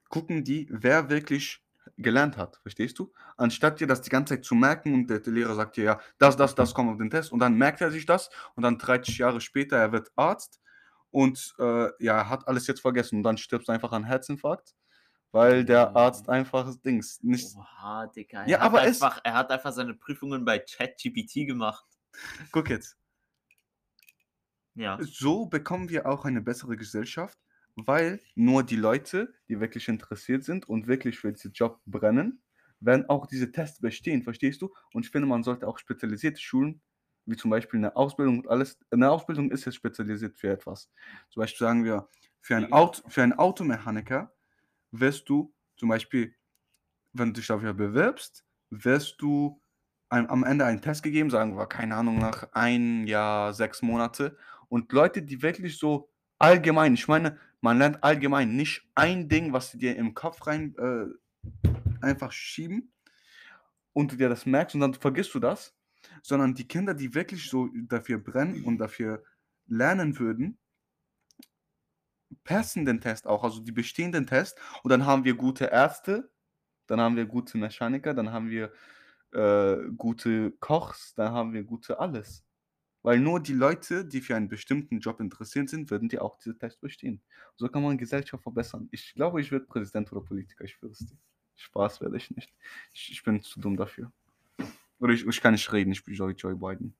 gucken 0.08 0.44
die, 0.44 0.68
wer 0.70 1.10
wirklich 1.10 1.63
gelernt 1.96 2.36
hat. 2.36 2.56
Verstehst 2.62 2.98
du? 2.98 3.12
Anstatt 3.36 3.80
dir 3.80 3.86
das 3.86 4.02
die 4.02 4.10
ganze 4.10 4.34
Zeit 4.34 4.44
zu 4.44 4.54
merken 4.54 4.94
und 4.94 5.06
der, 5.10 5.20
der 5.20 5.32
Lehrer 5.32 5.54
sagt 5.54 5.76
dir, 5.76 5.84
ja, 5.84 6.00
das, 6.18 6.36
das, 6.36 6.54
das 6.54 6.74
kommt 6.74 6.90
auf 6.90 6.98
den 6.98 7.10
Test 7.10 7.32
und 7.32 7.38
dann 7.40 7.54
merkt 7.54 7.80
er 7.80 7.90
sich 7.90 8.06
das 8.06 8.30
und 8.56 8.62
dann 8.62 8.78
30 8.78 9.18
Jahre 9.18 9.40
später, 9.40 9.76
er 9.76 9.92
wird 9.92 10.10
Arzt 10.16 10.60
und 11.10 11.54
äh, 11.58 11.88
ja, 12.04 12.18
er 12.18 12.28
hat 12.28 12.48
alles 12.48 12.66
jetzt 12.66 12.80
vergessen 12.80 13.18
und 13.18 13.22
dann 13.22 13.36
stirbst 13.38 13.68
du 13.68 13.72
einfach 13.72 13.92
an 13.92 14.04
Herzinfarkt, 14.04 14.74
weil 15.30 15.64
der 15.64 15.94
Arzt 15.94 16.28
einfach 16.28 16.74
Dings 16.84 17.22
nicht. 17.22 17.54
Oha, 17.56 18.06
Digga. 18.08 18.42
Er 18.42 18.48
Ja, 18.48 18.58
hat 18.58 18.64
aber 18.66 18.82
es- 18.84 19.00
einfach, 19.00 19.20
er 19.22 19.34
hat 19.34 19.50
einfach 19.52 19.72
seine 19.72 19.94
Prüfungen 19.94 20.44
bei 20.44 20.58
ChatGPT 20.58 21.46
gemacht. 21.46 21.86
Guck 22.50 22.70
jetzt, 22.70 22.96
Ja. 24.74 24.98
so 25.00 25.46
bekommen 25.46 25.88
wir 25.88 26.06
auch 26.06 26.24
eine 26.24 26.40
bessere 26.40 26.76
Gesellschaft, 26.76 27.38
weil 27.76 28.20
nur 28.34 28.62
die 28.62 28.76
Leute, 28.76 29.34
die 29.48 29.60
wirklich 29.60 29.88
interessiert 29.88 30.44
sind 30.44 30.68
und 30.68 30.86
wirklich 30.86 31.18
für 31.18 31.32
diesen 31.32 31.52
Job 31.52 31.80
brennen, 31.86 32.42
werden 32.80 33.08
auch 33.08 33.26
diese 33.26 33.50
Tests 33.50 33.80
bestehen, 33.80 34.22
verstehst 34.22 34.62
du? 34.62 34.72
Und 34.92 35.06
ich 35.06 35.10
finde, 35.10 35.26
man 35.26 35.42
sollte 35.42 35.66
auch 35.66 35.78
spezialisierte 35.78 36.40
Schulen, 36.40 36.80
wie 37.26 37.36
zum 37.36 37.50
Beispiel 37.50 37.78
eine 37.78 37.96
Ausbildung 37.96 38.38
und 38.40 38.48
alles, 38.48 38.78
eine 38.90 39.10
Ausbildung 39.10 39.50
ist 39.50 39.64
jetzt 39.64 39.76
spezialisiert 39.76 40.36
für 40.36 40.50
etwas. 40.50 40.90
Zum 41.30 41.40
Beispiel 41.40 41.66
sagen 41.66 41.84
wir, 41.84 42.08
für 42.40 42.56
einen, 42.56 42.72
Auto, 42.72 43.02
für 43.08 43.22
einen 43.22 43.32
Automechaniker 43.32 44.34
wirst 44.90 45.28
du 45.28 45.54
zum 45.76 45.88
Beispiel, 45.88 46.34
wenn 47.12 47.28
du 47.28 47.40
dich 47.40 47.46
dafür 47.46 47.72
bewirbst, 47.72 48.44
wirst 48.70 49.20
du 49.22 49.60
am 50.10 50.44
Ende 50.44 50.64
einen 50.64 50.80
Test 50.80 51.02
gegeben, 51.02 51.30
sagen 51.30 51.56
wir, 51.56 51.66
keine 51.66 51.96
Ahnung, 51.96 52.18
nach 52.18 52.48
ein 52.52 53.06
Jahr, 53.06 53.52
sechs 53.52 53.82
Monate. 53.82 54.36
Und 54.68 54.92
Leute, 54.92 55.22
die 55.22 55.42
wirklich 55.42 55.76
so 55.76 56.08
allgemein, 56.38 56.94
ich 56.94 57.08
meine, 57.08 57.38
man 57.64 57.78
lernt 57.78 58.04
allgemein 58.04 58.54
nicht 58.56 58.86
ein 58.94 59.26
Ding, 59.30 59.54
was 59.54 59.70
sie 59.70 59.78
dir 59.78 59.96
im 59.96 60.12
Kopf 60.12 60.46
rein 60.46 60.74
äh, 60.76 61.06
einfach 62.04 62.30
schieben 62.30 62.92
und 63.94 64.12
du 64.12 64.16
dir 64.16 64.28
das 64.28 64.44
merkst 64.44 64.74
und 64.74 64.82
dann 64.82 64.92
vergisst 64.92 65.32
du 65.32 65.40
das, 65.40 65.74
sondern 66.22 66.54
die 66.54 66.68
Kinder, 66.68 66.92
die 66.92 67.14
wirklich 67.14 67.48
so 67.48 67.70
dafür 67.88 68.18
brennen 68.18 68.64
und 68.64 68.76
dafür 68.76 69.24
lernen 69.66 70.18
würden, 70.18 70.58
passen 72.44 72.84
den 72.84 73.00
Test 73.00 73.26
auch, 73.26 73.42
also 73.42 73.60
die 73.60 73.72
bestehen 73.72 74.12
den 74.12 74.26
Test 74.26 74.60
und 74.82 74.90
dann 74.90 75.06
haben 75.06 75.24
wir 75.24 75.32
gute 75.32 75.64
Ärzte, 75.64 76.30
dann 76.86 77.00
haben 77.00 77.16
wir 77.16 77.24
gute 77.24 77.56
Mechaniker, 77.56 78.12
dann 78.12 78.30
haben 78.30 78.50
wir 78.50 78.74
äh, 79.32 79.88
gute 79.96 80.50
Kochs, 80.60 81.14
dann 81.14 81.32
haben 81.32 81.54
wir 81.54 81.64
gute 81.64 81.98
alles. 81.98 82.43
Weil 83.04 83.20
nur 83.20 83.38
die 83.38 83.52
Leute, 83.52 84.06
die 84.06 84.22
für 84.22 84.34
einen 84.34 84.48
bestimmten 84.48 84.98
Job 84.98 85.20
interessiert 85.20 85.68
sind, 85.68 85.90
würden 85.90 86.08
die 86.08 86.18
auch 86.18 86.36
diese 86.38 86.56
Test 86.56 86.80
bestehen. 86.80 87.20
So 87.54 87.68
kann 87.68 87.82
man 87.82 87.98
Gesellschaft 87.98 88.42
verbessern. 88.42 88.88
Ich 88.92 89.12
glaube, 89.12 89.42
ich 89.42 89.52
werde 89.52 89.66
Präsident 89.66 90.10
oder 90.10 90.22
Politiker, 90.22 90.64
ich 90.64 90.72
schwöre 90.72 90.92
es 90.92 91.00
dir. 91.00 91.18
Spaß 91.54 92.00
werde 92.00 92.16
ich 92.16 92.30
nicht. 92.30 92.50
Ich, 92.94 93.12
ich 93.12 93.22
bin 93.22 93.42
zu 93.42 93.60
dumm 93.60 93.76
dafür. 93.76 94.10
Oder 95.00 95.12
ich, 95.12 95.26
ich 95.26 95.40
kann 95.42 95.52
nicht 95.52 95.70
reden, 95.70 95.92
ich 95.92 96.02
bin 96.02 96.14
Joe, 96.14 96.30
Joe 96.30 96.56
Biden. 96.56 96.96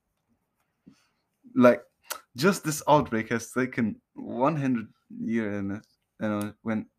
Like, 1.55 1.87
just 2.35 2.65
this 2.65 2.87
outbreak 2.87 3.31
has 3.31 3.51
taken 3.51 4.03
100 4.15 4.87
years 5.09 5.59
in 5.59 5.71
it. 5.71 5.87
You 6.21 6.29
know, 6.29 6.53
when, 6.63 6.91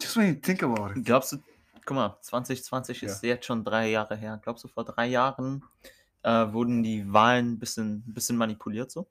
just 0.00 0.16
when 0.16 0.28
you 0.28 0.40
think 0.40 0.62
about 0.62 0.96
it. 0.96 1.04
Glaubst 1.04 1.32
du, 1.32 1.38
guck 1.84 1.96
mal, 1.96 2.16
2020 2.22 3.02
ist 3.02 3.24
jetzt 3.24 3.44
schon 3.44 3.64
drei 3.64 3.90
Jahre 3.90 4.14
her. 4.14 4.38
Glaubst 4.40 4.62
du, 4.62 4.68
vor 4.68 4.84
drei 4.84 5.08
Jahren 5.08 5.64
äh, 6.22 6.52
wurden 6.52 6.82
die 6.82 7.10
Wahlen 7.12 7.52
ein 7.52 7.58
bisschen, 7.58 8.02
bisschen 8.12 8.36
manipuliert 8.36 8.90
so? 8.90 9.08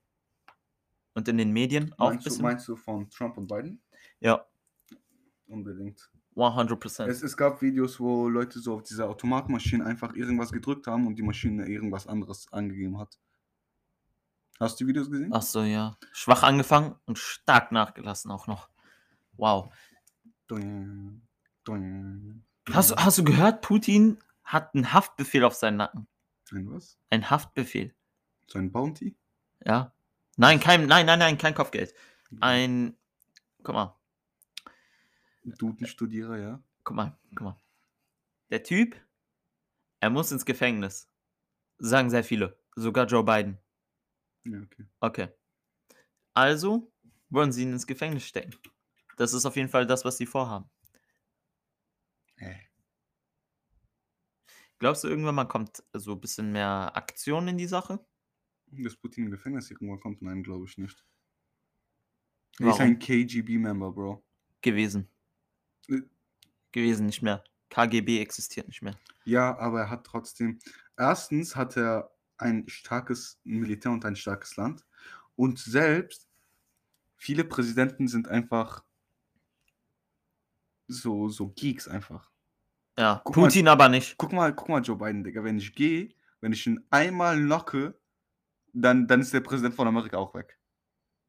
Und 1.14 1.28
in 1.28 1.38
den 1.38 1.52
Medien 1.52 1.94
auch 1.98 2.08
ein 2.10 2.14
Meinst 2.16 2.26
du, 2.26 2.30
bisschen? 2.30 2.44
meinst 2.44 2.68
du 2.68 2.76
von 2.76 3.10
Trump 3.10 3.38
und 3.38 3.48
Biden? 3.48 3.82
Ja, 4.20 4.46
Unbedingt. 5.48 6.10
100%. 6.36 7.06
Es, 7.08 7.24
es 7.24 7.36
gab 7.36 7.62
Videos, 7.62 8.00
wo 8.00 8.28
Leute 8.30 8.60
so 8.60 8.76
auf 8.76 8.84
dieser 8.84 9.10
Automatmaschine 9.10 9.84
einfach 9.86 10.14
irgendwas 10.14 10.52
gedrückt 10.52 10.86
haben 10.86 11.08
und 11.08 11.16
die 11.16 11.24
Maschine 11.24 11.68
irgendwas 11.68 12.06
anderes 12.06 12.52
angegeben 12.52 13.00
hat. 13.00 13.18
Hast 14.60 14.80
du 14.80 14.84
die 14.84 14.90
Videos 14.90 15.10
gesehen? 15.10 15.32
Ach 15.34 15.42
so, 15.42 15.64
ja. 15.64 15.98
Schwach 16.12 16.44
angefangen 16.44 16.96
und 17.06 17.18
stark 17.18 17.72
nachgelassen 17.72 18.30
auch 18.30 18.46
noch. 18.46 18.70
Wow. 19.38 19.74
Hast, 22.72 22.92
du- 22.92 22.96
hast 22.98 23.18
du 23.18 23.24
gehört, 23.24 23.62
Putin 23.62 24.20
hat 24.44 24.76
einen 24.76 24.94
Haftbefehl 24.94 25.44
auf 25.44 25.54
seinen 25.56 25.78
Nacken? 25.78 26.08
Ein 26.52 26.72
was? 26.72 26.98
Ein 27.10 27.30
Haftbefehl. 27.30 27.94
So 28.48 28.60
ein 28.60 28.72
Bounty? 28.72 29.18
Ja. 29.66 29.94
Nein, 30.38 30.60
kein, 30.60 30.86
nein, 30.86 31.06
nein, 31.06 31.20
nein, 31.20 31.38
kein 31.38 31.56
Kopfgeld. 31.56 31.94
Ein, 32.40 32.96
guck 33.64 33.76
mal, 33.76 33.98
Dudenstudierer, 35.44 36.38
ja. 36.38 36.64
guck 36.84 36.96
mal, 36.96 37.18
guck 37.30 37.42
mal. 37.42 37.58
Der 38.50 38.64
Typ, 38.64 38.96
er 40.00 40.10
muss 40.10 40.32
ins 40.32 40.46
Gefängnis. 40.46 41.10
Sagen 41.80 42.10
sehr 42.10 42.24
viele. 42.24 42.60
Sogar 42.76 43.08
Joe 43.08 43.24
Biden. 43.24 43.58
Ja, 44.46 44.60
okay. 44.62 44.86
Okay. 45.00 45.28
Also 46.34 46.92
wollen 47.30 47.52
sie 47.52 47.64
ihn 47.64 47.74
ins 47.74 47.88
Gefängnis 47.88 48.26
stecken. 48.26 48.56
Das 49.18 49.34
ist 49.34 49.46
auf 49.46 49.56
jeden 49.56 49.70
Fall 49.70 49.88
das, 49.88 50.06
was 50.06 50.18
sie 50.18 50.26
vorhaben. 50.26 50.70
Äh. 52.38 52.67
Glaubst 54.80 55.04
du, 55.04 55.08
irgendwann 55.08 55.36
mal 55.36 55.46
kommt 55.46 55.84
so 55.94 56.14
ein 56.14 56.22
bisschen 56.22 56.52
mehr 56.52 56.96
Aktion 56.96 57.48
in 57.48 57.58
die 57.58 57.68
Sache? 57.68 58.00
Dass 58.68 58.96
Putin 58.96 59.26
im 59.26 59.32
Gefängnis 59.32 59.72
irgendwann 59.72 60.00
kommt? 60.00 60.22
Nein, 60.22 60.44
glaube 60.44 60.66
ich 60.66 60.78
nicht. 60.78 61.04
Er 62.60 62.68
ist 62.68 62.80
Warum? 62.80 62.82
ein 62.82 63.00
KGB-Member, 63.00 63.92
Bro. 63.92 64.24
Gewesen. 64.62 65.08
Äh. 65.90 66.02
Gewesen, 66.72 67.06
nicht 67.06 67.22
mehr. 67.22 67.44
KGB 67.70 68.20
existiert 68.20 68.68
nicht 68.68 68.82
mehr. 68.82 68.98
Ja, 69.26 69.58
aber 69.58 69.82
er 69.82 69.90
hat 69.90 70.06
trotzdem. 70.06 70.60
Erstens 70.96 71.56
hat 71.56 71.78
er 71.78 72.12
ein 72.38 72.68
starkes 72.68 73.40
Militär 73.44 73.92
und 73.92 74.06
ein 74.06 74.16
starkes 74.16 74.56
Land. 74.58 74.86
Und 75.36 75.60
selbst 75.60 76.30
viele 77.16 77.44
Präsidenten 77.44 78.08
sind 78.08 78.28
einfach 78.28 78.84
so, 80.88 81.30
so 81.30 81.50
Geeks 81.50 81.88
einfach. 81.88 82.32
Ja, 82.98 83.22
Guck 83.24 83.38
mal- 83.38 83.44
Putin 83.44 83.68
aber 83.68 83.90
nicht. 83.90 84.18
Guck 84.18 84.34
mal, 84.34 84.54
guck 84.54 84.70
mal, 84.70 84.82
Joe 84.82 84.96
Biden, 84.98 85.24
Digga. 85.24 85.44
Wenn 85.44 85.58
ich 85.58 85.74
gehe, 85.76 86.10
wenn 86.42 86.52
ich 86.54 86.66
ihn 86.66 86.84
einmal 86.90 87.40
locke, 87.40 87.94
dann, 88.74 89.08
dann 89.08 89.22
ist 89.22 89.34
der 89.34 89.42
Präsident 89.42 89.76
von 89.76 89.88
Amerika 89.88 90.18
auch 90.18 90.34
weg. 90.34 90.58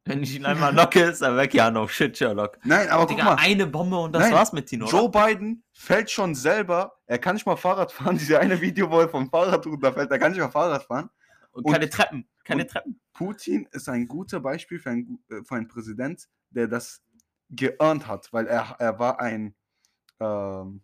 Wenn 0.05 0.23
ich 0.23 0.35
ihn 0.35 0.45
einmal 0.45 0.73
locke, 0.73 1.01
ist 1.01 1.21
er 1.21 1.35
weg. 1.37 1.53
Ja, 1.53 1.69
no 1.69 1.87
shit, 1.87 2.17
Sherlock. 2.17 2.57
Nein, 2.63 2.89
aber 2.89 3.01
guck 3.05 3.09
Digga, 3.17 3.23
mal. 3.25 3.35
eine 3.39 3.67
Bombe 3.67 3.97
und 3.99 4.13
das 4.13 4.23
Nein, 4.23 4.33
war's 4.33 4.53
mit 4.53 4.65
Tino. 4.67 4.87
Joe 4.87 5.03
oder? 5.03 5.27
Biden 5.27 5.63
fällt 5.73 6.09
schon 6.09 6.33
selber, 6.33 6.97
er 7.05 7.19
kann 7.19 7.35
nicht 7.35 7.45
mal 7.45 7.55
Fahrrad 7.57 7.91
fahren, 7.91 8.17
diese 8.17 8.39
eine 8.39 8.59
Video, 8.59 8.89
wo 8.89 8.99
er 9.01 9.09
vom 9.09 9.29
Fahrrad 9.29 9.65
runterfällt, 9.67 10.09
er 10.09 10.17
kann 10.19 10.31
nicht 10.31 10.41
mal 10.41 10.49
Fahrrad 10.49 10.83
fahren. 10.83 11.09
Und 11.51 11.65
und- 11.65 11.73
keine 11.73 11.89
Treppen. 11.89 12.27
Keine 12.43 12.63
und- 12.63 12.69
Treppen. 12.71 12.99
Putin 13.13 13.67
ist 13.71 13.87
ein 13.89 14.07
guter 14.07 14.39
Beispiel 14.39 14.79
für, 14.79 14.89
ein, 14.91 15.19
äh, 15.29 15.43
für 15.43 15.55
einen 15.55 15.67
Präsident, 15.67 16.27
der 16.49 16.67
das 16.67 17.03
geearnt 17.49 18.07
hat, 18.07 18.31
weil 18.31 18.47
er, 18.47 18.75
er 18.79 18.97
war 18.97 19.19
ein, 19.19 19.53
ähm, 20.19 20.81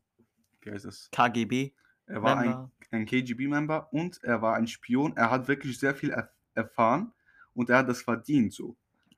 wie 0.65 0.71
heißt 0.71 0.86
es? 0.86 1.10
KGB. 1.12 1.71
Er 2.08 2.21
war 2.21 2.38
ein, 2.38 2.49
Member. 2.49 2.71
ein 2.91 3.06
KGB-Member 3.06 3.91
und 3.93 4.23
er 4.23 4.41
war 4.41 4.56
ein 4.56 4.67
Spion. 4.67 5.15
Er 5.17 5.32
hat 5.32 5.47
wirklich 5.47 5.80
sehr 5.80 5.95
viel 5.95 6.12
er 6.12 6.32
erfahren 6.54 7.12
und 7.54 7.69
er 7.69 7.80
hat 7.80 7.89
das 7.89 8.01
verdient 8.01 8.54
so. 8.54 8.75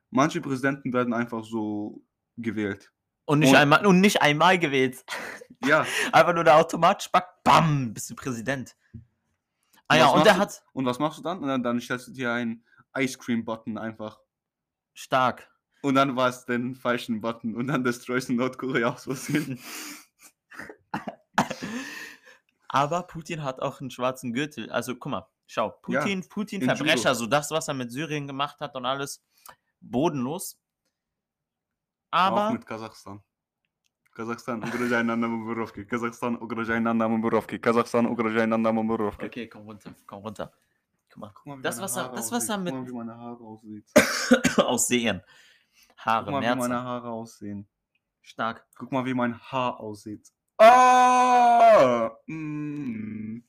Manche 0.09 0.39
Präsidenten 0.41 0.93
werden 0.93 1.13
einfach 1.13 1.43
so 1.43 2.01
gewählt. 2.37 2.91
Und 3.25 3.39
nicht, 3.39 3.49
Und- 3.49 3.55
einmal, 3.57 3.85
und 3.85 3.99
nicht 3.99 4.21
einmal 4.21 4.57
gewählt. 4.57 5.03
Ja, 5.65 5.85
Einfach 6.13 6.33
nur 6.33 6.43
der 6.45 6.55
Automat 6.55 7.03
spackt, 7.03 7.43
bam, 7.43 7.93
bist 7.93 8.09
du 8.09 8.15
Präsident. 8.15 8.75
Ah 9.89 9.95
Und 9.95 9.99
ja, 9.99 10.07
und 10.07 10.25
er 10.27 10.37
hat 10.37 10.63
und 10.73 10.85
was 10.85 10.99
machst 10.99 11.19
du 11.19 11.23
dann? 11.23 11.39
Und 11.39 11.47
dann, 11.47 11.63
dann 11.63 11.79
stellst 11.81 12.07
du 12.07 12.11
dir 12.13 12.31
einen 12.31 12.63
Ice 12.97 13.17
Cream 13.17 13.43
Button 13.43 13.77
einfach. 13.77 14.19
stark. 14.93 15.49
Und 15.81 15.95
dann 15.95 16.15
war 16.15 16.29
es 16.29 16.45
den 16.45 16.73
falschen 16.75 17.21
Button 17.21 17.53
und 17.55 17.67
dann 17.67 17.83
destroyst 17.83 18.29
du 18.29 18.33
Nordkorea 18.33 18.93
aus 18.93 19.03
Versehen. 19.03 19.59
Aber 22.68 23.02
Putin 23.04 23.42
hat 23.42 23.60
auch 23.60 23.80
einen 23.80 23.90
schwarzen 23.90 24.32
Gürtel. 24.32 24.70
Also 24.70 24.94
guck 24.96 25.10
mal, 25.12 25.26
schau, 25.46 25.66
Ja, 25.88 26.00
Putin, 26.00 26.28
Putin 26.28 26.62
in 26.62 26.68
Verbrecher, 26.68 27.10
Judo. 27.10 27.14
so 27.14 27.26
das, 27.26 27.50
was 27.50 27.68
er 27.68 27.74
mit 27.74 27.90
Syrien 27.92 28.26
gemacht 28.26 28.60
hat 28.60 28.74
und 28.76 28.86
alles, 28.86 29.22
bodenlos. 29.80 30.58
Auch 32.10 32.18
Aber 32.18 32.50
mit 32.52 32.66
Kasachstan. 32.66 33.22
Kasachstan, 34.14 34.62
угрожай 34.62 35.02
нам 35.02 35.20
на 35.20 35.28
бомбировке. 35.28 35.84
Kasachstan, 35.84 36.36
угрожай 36.36 36.80
нам 36.80 36.98
на 36.98 37.08
бомбировке. 37.08 37.58
Kasachstan, 37.58 38.06
угрожай 38.06 38.46
нам 38.46 38.60
на 38.62 38.72
бомбировке. 38.72 39.26
okay, 39.26 39.48
komm 39.48 39.62
runter, 39.66 39.94
komm 40.06 40.22
runter. 40.22 40.52
Guck 41.08 41.16
mal, 41.18 41.30
Guck 41.34 41.46
mal, 41.46 41.58
wie 41.58 41.62
Das, 41.62 41.76
meine 41.76 41.84
was 41.84 41.96
er- 41.96 42.02
Haare 42.04 42.16
das, 42.16 42.32
was 42.32 42.48
er 42.48 42.56
aussehen. 42.56 42.64
mit- 42.64 42.74
Guck 42.74 42.82
mal, 42.82 42.88
wie 42.88 42.92
meine 42.96 43.16
Haare 43.18 43.44
aussehen. 43.44 43.84
aussehen. 44.66 45.22
Haare, 45.96 46.24
Guck 46.24 46.32
mal, 46.32 46.40
wie 46.42 46.44
Merze. 46.46 46.58
meine 46.58 46.82
Haare 46.82 47.10
aussehen. 47.10 47.68
Stark. 48.20 48.66
Guck 48.76 48.92
mal, 48.92 49.04
wie 49.06 49.14
mein 49.14 49.38
Haar 49.40 49.80
aussieht. 49.80 50.30
Oh! 50.59 52.09
Mm. 52.27 53.43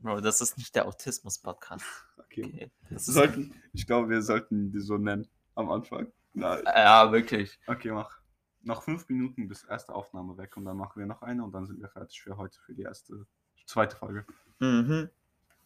Bro, 0.00 0.20
das 0.20 0.40
ist 0.40 0.58
nicht 0.58 0.74
der 0.74 0.86
Autismus-Podcast. 0.86 1.84
Okay. 2.32 2.70
Okay. 2.86 2.96
Sollten, 2.96 3.54
ich 3.74 3.86
glaube, 3.86 4.08
wir 4.08 4.22
sollten 4.22 4.72
die 4.72 4.80
so 4.80 4.96
nennen 4.96 5.28
am 5.54 5.70
Anfang. 5.70 6.10
Nein. 6.32 6.62
ja, 6.64 7.12
wirklich. 7.12 7.60
Okay, 7.66 7.92
mach. 7.92 8.20
Noch 8.62 8.82
fünf 8.84 9.06
Minuten 9.10 9.48
bis 9.48 9.64
erste 9.64 9.94
Aufnahme 9.94 10.38
weg 10.38 10.56
und 10.56 10.64
dann 10.64 10.78
machen 10.78 10.98
wir 10.98 11.04
noch 11.04 11.20
eine 11.20 11.44
und 11.44 11.52
dann 11.52 11.66
sind 11.66 11.78
wir 11.78 11.90
fertig 11.90 12.22
für 12.22 12.38
heute, 12.38 12.58
für 12.62 12.72
die 12.72 12.84
erste, 12.84 13.26
zweite 13.66 13.96
Folge. 13.96 14.24
Mhm. 14.60 15.10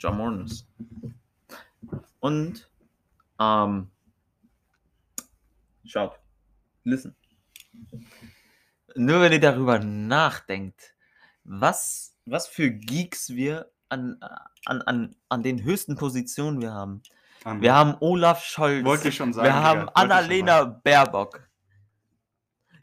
John 0.01 0.17
Morris. 0.17 0.67
Und, 2.19 2.69
ähm, 3.39 3.89
schaut, 5.85 6.19
listen. 6.83 7.15
Nur 8.97 9.21
wenn 9.21 9.33
ihr 9.33 9.41
darüber 9.41 9.79
nachdenkt, 9.79 10.95
was, 11.45 12.15
was 12.25 12.47
für 12.49 12.71
Geeks 12.71 13.31
wir 13.31 13.71
an, 13.89 14.17
an, 14.65 14.83
an, 14.83 15.17
an 15.29 15.43
den 15.43 15.63
höchsten 15.63 15.97
Positionen 15.97 16.61
wir 16.61 16.73
haben. 16.73 17.03
An- 17.45 17.61
Wir 17.63 17.75
haben 17.75 17.97
Olaf 18.01 18.43
Scholz. 18.45 18.85
Wollte 18.85 19.09
ich 19.11 19.17
schon 19.17 19.33
sagen. 19.33 19.47
wir 19.47 19.53
Digga, 19.53 19.63
haben 19.63 19.81
schon 19.81 19.89
Annalena. 19.95 20.65
Baerbock. 20.65 21.49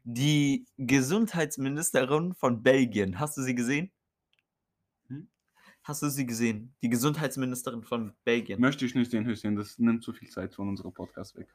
Die 0.06 0.66
Gesundheitsministerin 0.78 2.34
von 2.34 2.62
Belgien. 2.62 3.20
Hast 3.20 3.38
du 3.38 3.42
sie 3.42 3.56
gesehen? 3.56 3.92
Hm? 5.08 5.28
Hast 5.84 6.02
du 6.02 6.10
sie 6.10 6.26
gesehen? 6.26 6.74
Die 6.82 6.90
Gesundheitsministerin 6.90 7.84
von 7.84 8.14
Belgien. 8.24 8.60
Möchte 8.60 8.86
ich 8.86 8.96
nicht 8.96 9.12
sehen, 9.12 9.26
Höschen, 9.26 9.56
das 9.56 9.80
nimmt 9.80 10.04
zu 10.04 10.12
viel 10.14 10.30
Zeit 10.30 10.54
von 10.56 10.68
unserem 10.70 10.94
Podcast 10.94 11.36
weg. 11.38 11.48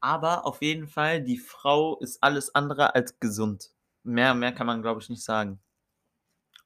Aber 0.00 0.44
auf 0.46 0.62
jeden 0.62 0.86
Fall, 0.88 1.22
die 1.22 1.38
Frau 1.38 1.98
ist 1.98 2.22
alles 2.22 2.54
andere 2.54 2.94
als 2.94 3.18
gesund. 3.18 3.70
Mehr, 4.02 4.34
mehr 4.34 4.52
kann 4.52 4.66
man, 4.66 4.82
glaube 4.82 5.00
ich, 5.00 5.08
nicht 5.08 5.24
sagen. 5.24 5.60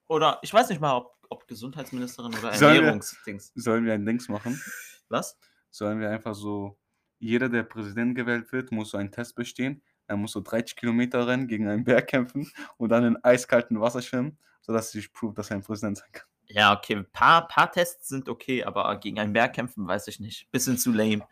Oder 0.08 0.38
ich 0.42 0.52
weiß 0.52 0.68
nicht 0.68 0.80
mal, 0.80 0.96
ob, 0.96 1.16
ob 1.28 1.46
Gesundheitsministerin 1.46 2.32
oder 2.34 2.52
Sollen 2.54 2.74
wir- 2.74 2.80
Ernährungsdings. 2.80 3.52
Sollen 3.54 3.84
wir 3.84 3.94
ein 3.94 4.04
Dings 4.04 4.28
machen? 4.28 4.60
Was? 5.08 5.38
Sollen 5.70 6.00
wir 6.00 6.10
einfach 6.10 6.34
so, 6.34 6.76
jeder, 7.18 7.48
der 7.48 7.62
Präsident 7.62 8.14
gewählt 8.16 8.50
wird, 8.52 8.72
muss 8.72 8.90
so 8.90 8.98
einen 8.98 9.12
Test 9.12 9.34
bestehen. 9.36 9.82
Er 10.06 10.16
muss 10.16 10.32
so 10.32 10.40
30 10.40 10.74
Kilometer 10.76 11.26
rennen, 11.28 11.46
gegen 11.46 11.68
einen 11.68 11.84
Berg 11.84 12.08
kämpfen 12.08 12.50
und 12.76 12.88
dann 12.88 13.04
in 13.04 13.24
eiskalten 13.24 13.80
Wasser 13.80 14.02
schwimmen, 14.02 14.36
sodass 14.60 14.90
sich 14.90 15.12
proved, 15.12 15.38
dass 15.38 15.50
er 15.50 15.56
ein 15.56 15.62
Präsident 15.62 15.98
sein 15.98 16.08
kann. 16.12 16.26
Ja, 16.46 16.76
okay, 16.76 16.96
ein 16.96 17.10
paar, 17.12 17.46
paar 17.46 17.70
Tests 17.70 18.08
sind 18.08 18.28
okay, 18.28 18.64
aber 18.64 18.96
gegen 18.98 19.20
einen 19.20 19.32
Berg 19.32 19.54
kämpfen, 19.54 19.86
weiß 19.86 20.08
ich 20.08 20.18
nicht. 20.18 20.50
Bisschen 20.50 20.76
zu 20.78 20.90
lame. 20.92 21.24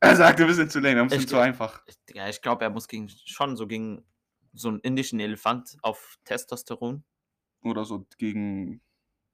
Er 0.00 0.14
sagte, 0.16 0.46
wir 0.46 0.54
sind 0.54 0.70
zu 0.70 0.78
lame, 0.80 1.00
ein 1.00 1.08
bisschen 1.08 1.22
Ich- 1.24 1.28
zu 1.28 1.38
einfach. 1.38 1.82
Ich, 1.86 1.96
ja, 2.14 2.28
ich 2.28 2.40
glaube, 2.40 2.64
er 2.64 2.70
muss 2.70 2.86
gegen, 2.88 3.08
schon 3.08 3.56
so 3.56 3.66
gegen 3.66 4.04
so 4.52 4.68
einen 4.68 4.80
indischen 4.80 5.18
Elefant 5.20 5.76
auf 5.82 6.18
Testosteron. 6.24 7.04
Oder 7.62 7.84
so 7.84 8.06
gegen 8.16 8.80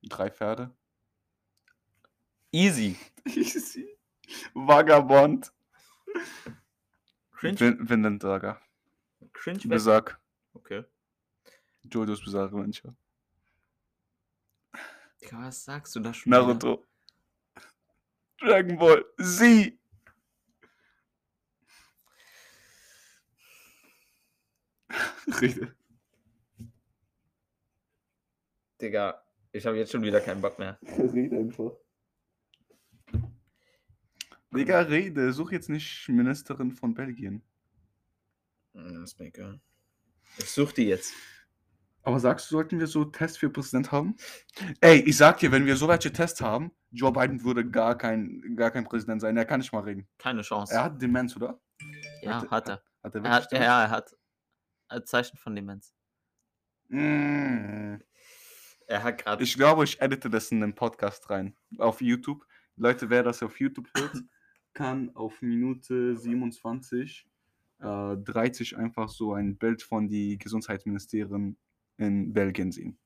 drei 0.03 0.31
Pferde. 0.31 0.75
Easy. 2.51 2.97
Vagabond. 4.55 5.53
Cringe. 7.33 7.61
Vin 7.61 7.89
Vinland 7.89 8.23
Saga. 8.23 8.61
Cringe. 9.33 9.61
Besag. 9.67 10.19
Okay. 10.55 10.85
Jojo's 11.83 12.23
Bizarre 12.25 12.47
Adventure. 12.47 12.95
Was 15.31 15.65
sagst 15.65 15.95
du 15.97 16.01
da 16.01 16.13
schon? 16.15 16.31
wieder? 16.33 16.43
Naruto. 16.47 16.85
Dragon 18.41 18.79
Ball. 18.79 19.05
Sie. 19.19 19.79
Rede. 25.41 25.75
Digga, 28.81 29.23
ich 29.53 29.65
habe 29.67 29.77
jetzt 29.79 29.93
schon 29.93 30.03
wieder 30.03 30.21
keinen 30.21 30.41
Bock 30.41 30.59
mehr. 30.59 30.79
Rede 30.83 31.37
einfach. 31.37 31.73
Digga, 34.55 34.81
rede. 34.83 35.33
Such 35.33 35.51
jetzt 35.53 35.69
nicht 35.69 36.09
Ministerin 36.09 36.71
von 36.71 36.95
Belgien. 36.95 37.43
Hm, 38.75 39.03
Ist 39.03 39.19
mir 39.19 39.27
egal. 39.27 39.61
Ich 40.39 40.51
suche 40.51 40.75
die 40.75 40.85
jetzt. 40.85 41.13
Aber 42.03 42.21
sagst 42.21 42.51
du, 42.51 42.57
sollten 42.57 42.79
wir 42.79 42.87
so 42.87 43.05
Tests 43.05 43.39
für 43.39 43.49
Präsident 43.51 43.91
haben? 43.91 44.15
Ey, 44.81 45.01
ich 45.01 45.17
sag 45.17 45.39
dir, 45.39 45.51
wenn 45.51 45.65
wir 45.65 45.77
so 45.77 45.89
welche 45.89 46.13
Tests 46.13 46.41
haben, 46.41 46.71
Joe 46.91 47.11
Biden 47.13 47.43
würde 47.43 47.69
gar 47.69 47.97
kein, 47.97 48.55
gar 48.57 48.71
kein 48.71 48.85
Präsident 48.85 49.23
sein. 49.23 49.37
Er 49.37 49.45
kann 49.47 49.61
nicht 49.61 49.73
mal 49.73 49.81
reden. 49.83 50.07
Keine 50.19 50.43
Chance. 50.43 50.75
Er 50.75 50.85
hat 50.85 51.01
Demenz, 51.01 51.35
oder? 51.35 51.59
ja, 52.23 52.43
hat- 52.43 52.51
hat 52.51 52.69
er. 52.69 52.83
Hat 53.03 53.15
er 53.15 53.25
Er 53.25 53.31
hat, 53.31 53.43
wirklich 53.51 53.61
ja, 53.61 53.83
er 53.85 53.91
hat 53.91 54.15
ein 54.89 55.05
Zeichen 55.07 55.37
von 55.37 55.55
Demenz. 55.55 55.95
Demenz? 56.91 58.01
Mm. 58.01 58.03
Er 58.87 59.03
hat 59.03 59.19
gerade. 59.19 59.43
Ich 59.43 59.55
glaube, 59.55 59.85
ich 59.85 60.01
edite 60.01 60.29
das 60.29 60.51
in 60.51 60.61
den 60.61 60.75
Podcast 60.75 61.31
rein. 61.31 61.57
Auf 61.79 62.01
YouTube. 62.01 62.47
Leute, 62.77 63.09
wer 63.09 63.23
das 63.23 63.43
auf 63.43 63.59
YouTube 63.61 63.89
hört, 63.97 64.17
kann 64.75 65.15
auf 65.15 65.41
Minute 65.41 66.17
27 66.17 67.27
äh, 67.81 68.17
30 68.17 68.77
einfach 68.77 69.09
so 69.09 69.35
ein 69.35 69.57
Bild 69.57 69.83
von 69.83 70.09
die 70.09 70.39
Gesundheitsministerin 70.39 71.57
in 71.97 72.33
Belgien 72.33 72.73
sehen. 72.73 72.99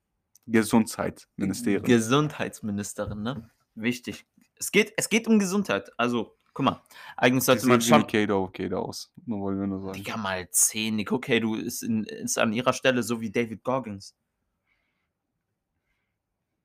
Gesundheitsministerin. 0.47 1.83
Gesundheitsministerin, 1.83 3.23
ne? 3.23 3.51
Wichtig. 3.75 4.27
Es 4.57 4.73
geht, 4.73 4.95
es 4.97 5.09
geht 5.09 5.29
um 5.29 5.39
Gesundheit. 5.39 5.93
Also, 5.99 6.38
guck 6.59 6.65
mal. 6.65 6.83
Eigentlich 7.17 7.45
sollte 7.45 7.69
man 7.69 7.81
schon. 7.81 8.05
Kato, 8.09 8.51
Kato 8.53 8.81
aus. 8.81 9.13
Nur 9.27 9.43
wollen 9.43 9.61
wir 9.61 9.69
nur 9.69 9.81
sagen. 9.81 9.93
Digga, 9.93 10.17
mal 10.17 10.51
10. 10.51 10.97
Nick, 10.97 11.13
okay, 11.13 11.39
du 11.39 11.55
ist, 11.55 11.85
in, 11.85 12.03
ist 12.03 12.37
an 12.37 12.53
ihrer 12.53 12.73
Stelle 12.73 13.05
so 13.05 13.21
wie 13.21 13.31
David 13.31 13.63
Goggins. 13.63 14.17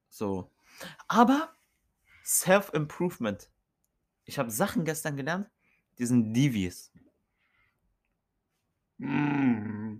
So. 0.09 0.49
Aber 1.07 1.53
Self-Improvement. 2.25 3.51
Ich 4.25 4.39
habe 4.39 4.49
Sachen 4.49 4.83
gestern 4.83 5.15
gelernt, 5.15 5.51
die 5.99 6.07
sind 6.07 6.33
devious. 6.33 6.91
Mm. 8.97 9.97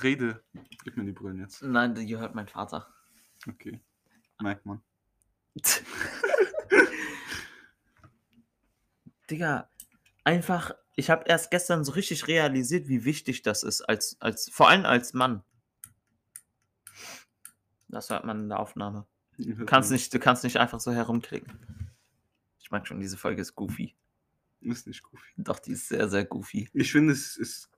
Rede. 0.00 0.44
Gib 0.84 0.96
mir 0.96 1.04
die 1.04 1.12
Brillen 1.12 1.40
jetzt. 1.40 1.60
Nein, 1.62 1.96
die 1.96 2.16
hört 2.16 2.36
mein 2.36 2.46
Vater. 2.46 2.86
Okay. 3.48 3.80
Merkt 4.40 4.64
man. 4.64 4.80
Digga, 9.30 9.68
einfach, 10.24 10.72
ich 10.96 11.10
habe 11.10 11.24
erst 11.26 11.50
gestern 11.50 11.84
so 11.84 11.92
richtig 11.92 12.26
realisiert, 12.28 12.88
wie 12.88 13.04
wichtig 13.04 13.42
das 13.42 13.62
ist, 13.62 13.82
als, 13.82 14.16
als, 14.20 14.50
vor 14.50 14.68
allem 14.68 14.84
als 14.84 15.14
Mann. 15.14 15.42
Das 17.88 18.10
hört 18.10 18.24
man 18.24 18.40
in 18.40 18.48
der 18.48 18.58
Aufnahme. 18.58 19.06
Du 19.38 19.64
kannst 19.66 19.90
nicht, 19.90 20.12
du 20.12 20.18
kannst 20.18 20.44
nicht 20.44 20.58
einfach 20.58 20.80
so 20.80 20.92
herumklicken. 20.92 21.52
Ich 22.58 22.70
mag 22.70 22.86
schon, 22.86 23.00
diese 23.00 23.16
Folge 23.16 23.42
ist 23.42 23.54
goofy. 23.54 23.94
Ist 24.60 24.86
nicht 24.86 25.02
goofy. 25.02 25.32
Doch, 25.36 25.58
die 25.58 25.72
ist 25.72 25.88
sehr, 25.88 26.08
sehr 26.08 26.24
goofy. 26.24 26.68
Ich 26.72 26.92
finde, 26.92 27.12
es 27.12 27.36
ist, 27.36 27.70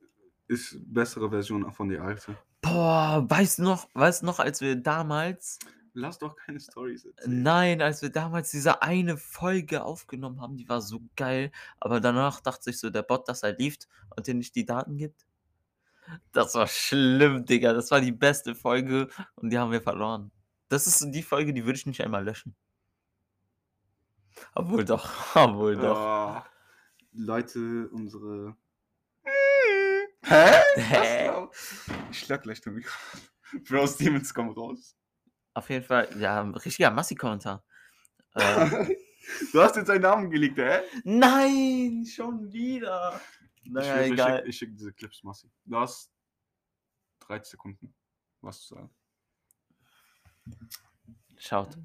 ist 0.47 0.77
bessere 0.81 1.31
Version 1.31 1.73
von 1.73 1.89
der 1.89 2.03
alte. 2.03 2.37
Boah, 2.61 3.25
weißt 3.29 3.59
du 3.59 3.63
noch, 3.63 3.89
weißt 3.95 4.23
du 4.23 4.27
noch, 4.27 4.39
als 4.39 4.61
wir 4.61 4.77
damals, 4.77 5.59
Lass 5.97 6.19
doch 6.19 6.35
keine 6.35 6.59
Stories 6.59 7.05
erzählen. 7.05 7.43
nein, 7.43 7.81
als 7.81 8.03
wir 8.03 8.11
damals 8.11 8.51
diese 8.51 8.83
eine 8.83 9.17
Folge 9.17 9.85
aufgenommen 9.85 10.41
haben, 10.41 10.57
die 10.57 10.69
war 10.69 10.83
so 10.83 11.01
geil, 11.15 11.53
aber 11.79 12.01
danach 12.01 12.41
dachte 12.41 12.65
sich 12.65 12.81
so 12.81 12.91
der 12.91 13.03
Bot, 13.03 13.29
dass 13.29 13.45
er 13.45 13.53
lief 13.57 13.79
und 14.17 14.27
dir 14.27 14.35
nicht 14.35 14.57
die 14.57 14.67
Daten 14.67 14.97
gibt. 14.97 15.25
Das 16.33 16.55
war 16.55 16.67
schlimm, 16.67 17.47
Digga. 17.47 17.73
Das 17.73 17.93
war 17.93 18.01
die 18.01 18.13
beste 18.13 18.57
Folge 18.57 19.09
und 19.37 19.51
die 19.51 19.59
haben 19.59 19.71
wir 19.71 19.81
verloren. 19.81 20.33
Das 20.69 20.89
ist 20.89 20.99
so 20.99 21.09
die 21.09 21.23
Folge, 21.23 21.55
die 21.55 21.65
würde 21.65 21.79
ich 21.79 21.87
nicht 21.87 22.03
einmal 22.03 22.25
löschen. 22.25 22.57
Obwohl 24.55 24.85
doch, 24.85 25.09
obwohl 25.37 25.77
doch. 25.77 25.97
Ah, 25.97 26.47
Leute, 27.13 27.89
unsere. 27.91 28.57
Hä? 30.25 30.61
Hä? 30.75 31.31
Ich 32.11 32.19
schlag 32.19 32.43
gleich 32.43 32.61
den 32.61 32.75
Mikrofon. 32.75 33.21
Bros 33.69 33.97
Demons 33.97 34.35
kommen 34.35 34.51
raus. 34.51 34.97
Auf 35.55 35.71
jeden 35.71 35.85
Fall, 35.85 36.09
ja, 36.19 36.41
ein 36.41 36.55
richtiger 36.55 36.91
Massi-Kommentar. 36.91 37.65
Äh, 38.37 38.97
Du 39.53 39.63
hast 39.63 39.77
jetzt 39.77 39.91
einen 39.91 40.03
Namen 40.03 40.31
geleakt, 40.31 40.59
hä? 40.59 40.83
nein, 41.05 42.05
schon 42.07 42.53
wieder. 42.53 43.21
Naja, 43.65 44.03
ich, 44.03 44.13
egal. 44.13 44.47
Ich, 44.47 44.59
schicke 44.59 44.73
diese 44.73 44.93
Clips, 44.93 45.23
Massi. 45.23 45.51
Du 45.65 45.77
hast 45.79 46.13
30 47.21 47.53
Sekunden, 47.53 47.95
was 48.41 48.61
zu 48.61 48.75
sagen. 48.75 48.91
Schaut. 51.39 51.79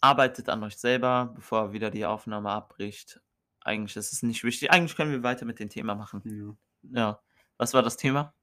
Arbeitet 0.00 0.48
an 0.48 0.64
euch 0.64 0.76
selber, 0.76 1.32
bevor 1.34 1.72
wieder 1.72 1.90
die 1.90 2.04
Aufnahme 2.04 2.50
abbricht. 2.50 3.20
Eigentlich 3.60 3.96
ist 3.96 4.12
es 4.12 4.22
nicht 4.22 4.44
wichtig. 4.44 4.70
Eigentlich 4.70 4.96
können 4.96 5.12
wir 5.12 5.22
weiter 5.22 5.44
mit 5.44 5.58
dem 5.58 5.68
Thema 5.68 5.94
machen. 5.94 6.22
Ja. 6.24 7.00
Ja. 7.00 7.22
Was 7.58 7.74
war 7.74 7.82
das 7.82 7.96
Thema? 7.96 8.34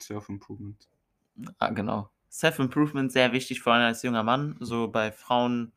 Self-Improvement. 0.00 0.88
Ah, 1.58 1.70
genau. 1.70 2.10
Self-Improvement 2.30 3.10
sehr 3.10 3.32
wichtig, 3.32 3.60
vor 3.62 3.72
allem 3.72 3.86
als 3.86 4.02
junger 4.02 4.22
Mann. 4.22 4.56
So 4.60 4.88
bei 4.88 5.12
Frauen 5.12 5.72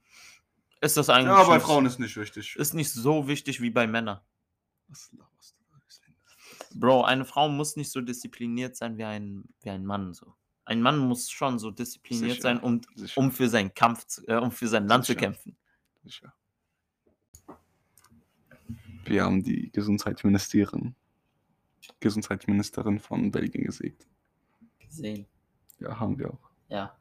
ist 0.81 0.97
das 0.97 1.09
eigentlich 1.09 1.27
Ja, 1.27 1.43
bei 1.43 1.55
nicht, 1.55 1.65
Frauen 1.65 1.85
ist 1.85 1.99
nicht 1.99 2.15
wichtig. 2.17 2.55
ist 2.55 2.73
nicht 2.73 2.91
so 2.91 3.27
wichtig 3.27 3.61
wie 3.61 3.69
bei 3.69 3.87
Männern. 3.87 4.19
Was 4.87 5.11
laberst 5.13 5.55
du? 5.57 6.79
Bro, 6.79 7.03
eine 7.03 7.25
Frau 7.25 7.49
muss 7.49 7.75
nicht 7.75 7.91
so 7.91 8.01
diszipliniert 8.01 8.75
sein 8.75 8.97
wie 8.97 9.03
ein, 9.03 9.43
wie 9.61 9.69
ein 9.69 9.85
Mann. 9.85 10.13
So. 10.13 10.33
Ein 10.65 10.81
Mann 10.81 10.97
muss 10.99 11.29
schon 11.29 11.59
so 11.59 11.71
diszipliniert 11.71 12.31
Sicher, 12.37 12.41
sein, 12.41 12.59
um, 12.59 12.81
sicher. 12.95 13.17
um 13.19 13.31
für 13.31 13.49
seinen 13.49 13.73
Kampf, 13.73 14.05
zu, 14.07 14.27
äh, 14.27 14.35
um 14.37 14.51
für 14.51 14.67
sein 14.67 14.87
Land 14.87 15.05
zu 15.05 15.13
Sicher. 15.13 15.19
kämpfen. 15.21 15.57
Sicher. 16.03 16.33
Wir 19.05 19.23
haben 19.23 19.43
die 19.43 19.71
Gesundheitsministerin, 19.71 20.95
Gesundheitsministerin 21.99 22.99
von 22.99 23.31
Belgien 23.31 23.65
gesägt. 23.65 24.07
Gesehen. 24.79 25.25
Ja, 25.81 25.99
haben 25.99 26.17
wir 26.17 26.31
auch. 26.31 26.49
Ja. 26.69 26.95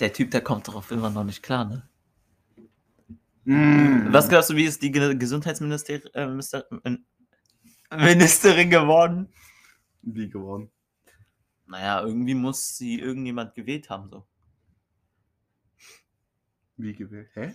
Der 0.00 0.12
Typ, 0.12 0.30
der 0.32 0.42
kommt 0.42 0.68
darauf 0.68 0.90
immer 0.90 1.08
noch 1.10 1.24
nicht 1.24 1.42
klar, 1.42 1.64
ne? 1.64 1.88
Mm. 3.44 4.12
Was 4.12 4.28
glaubst 4.28 4.50
du, 4.50 4.56
wie 4.56 4.64
ist 4.64 4.82
die 4.82 4.90
Ge- 4.90 5.14
Gesundheitsministerin 5.16 6.10
äh, 6.84 7.96
Ministerin 7.96 8.70
geworden? 8.70 9.32
Wie 10.02 10.28
geworden? 10.28 10.70
Naja, 11.66 12.02
irgendwie 12.02 12.34
muss 12.34 12.76
sie 12.76 12.98
irgendjemand 13.00 13.54
gewählt 13.54 13.88
haben, 13.88 14.08
so. 14.08 14.26
Wie 16.76 16.94
gewählt? 16.94 17.30
Hä? 17.34 17.54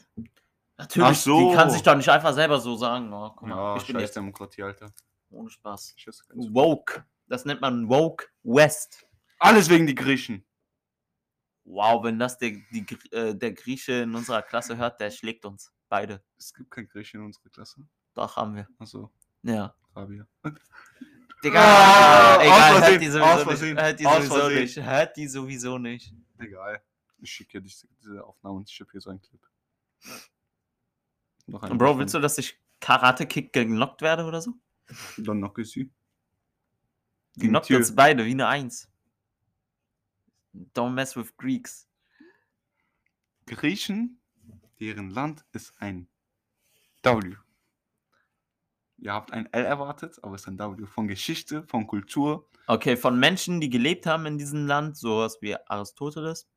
Natürlich, 0.77 1.09
Ach 1.09 1.15
so. 1.15 1.49
die 1.49 1.55
kann 1.55 1.69
sich 1.69 1.81
doch 1.83 1.95
nicht 1.95 2.09
einfach 2.09 2.33
selber 2.33 2.59
so 2.59 2.75
sagen, 2.75 3.12
oh, 3.12 3.31
guck 3.35 3.47
mal, 3.49 3.55
Ja, 3.55 3.75
ich 3.77 3.85
bin 3.85 3.95
scheiß 3.95 4.01
jetzt 4.03 4.15
Demokratie, 4.15 4.63
Alter. 4.63 4.93
ohne 5.29 5.49
Spaß. 5.49 5.95
Woke. 6.35 7.03
Das 7.27 7.43
nennt 7.45 7.59
man 7.62 7.89
Woke 7.89 8.27
West. 8.43 9.05
Alles 9.39 9.69
wegen 9.69 9.88
die 9.88 9.95
Griechen. 9.95 10.45
Wow, 11.63 12.04
wenn 12.04 12.19
das 12.19 12.38
der, 12.38 12.52
die, 12.71 12.86
äh, 13.12 13.36
der 13.36 13.54
Grieche 13.54 13.93
in 13.93 14.15
unserer 14.15 14.41
Klasse 14.41 14.78
hört, 14.78 14.99
der 14.99 15.12
schlägt 15.12 15.45
uns. 15.45 15.71
Beide. 15.88 16.23
Es 16.38 16.54
gibt 16.54 16.71
kein 16.71 16.88
Griechen 16.88 17.19
in 17.21 17.28
unserer 17.28 17.49
Klasse. 17.49 17.88
Doch, 18.13 18.36
haben 18.36 18.56
wir. 18.56 18.67
Achso, 18.80 19.12
Ja. 19.43 19.73
Rabia. 19.95 20.28
Digga, 21.43 21.60
Ah, 21.62 22.36
aus 22.36 22.43
egal, 22.43 22.82
hört 22.82 23.02
die 23.02 23.10
aus 23.10 23.43
sowieso 23.43 23.65
nicht. 23.65 23.82
Hört 23.82 23.99
die 23.99 24.04
sowieso 24.04 24.49
nicht. 24.49 24.78
Hört 24.78 25.17
die 25.17 25.28
sowieso 25.28 25.78
nicht. 25.78 26.13
Egal. 26.38 26.82
Ich 27.21 27.32
schicke 27.32 27.60
dir 27.60 27.62
diese, 27.62 27.88
diese 28.02 28.23
Aufnahme 28.25 28.56
und 28.58 28.69
ich 28.69 28.75
schicke 28.75 28.91
hier 28.91 29.02
so 29.02 29.10
einen 29.10 29.21
Clip. 29.21 29.41
Noch 31.47 31.63
einen 31.63 31.78
Bro, 31.78 31.97
willst 31.97 32.13
du, 32.13 32.19
dass 32.19 32.38
ich 32.38 32.60
Karate-Kick 32.80 33.54
genockt 33.54 34.02
werde 34.02 34.25
oder 34.25 34.41
so? 34.41 34.54
Dann 35.17 35.39
noch 35.39 35.56
sie. 35.63 35.91
Die 37.36 37.47
knockt 37.47 37.71
uns 37.71 37.95
beide 37.95 38.25
wie 38.25 38.32
eine 38.32 38.47
Eins. 38.47 38.89
Don't 40.53 40.91
mess 40.93 41.15
with 41.15 41.35
Greeks. 41.38 41.88
Griechen, 43.45 44.21
deren 44.79 45.09
Land 45.09 45.45
ist 45.51 45.73
ein 45.79 46.07
W. 47.03 47.35
Ihr 48.97 49.13
habt 49.13 49.31
ein 49.31 49.51
L 49.53 49.63
erwartet, 49.65 50.21
aber 50.23 50.35
es 50.35 50.41
ist 50.41 50.47
ein 50.47 50.59
W. 50.59 50.85
Von 50.85 51.07
Geschichte, 51.07 51.65
von 51.67 51.88
Kultur. 51.88 52.49
Okay, 52.67 52.97
von 52.97 53.17
Menschen, 53.19 53.62
die 53.62 53.69
gelebt 53.69 54.05
haben 54.05 54.25
in 54.25 54.38
diesem 54.38 54.67
Land, 54.67 54.97
sowas 54.97 55.38
wie 55.41 55.55
Aristoteles. 55.55 56.47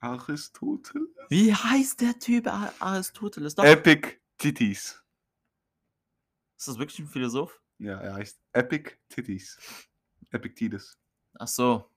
Aristoteles. 0.00 1.08
Wie 1.28 1.54
heißt 1.54 2.00
der 2.00 2.18
Typ 2.18 2.48
Ar- 2.48 2.74
Aristoteles? 2.80 3.54
Doch. 3.54 3.64
Epic 3.64 4.18
Titties. 4.36 5.00
Ist 6.58 6.68
das 6.68 6.78
wirklich 6.78 6.98
ein 6.98 7.06
Philosoph? 7.06 7.60
Ja, 7.78 7.98
er 8.00 8.14
heißt 8.14 8.40
Epic 8.52 8.96
Titties. 9.08 9.58
Epictetus. 10.30 10.98
Ach 11.38 11.48
so. 11.48 11.91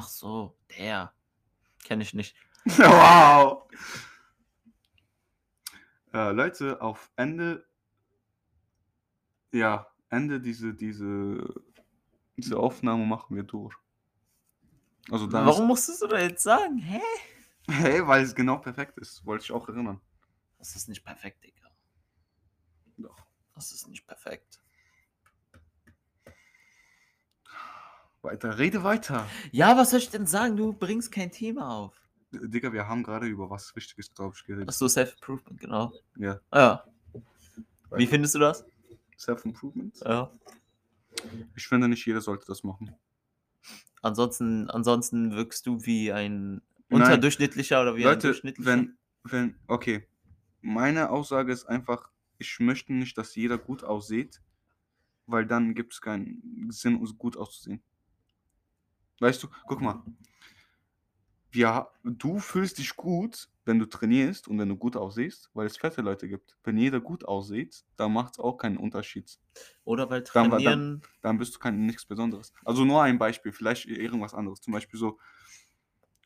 Ach 0.00 0.06
so, 0.06 0.56
der. 0.78 1.12
Kenne 1.82 2.04
ich 2.04 2.14
nicht. 2.14 2.36
wow. 2.64 3.68
Äh, 6.14 6.30
Leute, 6.30 6.80
auf 6.80 7.10
Ende. 7.16 7.66
Ja, 9.50 9.88
Ende 10.08 10.40
diese, 10.40 10.72
diese, 10.72 11.52
diese 12.36 12.58
Aufnahme 12.60 13.06
machen 13.06 13.34
wir 13.34 13.42
durch. 13.42 13.74
Also 15.10 15.26
dann 15.26 15.44
Warum 15.44 15.66
musstest 15.66 16.00
du 16.02 16.06
da 16.06 16.20
jetzt 16.20 16.44
sagen? 16.44 16.78
Hä? 16.78 17.02
Hey, 17.68 18.06
weil 18.06 18.22
es 18.22 18.36
genau 18.36 18.58
perfekt 18.58 18.98
ist. 18.98 19.26
Wollte 19.26 19.46
ich 19.46 19.50
auch 19.50 19.68
erinnern. 19.68 20.00
Das 20.58 20.76
ist 20.76 20.88
nicht 20.88 21.02
perfekt, 21.02 21.42
Digga. 21.42 21.68
Doch. 22.98 23.26
Das 23.56 23.72
ist 23.72 23.88
nicht 23.88 24.06
perfekt. 24.06 24.60
Weiter, 28.22 28.58
rede 28.58 28.82
weiter. 28.82 29.26
Ja, 29.52 29.76
was 29.76 29.90
soll 29.90 30.00
ich 30.00 30.10
denn 30.10 30.26
sagen? 30.26 30.56
Du 30.56 30.72
bringst 30.72 31.12
kein 31.12 31.30
Thema 31.30 31.70
auf. 31.70 31.94
Digga, 32.32 32.72
wir 32.72 32.86
haben 32.88 33.02
gerade 33.02 33.26
über 33.26 33.48
was 33.48 33.74
Wichtiges, 33.74 34.12
glaube 34.12 34.34
ich, 34.36 34.44
geredet. 34.44 34.68
Achso, 34.68 34.88
Self-Improvement, 34.88 35.60
genau. 35.60 35.92
Ja. 36.16 36.40
Ja. 36.52 36.84
Wie 37.92 38.06
findest 38.06 38.34
du 38.34 38.40
das? 38.40 38.66
Self-Improvement? 39.16 40.00
Ja. 40.04 40.30
Ich 41.56 41.66
finde 41.66 41.88
nicht 41.88 42.04
jeder 42.06 42.20
sollte 42.20 42.46
das 42.46 42.64
machen. 42.64 42.94
Ansonsten, 44.02 44.68
ansonsten 44.70 45.32
wirkst 45.34 45.66
du 45.66 45.84
wie 45.84 46.12
ein 46.12 46.60
Nein. 46.88 47.02
unterdurchschnittlicher 47.02 47.80
oder 47.80 47.96
wie 47.96 48.00
ein 48.00 48.12
Leute, 48.14 48.28
durchschnittlicher. 48.28 48.70
wenn, 48.70 48.98
wenn, 49.24 49.58
okay. 49.66 50.06
Meine 50.60 51.10
Aussage 51.10 51.52
ist 51.52 51.64
einfach, 51.64 52.10
ich 52.38 52.60
möchte 52.60 52.92
nicht, 52.92 53.16
dass 53.16 53.34
jeder 53.34 53.58
gut 53.58 53.84
aussieht, 53.84 54.42
weil 55.26 55.46
dann 55.46 55.74
gibt 55.74 55.94
es 55.94 56.00
keinen 56.00 56.68
Sinn, 56.70 56.96
uns 56.96 57.16
gut 57.16 57.36
auszusehen. 57.36 57.82
Weißt 59.20 59.42
du, 59.42 59.48
guck 59.66 59.80
mal. 59.80 60.02
Wir, 61.50 61.88
du 62.04 62.38
fühlst 62.38 62.78
dich 62.78 62.94
gut, 62.94 63.48
wenn 63.64 63.78
du 63.78 63.86
trainierst 63.86 64.48
und 64.48 64.58
wenn 64.58 64.68
du 64.68 64.76
gut 64.76 64.96
aussiehst, 64.96 65.50
weil 65.54 65.66
es 65.66 65.78
fette 65.78 66.02
Leute 66.02 66.28
gibt. 66.28 66.56
Wenn 66.62 66.76
jeder 66.76 67.00
gut 67.00 67.24
aussieht, 67.24 67.84
dann 67.96 68.12
macht 68.12 68.34
es 68.34 68.38
auch 68.38 68.58
keinen 68.58 68.76
Unterschied. 68.76 69.38
oder 69.84 70.10
weil 70.10 70.22
Dann- 70.22 70.50
dann- 70.50 70.50
trainieren. 70.50 71.02
Dann 71.22 71.38
bist 71.38 71.54
du 71.54 71.58
kein 71.58 71.86
nichts 71.86 72.04
Besonderes. 72.04 72.52
Also 72.64 72.84
nur 72.84 73.02
ein 73.02 73.18
Beispiel, 73.18 73.52
vielleicht 73.52 73.86
irgendwas 73.86 74.34
anderes. 74.34 74.60
Zum 74.60 74.74
Beispiel 74.74 75.00
so, 75.00 75.18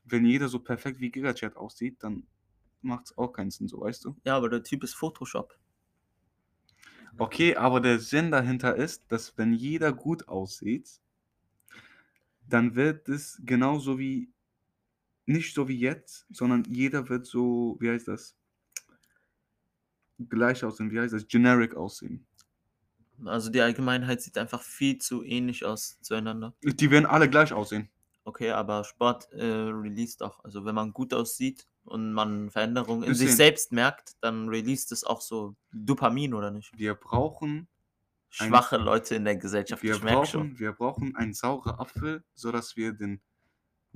wenn 0.05 0.27
jeder 0.27 0.49
so 0.49 0.59
perfekt 0.59 0.99
wie 1.01 1.11
Gigachat 1.11 1.57
aussieht, 1.57 2.03
dann 2.03 2.27
macht 2.83 3.07
es 3.07 3.17
auch 3.17 3.29
keinen 3.33 3.53
Sinn, 3.53 3.69
so 3.69 3.81
weißt 3.81 4.05
du. 4.05 4.17
Ja, 4.25 4.37
aber 4.37 4.49
der 4.49 4.65
Typ 4.65 4.83
ist 4.83 4.95
Photoshop. 4.95 5.57
Okay, 7.17 7.55
aber 7.57 7.81
der 7.81 8.01
Sinn 8.01 8.31
dahinter 8.33 8.75
ist, 8.75 9.05
dass 9.09 9.39
wenn 9.39 9.53
jeder 9.53 9.93
gut 9.93 10.27
aussieht, 10.29 11.01
dann 12.53 12.75
wird 12.75 13.09
es 13.09 13.41
genauso 13.45 13.99
wie, 13.99 14.33
nicht 15.27 15.55
so 15.55 15.69
wie 15.69 15.79
jetzt, 15.79 16.27
sondern 16.31 16.65
jeder 16.65 17.09
wird 17.09 17.27
so, 17.27 17.77
wie 17.81 17.91
heißt 17.91 18.09
das? 18.09 18.37
Gleich 20.29 20.63
aussehen, 20.65 20.91
wie 20.91 21.01
heißt 21.01 21.15
das? 21.15 21.27
Generic 21.27 21.75
aussehen. 21.75 22.27
Also 23.25 23.51
die 23.51 23.61
Allgemeinheit 23.61 24.21
sieht 24.21 24.37
einfach 24.37 24.63
viel 24.63 24.99
zu 24.99 25.23
ähnlich 25.23 25.65
aus 25.65 25.99
zueinander. 26.03 26.55
Die 26.63 26.91
werden 26.91 27.07
alle 27.07 27.29
gleich 27.29 27.53
aussehen. 27.53 27.89
Okay, 28.25 28.51
aber 28.51 28.85
Sport 28.85 29.33
äh, 29.33 29.45
released 29.45 30.23
auch. 30.23 30.45
Also 30.45 30.65
wenn 30.65 30.75
man 30.75 30.93
gut 30.93 31.13
aussieht 31.13 31.67
und 31.85 32.13
man 32.13 32.51
Veränderungen 32.51 33.03
in 33.03 33.15
sich 33.15 33.35
selbst 33.35 33.73
merkt, 33.73 34.13
dann 34.21 34.49
released 34.49 34.93
es 34.93 35.05
auch 35.05 35.21
so 35.21 35.57
Dopamin, 35.73 36.35
oder 36.35 36.51
nicht? 36.51 36.77
Wir 36.77 36.95
brauchen, 36.95 37.69
Ein- 38.39 38.49
Schwache 38.49 38.77
Leute 38.79 39.15
in 39.15 39.25
der 39.25 39.37
Gesellschaft, 39.37 39.83
wir 39.83 39.99
brauchen, 39.99 40.59
wir 40.59 40.73
brauchen 40.73 41.15
einen 41.17 41.35
sauren 41.35 41.75
Apfel, 41.79 42.25
sodass 42.35 42.77
wir 42.77 42.93
den 42.93 43.21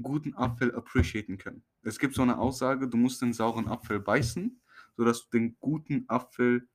guten 0.02 0.34
Apfel 0.34 0.74
appreciaten 0.74 1.38
können. 1.38 1.64
Es 1.82 1.98
gibt 1.98 2.14
so 2.14 2.22
eine 2.22 2.38
Aussage, 2.38 2.86
du 2.88 2.96
musst 2.98 3.22
den 3.22 3.32
sauren 3.32 3.66
Apfel 3.66 3.98
beißen, 3.98 4.60
sodass 4.96 5.28
du 5.28 5.38
den 5.38 5.56
guten 5.58 6.04
Apfel, 6.08 6.68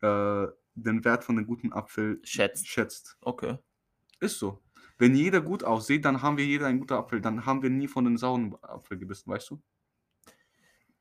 äh, 0.00 0.46
den 0.76 1.04
Wert 1.04 1.24
von 1.24 1.36
dem 1.36 1.46
guten 1.46 1.72
Apfel 1.72 2.20
Schätzt. 2.24 2.66
schätzt. 2.66 3.16
Okay. 3.20 3.58
Ist 4.20 4.38
so. 4.38 4.62
Wenn 4.96 5.14
jeder 5.14 5.40
gut 5.40 5.62
aussieht, 5.62 6.04
dann 6.04 6.22
haben 6.22 6.38
wir 6.38 6.46
jeder 6.46 6.66
einen 6.66 6.78
guten 6.78 6.94
Apfel. 6.94 7.20
Dann 7.20 7.44
haben 7.44 7.62
wir 7.62 7.68
nie 7.70 7.88
von 7.88 8.04
den 8.04 8.16
sauren 8.16 8.56
Apfel 8.62 8.96
gebissen, 8.98 9.30
weißt 9.30 9.50
du? 9.50 9.62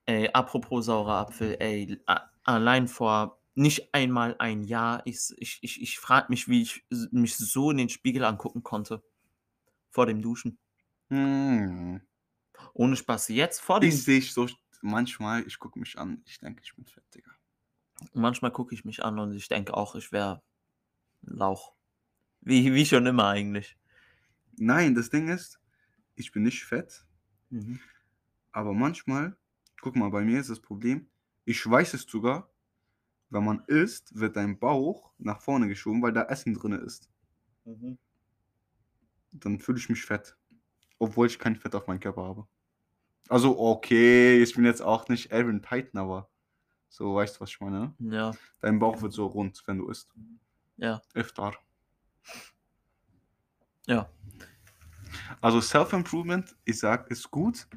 Ey, 0.06 0.30
apropos 0.34 0.86
saurer 0.86 1.20
Apfel, 1.20 1.56
ey, 1.60 1.98
allein 2.44 2.88
vor 2.90 3.40
nicht 3.56 3.94
einmal 3.94 4.36
ein 4.40 4.64
Jahr, 4.64 5.02
ich, 5.06 5.20
ich, 5.38 5.60
ich, 5.62 5.82
ich 5.82 6.00
frage 6.00 6.28
mich, 6.30 6.48
wie 6.48 6.62
ich 6.64 6.86
mich 7.12 7.36
so 7.38 7.72
in 7.72 7.78
den 7.78 7.90
Spiegel 7.90 8.24
angucken 8.26 8.64
konnte. 8.64 9.04
Vor 9.92 10.06
dem 10.08 10.22
Duschen. 10.22 10.60
Hm. 11.10 12.02
Ohne 12.74 12.96
Spaß. 12.96 13.30
Jetzt 13.30 13.62
vor 13.62 13.80
dem 13.80 13.90
Ich 13.90 14.04
sehe 14.04 14.22
so 14.22 14.48
manchmal, 14.82 15.46
ich 15.48 15.60
gucke 15.60 15.80
mich 15.80 15.98
an, 15.98 16.24
ich 16.26 16.40
denke, 16.40 16.62
ich 16.64 16.76
bin 16.76 16.86
fett, 16.86 17.04
Digga. 17.16 17.32
Manchmal 18.14 18.52
gucke 18.52 18.74
ich 18.74 18.86
mich 18.86 19.04
an 19.04 19.20
und 19.20 19.34
ich 19.34 19.48
denke 19.50 19.76
auch, 19.76 19.94
ich 19.96 20.12
wäre 20.12 20.42
Lauch. 21.22 21.74
Wie, 22.42 22.74
wie 22.74 22.86
schon 22.86 23.06
immer 23.08 23.28
eigentlich. 23.30 23.78
Nein, 24.58 24.96
das 24.96 25.12
Ding 25.12 25.30
ist, 25.30 25.60
ich 26.16 26.32
bin 26.32 26.44
nicht 26.44 26.64
fett, 26.66 27.06
Mhm. 27.52 27.80
aber 28.52 28.74
manchmal, 28.74 29.38
guck 29.82 29.96
mal, 29.96 30.10
bei 30.10 30.22
mir 30.24 30.40
ist 30.40 30.50
das 30.50 30.62
Problem, 30.62 31.10
ich 31.46 31.66
weiß 31.70 31.94
es 31.94 32.04
sogar, 32.04 32.53
wenn 33.34 33.44
man 33.44 33.64
isst, 33.68 34.18
wird 34.18 34.36
dein 34.36 34.58
Bauch 34.60 35.12
nach 35.18 35.42
vorne 35.42 35.68
geschoben, 35.68 36.02
weil 36.02 36.14
da 36.14 36.24
Essen 36.24 36.54
drin 36.54 36.74
ist. 36.74 37.10
Mhm. 37.66 37.98
Dann 39.32 39.60
fühle 39.60 39.80
ich 39.80 39.90
mich 39.90 40.06
fett, 40.06 40.38
obwohl 41.00 41.28
ich 41.28 41.40
kein 41.40 41.56
Fett 41.56 41.74
auf 41.76 41.88
meinem 41.88 42.00
Körper 42.00 42.24
habe. 42.24 42.48
Also, 43.30 43.58
okay, 43.60 44.42
ich 44.42 44.54
bin 44.54 44.66
jetzt 44.66 44.82
auch 44.82 45.08
nicht 45.08 45.34
Aaron 45.34 45.62
Titan, 45.62 46.00
aber 46.00 46.30
so, 46.90 47.16
weißt 47.16 47.38
du, 47.38 47.42
was 47.42 47.50
ich 47.50 47.60
meine? 47.60 47.96
ne? 47.98 48.16
Ja, 48.16 48.32
Dein 48.60 48.78
Bauch 48.78 49.02
wird 49.02 49.14
so 49.14 49.26
rund, 49.26 49.64
wenn 49.66 49.80
du 49.80 49.90
isst. 49.90 50.14
ja. 50.78 51.02
Iftar. 51.16 51.56
Ja. 53.88 54.10
Also 55.42 55.60
Self-Improvement, 55.60 56.56
ich 56.66 56.80
sag, 56.80 57.10
ist 57.10 57.30
gut, 57.32 57.68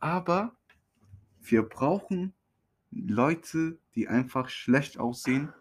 aber 0.00 0.56
wir 1.40 1.62
brauchen 1.62 2.34
Leute, 2.90 3.78
die 3.94 4.08
einfach 4.08 4.48
schlecht 4.48 4.98
aussehen 4.98 5.52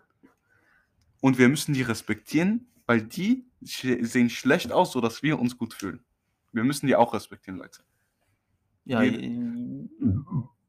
und 1.22 1.38
wir 1.38 1.50
müssen 1.50 1.74
die 1.74 1.82
respektieren, 1.82 2.72
weil 2.86 3.02
die 3.02 3.46
sehen 3.62 4.30
schlecht 4.30 4.72
aus, 4.72 4.92
sodass 4.92 5.22
wir 5.24 5.40
uns 5.40 5.58
gut 5.58 5.74
fühlen. 5.74 6.04
Wir 6.52 6.64
müssen 6.64 6.88
die 6.88 6.96
auch 6.96 7.14
respektieren, 7.14 7.60
Leute. 7.60 7.84
Ja, 8.86 9.02
Jeder- 9.04 9.20
je- 9.20 9.90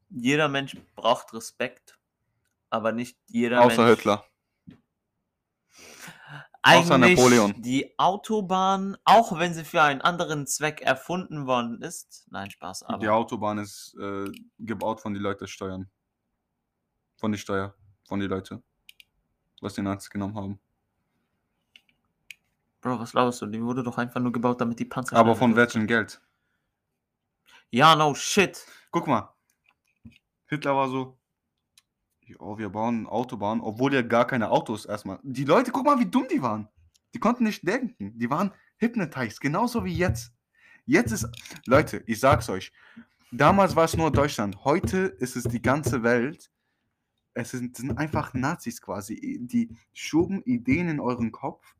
jeder 0.09 0.47
Mensch 0.49 0.75
braucht 0.95 1.33
Respekt, 1.33 1.97
aber 2.69 2.91
nicht 2.91 3.17
jeder 3.27 3.61
Außer 3.63 3.85
Mensch. 3.85 3.97
Hitler. 3.97 4.25
Eigentlich 6.63 6.85
Außer 6.85 6.97
Napoleon. 6.99 7.61
die 7.61 7.97
Autobahn, 7.97 8.95
auch 9.03 9.39
wenn 9.39 9.53
sie 9.55 9.63
für 9.63 9.81
einen 9.81 10.01
anderen 10.01 10.45
Zweck 10.45 10.81
erfunden 10.81 11.47
worden 11.47 11.81
ist. 11.81 12.27
Nein, 12.29 12.51
Spaß, 12.51 12.83
aber. 12.83 12.99
Die 12.99 13.09
Autobahn 13.09 13.57
ist 13.57 13.95
äh, 13.99 14.25
gebaut 14.59 15.01
von 15.01 15.13
den 15.15 15.23
Leuten 15.23 15.47
Steuern. 15.47 15.89
Von 17.21 17.31
die 17.31 17.37
Steuer. 17.37 17.75
Von 18.07 18.19
die 18.19 18.25
Leute. 18.25 18.63
Was 19.61 19.75
die 19.75 19.83
Nazis 19.83 20.09
genommen 20.09 20.35
haben. 20.35 20.59
Bro, 22.81 22.99
was 22.99 23.11
glaubst 23.11 23.43
du? 23.43 23.45
Die 23.45 23.61
wurde 23.61 23.83
doch 23.83 23.99
einfach 23.99 24.19
nur 24.19 24.31
gebaut, 24.31 24.59
damit 24.59 24.79
die 24.79 24.85
Panzer. 24.85 25.15
Aber 25.15 25.35
von 25.35 25.55
welchem 25.55 25.85
Geld? 25.85 26.19
Ja, 27.69 27.95
no 27.95 28.15
shit. 28.15 28.65
Guck 28.89 29.05
mal. 29.05 29.35
Hitler 30.47 30.75
war 30.75 30.89
so, 30.89 31.15
ja, 32.25 32.57
wir 32.57 32.69
bauen 32.69 33.05
Autobahnen, 33.05 33.61
obwohl 33.61 33.93
ja 33.93 34.01
gar 34.01 34.25
keine 34.25 34.49
Autos 34.49 34.85
erstmal. 34.85 35.19
Die 35.21 35.45
Leute, 35.45 35.71
guck 35.71 35.85
mal, 35.85 35.99
wie 35.99 36.09
dumm 36.09 36.27
die 36.27 36.41
waren. 36.41 36.67
Die 37.13 37.19
konnten 37.19 37.43
nicht 37.43 37.67
denken. 37.67 38.17
Die 38.17 38.31
waren 38.31 38.51
hypnotized, 38.77 39.39
genauso 39.39 39.85
wie 39.85 39.93
jetzt. 39.93 40.33
Jetzt 40.87 41.11
ist, 41.11 41.29
Leute, 41.67 42.03
ich 42.07 42.19
sag's 42.19 42.49
euch, 42.49 42.73
damals 43.31 43.75
war 43.75 43.85
es 43.85 43.95
nur 43.95 44.11
Deutschland, 44.11 44.65
heute 44.65 44.97
ist 45.19 45.35
es 45.35 45.43
die 45.43 45.61
ganze 45.61 46.01
Welt. 46.01 46.49
Es 47.33 47.51
sind, 47.51 47.77
sind 47.77 47.97
einfach 47.97 48.33
Nazis 48.33 48.81
quasi, 48.81 49.39
die 49.41 49.75
schoben 49.93 50.41
Ideen 50.43 50.89
in 50.89 50.99
euren 50.99 51.31
Kopf, 51.31 51.75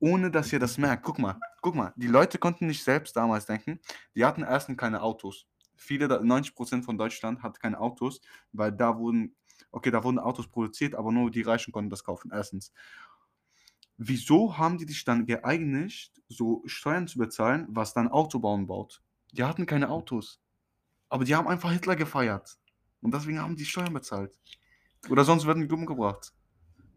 ohne 0.00 0.30
dass 0.30 0.52
ihr 0.52 0.58
das 0.58 0.78
merkt. 0.78 1.02
Guck 1.02 1.18
mal, 1.18 1.38
guck 1.60 1.74
mal, 1.74 1.92
die 1.96 2.06
Leute 2.06 2.38
konnten 2.38 2.66
nicht 2.66 2.82
selbst 2.84 3.16
damals 3.16 3.46
denken. 3.46 3.80
Die 4.14 4.24
hatten 4.24 4.42
erstens 4.42 4.76
keine 4.76 5.02
Autos. 5.02 5.46
Viele, 5.76 6.08
da- 6.08 6.20
90% 6.20 6.84
von 6.84 6.96
Deutschland 6.96 7.42
hat 7.42 7.60
keine 7.60 7.78
Autos, 7.80 8.20
weil 8.52 8.72
da 8.72 8.96
wurden, 8.96 9.34
okay, 9.70 9.90
da 9.90 10.02
wurden 10.02 10.18
Autos 10.18 10.48
produziert, 10.48 10.94
aber 10.94 11.12
nur 11.12 11.30
die 11.30 11.42
Reichen 11.42 11.72
konnten 11.72 11.90
das 11.90 12.04
kaufen, 12.04 12.30
erstens. 12.32 12.72
Wieso 13.96 14.56
haben 14.56 14.78
die 14.78 14.86
sich 14.86 15.04
dann 15.04 15.26
geeinigt, 15.26 16.22
so 16.28 16.62
Steuern 16.66 17.08
zu 17.08 17.18
bezahlen, 17.18 17.66
was 17.68 17.94
dann 17.94 18.08
Autobahnen 18.08 18.66
baut? 18.68 19.02
Die 19.32 19.42
hatten 19.42 19.66
keine 19.66 19.90
Autos. 19.90 20.40
Aber 21.08 21.24
die 21.24 21.34
haben 21.34 21.48
einfach 21.48 21.72
Hitler 21.72 21.96
gefeiert. 21.96 22.58
Und 23.00 23.14
deswegen 23.14 23.40
haben 23.40 23.56
die 23.56 23.64
Steuern 23.64 23.92
bezahlt. 23.92 24.38
Oder 25.08 25.24
sonst 25.24 25.46
werden 25.46 25.66
die 25.66 25.74
umgebracht. 25.74 26.32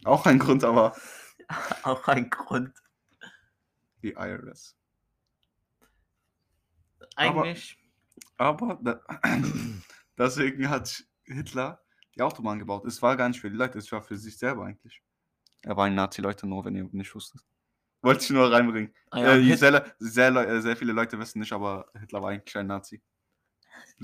Auch 0.04 0.26
ein 0.26 0.39
Grund, 0.39 0.64
aber 0.64 0.95
Auch 1.84 2.08
ein 2.08 2.30
Grund. 2.30 2.74
die 4.02 4.12
IRS. 4.12 4.76
Eigentlich. 7.16 7.78
Aber 8.38 8.80
da, 8.82 9.02
deswegen 10.18 10.70
hat 10.70 11.04
Hitler 11.26 11.82
die 12.16 12.22
Autobahn 12.22 12.60
gebaut. 12.60 12.86
Es 12.86 13.02
war 13.02 13.16
gar 13.16 13.28
nicht 13.30 13.39
für 13.39 13.49
die 13.49 13.58
Leute, 13.58 13.78
es 13.78 13.91
war 13.91 14.02
für 14.02 14.18
sich 14.18 14.38
selber 14.38 14.66
eigentlich. 14.66 15.02
Er 15.62 15.78
war 15.78 15.86
ein 15.86 15.95
Nazi, 15.95 16.22
Leute, 16.22 16.47
nur 16.47 16.66
wenn 16.66 16.76
ihr 16.76 16.89
nicht 16.91 17.14
wusstet. 17.14 17.41
Wollte 18.02 18.24
ich 18.24 18.30
nur 18.32 18.52
reinbringen. 18.52 18.93
Ah 19.12 19.20
ja, 19.20 19.36
äh, 19.36 19.56
sehr, 19.56 19.93
sehr, 19.99 20.36
äh, 20.36 20.62
sehr 20.62 20.76
viele 20.76 20.93
Leute 20.93 21.20
wissen 21.20 21.39
nicht, 21.39 21.54
aber 21.54 21.88
Hitler 21.99 22.22
war 22.24 22.32
eigentlich 22.32 22.58
ein 22.58 22.66
Nazi. 22.66 22.99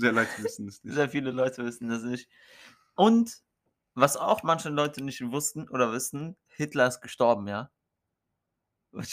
Sehr 0.00 0.12
Leute 0.12 0.42
wissen 0.42 0.68
es 0.68 0.82
nicht. 0.82 0.94
Sehr 0.94 1.08
viele 1.08 1.30
Leute 1.30 1.64
wissen 1.64 1.88
das 1.88 2.02
nicht. 2.02 2.28
Und 2.94 3.42
was 3.94 4.16
auch 4.16 4.42
manche 4.42 4.68
Leute 4.68 5.02
nicht 5.02 5.20
wussten 5.30 5.68
oder 5.68 5.92
wissen, 5.92 6.36
Hitler 6.46 6.86
ist 6.88 7.00
gestorben, 7.00 7.48
ja. 7.48 7.70
Und 8.92 9.06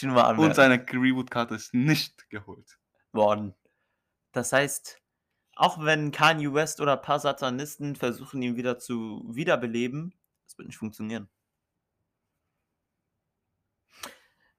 seine 0.56 0.76
Reboot-Karte 0.78 1.56
ist 1.56 1.74
nicht 1.74 2.30
geholt. 2.30 2.80
worden. 3.16 3.56
Das 4.32 4.54
heißt, 4.54 5.02
auch 5.56 5.84
wenn 5.84 6.12
Kanye 6.12 6.54
West 6.54 6.82
oder 6.82 6.94
ein 6.94 7.02
paar 7.02 7.20
Satanisten 7.20 7.96
versuchen, 7.96 8.42
ihn 8.42 8.58
wieder 8.58 8.78
zu 8.78 9.26
wiederbeleben, 9.34 10.14
das 10.46 10.58
wird 10.58 10.68
nicht 10.68 10.78
funktionieren. 10.78 11.30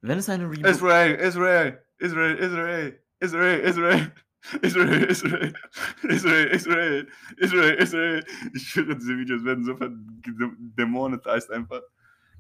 Wenn 0.01 0.19
es 0.19 0.29
eine 0.29 0.45
Reboot... 0.45 0.67
Israel, 0.67 1.15
Israel, 1.17 1.85
Israel, 1.99 2.37
Israel, 2.37 3.05
Israel, 3.21 3.61
Israel. 3.61 4.15
Israel, 4.63 5.05
Israel, 5.05 5.55
Israel, 6.03 6.47
Israel, 6.49 7.09
Israel, 7.37 7.75
Israel. 7.79 8.25
Ich 8.55 8.69
schwöre, 8.69 8.97
diese 8.97 9.17
Videos 9.17 9.45
werden 9.45 9.65
so 9.65 9.77
demonetized 10.77 11.51
einfach. 11.51 11.83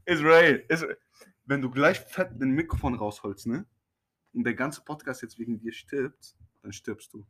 Israel, 0.05 0.65
Israel. 0.69 0.99
Wenn 1.45 1.63
du 1.63 1.71
gleich 1.71 2.01
fett 2.01 2.31
den 2.41 2.51
Mikrofon 2.53 2.95
rausholst, 2.95 3.47
ne? 3.47 3.67
Und 4.33 4.45
der 4.45 4.55
ganze 4.55 4.83
Podcast 4.83 5.23
jetzt 5.23 5.39
wegen 5.39 5.59
dir 5.59 5.73
stirbt, 5.73 6.37
dann 6.63 6.73
stirbst 6.73 7.13
du. 7.13 7.27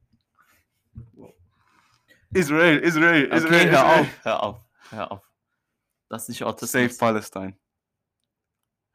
Wow. 1.13 1.35
Israel, 2.33 2.79
Israel, 2.79 3.27
Israel, 3.33 3.69
Okay, 3.69 3.71
hör 3.71 3.85
Israel. 3.85 4.01
auf, 4.01 4.25
hör 4.25 4.43
auf, 4.43 4.61
hör 4.91 5.13
auf. 5.13 5.31
Das 6.09 6.23
ist 6.23 6.29
nicht 6.31 6.39
Save 6.39 6.51
Autismus. 6.51 6.99
Palestine. 6.99 7.57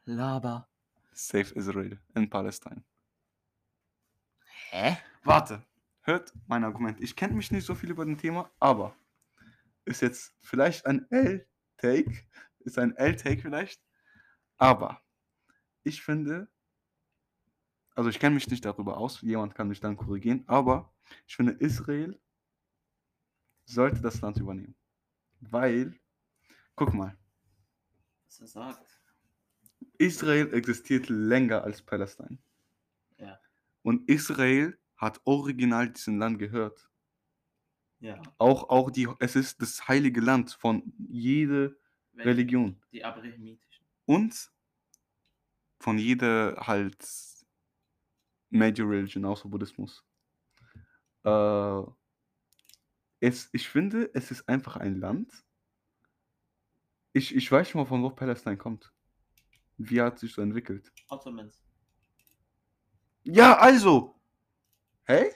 Laber. 0.05 0.67
Save 1.13 1.53
Israel 1.55 1.99
in 2.15 2.29
Palestine. 2.29 2.83
Hä? 4.71 4.97
Warte, 5.23 5.63
hört 6.01 6.33
mein 6.47 6.63
Argument. 6.63 6.99
Ich 7.01 7.15
kenne 7.15 7.35
mich 7.35 7.51
nicht 7.51 7.65
so 7.65 7.75
viel 7.75 7.91
über 7.91 8.05
den 8.05 8.17
Thema, 8.17 8.51
aber 8.59 8.95
ist 9.85 10.01
jetzt 10.01 10.35
vielleicht 10.41 10.85
ein 10.85 11.09
L-Take, 11.11 12.23
ist 12.59 12.77
ein 12.77 12.95
L-Take 12.95 13.41
vielleicht, 13.41 13.81
aber 14.57 15.01
ich 15.83 16.01
finde, 16.01 16.47
also 17.95 18.09
ich 18.09 18.19
kenne 18.19 18.35
mich 18.35 18.47
nicht 18.47 18.65
darüber 18.65 18.97
aus, 18.97 19.21
jemand 19.21 19.55
kann 19.55 19.67
mich 19.67 19.79
dann 19.79 19.97
korrigieren, 19.97 20.43
aber 20.47 20.93
ich 21.27 21.35
finde, 21.35 21.53
Israel 21.53 22.19
sollte 23.65 24.01
das 24.01 24.21
Land 24.21 24.37
übernehmen. 24.37 24.75
Weil, 25.39 25.99
guck 26.75 26.93
mal, 26.93 27.17
Was 28.25 28.39
er 28.41 28.47
sagt. 28.47 29.01
Israel 29.97 30.53
existiert 30.53 31.09
länger 31.09 31.63
als 31.63 31.81
Palästina. 31.81 32.37
Ja. 33.17 33.39
Und 33.81 34.07
Israel 34.09 34.77
hat 35.01 35.19
original 35.25 35.89
diesem 35.89 36.19
Land 36.19 36.37
gehört. 36.37 36.87
Ja. 37.99 38.21
Auch, 38.37 38.69
auch 38.69 38.91
die, 38.91 39.07
es 39.19 39.35
ist 39.35 39.61
das 39.61 39.87
heilige 39.87 40.21
Land 40.21 40.51
von 40.51 40.93
jeder 41.09 41.71
Religion. 42.15 42.79
Die 42.91 43.03
abrahamitischen. 43.03 43.85
Und 44.05 44.51
von 45.79 45.97
jeder 45.97 46.55
halt 46.67 47.03
Major 48.49 48.89
Religion, 48.89 49.25
außer 49.25 49.49
Buddhismus. 49.49 50.03
Äh, 51.23 51.81
es, 53.19 53.49
ich 53.53 53.67
finde, 53.69 54.09
es 54.13 54.29
ist 54.29 54.47
einfach 54.47 54.77
ein 54.77 54.99
Land. 54.99 55.31
Ich, 57.13 57.35
ich 57.35 57.51
weiß 57.51 57.69
schon 57.69 57.81
mal, 57.81 57.87
von 57.87 58.03
wo 58.03 58.09
Palästina 58.09 58.55
kommt. 58.55 58.93
Wie 59.77 60.01
hat 60.01 60.19
sich 60.19 60.33
so 60.33 60.41
entwickelt? 60.41 60.91
Ottomans. 61.09 61.63
Ja, 63.23 63.57
also. 63.57 64.20
Hey? 65.03 65.31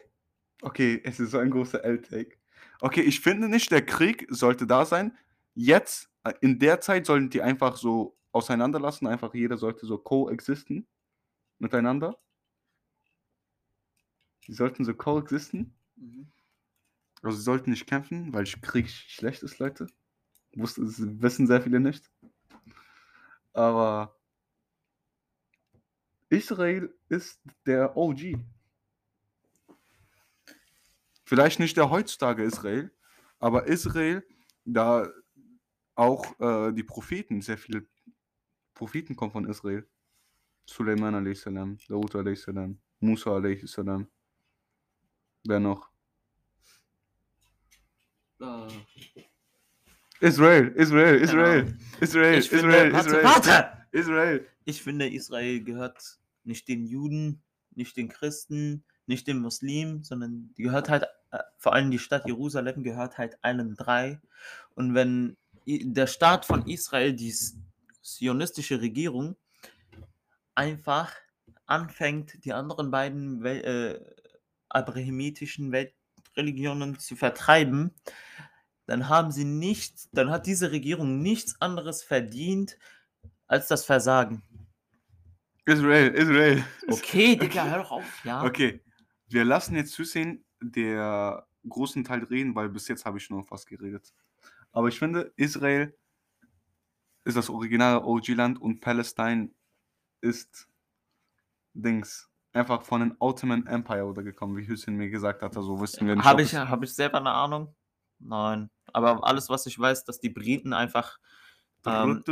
Okay, 0.61 1.01
es 1.03 1.19
ist 1.19 1.31
so 1.31 1.37
ein 1.37 1.51
großer 1.51 1.83
L-Take. 1.83 2.37
Okay, 2.79 3.01
ich 3.01 3.19
finde 3.19 3.49
nicht, 3.49 3.71
der 3.71 3.85
Krieg 3.85 4.25
sollte 4.29 4.67
da 4.67 4.85
sein. 4.85 5.17
Jetzt, 5.53 6.09
äh, 6.23 6.33
in 6.41 6.59
der 6.59 6.81
Zeit, 6.81 7.05
sollten 7.05 7.29
die 7.29 7.41
einfach 7.41 7.77
so 7.77 8.17
auseinanderlassen. 8.31 9.07
Einfach 9.07 9.33
jeder 9.33 9.57
sollte 9.57 9.85
so 9.85 9.97
coexisten 9.97 10.87
miteinander. 11.59 12.17
Die 14.47 14.53
sollten 14.53 14.85
so 14.85 14.93
coexisten. 14.93 15.75
Mhm. 15.95 16.31
Also 17.21 17.37
sie 17.37 17.43
sollten 17.43 17.71
nicht 17.71 17.87
kämpfen, 17.87 18.33
weil 18.33 18.43
Krieg 18.43 18.89
schlecht 18.89 19.41
ist, 19.43 19.57
Leute. 19.59 19.87
Wussten, 20.55 20.85
das 20.85 20.99
wissen 20.99 21.47
sehr 21.47 21.61
viele 21.61 21.79
nicht. 21.79 22.11
Aber 23.53 24.19
Israel 26.29 26.93
ist 27.09 27.41
der 27.65 27.95
OG. 27.97 28.37
Vielleicht 31.25 31.59
nicht 31.59 31.75
der 31.75 31.89
heutzutage 31.89 32.43
Israel, 32.43 32.91
aber 33.39 33.67
Israel, 33.67 34.23
da 34.63 35.09
auch 35.95 36.39
äh, 36.39 36.71
die 36.71 36.83
Propheten, 36.83 37.41
sehr 37.41 37.57
viele 37.57 37.85
Propheten 38.73 39.15
kommen 39.15 39.31
von 39.31 39.49
Israel. 39.49 39.87
Suleiman 40.65 41.15
a.s., 41.15 41.43
Daud 41.87 42.15
a.s., 42.15 42.47
Musa 42.99 43.37
a.s. 43.37 43.81
Wer 45.47 45.59
noch? 45.59 45.89
Äh, 48.39 48.67
Israel, 50.19 50.67
Israel, 50.75 51.21
Israel. 51.21 51.77
Israel, 51.99 52.39
ich 52.39 52.49
finde, 52.49 52.67
Israel, 52.67 52.93
warte, 52.93 53.09
Israel, 53.09 53.23
warte! 53.23 53.87
Israel. 53.91 54.47
Ich 54.65 54.81
finde, 54.81 55.09
Israel 55.09 55.63
gehört 55.63 56.19
nicht 56.43 56.67
den 56.67 56.85
Juden, 56.85 57.41
nicht 57.75 57.95
den 57.97 58.09
Christen, 58.09 58.83
nicht 59.07 59.27
den 59.27 59.39
Muslimen, 59.39 60.03
sondern 60.03 60.53
die 60.57 60.63
gehört 60.63 60.89
halt, 60.89 61.05
vor 61.57 61.73
allem 61.73 61.91
die 61.91 61.99
Stadt 61.99 62.25
Jerusalem 62.27 62.83
gehört 62.83 63.17
halt 63.17 63.37
allen 63.41 63.75
drei. 63.75 64.19
Und 64.75 64.93
wenn 64.93 65.37
der 65.65 66.07
Staat 66.07 66.45
von 66.45 66.67
Israel, 66.67 67.13
die 67.13 67.33
zionistische 68.01 68.81
Regierung, 68.81 69.35
einfach 70.53 71.13
anfängt, 71.65 72.45
die 72.45 72.53
anderen 72.53 72.91
beiden 72.91 73.43
Wel 73.43 73.63
äh, 73.63 74.15
abrahamitischen 74.69 75.71
Weltreligionen 75.71 76.99
zu 76.99 77.15
vertreiben, 77.15 77.91
dann 78.85 79.09
haben 79.09 79.31
sie 79.31 79.45
nichts, 79.45 80.09
dann 80.11 80.29
hat 80.29 80.45
diese 80.45 80.71
Regierung 80.71 81.21
nichts 81.21 81.59
anderes 81.59 82.03
verdient 82.03 82.77
als 83.47 83.67
das 83.67 83.85
Versagen. 83.85 84.43
Israel, 85.65 86.09
Israel. 86.13 86.63
Okay, 86.87 87.35
Digga, 87.35 87.65
hör 87.65 87.79
doch 87.79 87.91
auf, 87.91 88.23
ja. 88.23 88.43
Okay, 88.43 88.83
wir 89.27 89.43
lassen 89.43 89.75
jetzt 89.75 89.97
Hussein 89.97 90.44
der 90.71 91.47
großen 91.67 92.03
Teil 92.03 92.23
reden, 92.23 92.55
weil 92.55 92.69
bis 92.69 92.87
jetzt 92.87 93.05
habe 93.05 93.17
ich 93.17 93.29
nur 93.29 93.43
fast 93.43 93.67
geredet. 93.67 94.13
Aber 94.71 94.87
ich 94.87 94.99
finde, 94.99 95.31
Israel 95.35 95.97
ist 97.23 97.37
das 97.37 97.49
originale 97.49 98.03
OG-Land 98.03 98.61
und 98.61 98.81
Palästina 98.81 99.47
ist 100.21 100.69
Dings. 101.73 102.29
Einfach 102.53 102.83
von 102.83 103.01
den 103.01 103.15
Ottoman 103.19 103.65
Empire 103.67 104.05
oder 104.05 104.23
gekommen, 104.23 104.55
wie 104.57 104.67
Hussein 104.69 104.95
mir 104.95 105.09
gesagt 105.09 105.41
hat. 105.41 105.57
Also 105.57 105.79
wissen 105.81 106.07
wir 106.07 106.15
nicht. 106.15 106.25
Habe 106.25 106.41
ich, 106.41 106.55
hab 106.55 106.83
ich 106.83 106.93
selber 106.93 107.17
eine 107.17 107.31
Ahnung? 107.31 107.75
Nein. 108.19 108.69
Aber 108.93 109.25
alles, 109.25 109.49
was 109.49 109.65
ich 109.65 109.77
weiß, 109.77 110.05
dass 110.05 110.19
die 110.19 110.29
Briten 110.29 110.71
einfach. 110.73 111.19
Ähm. 111.85 112.23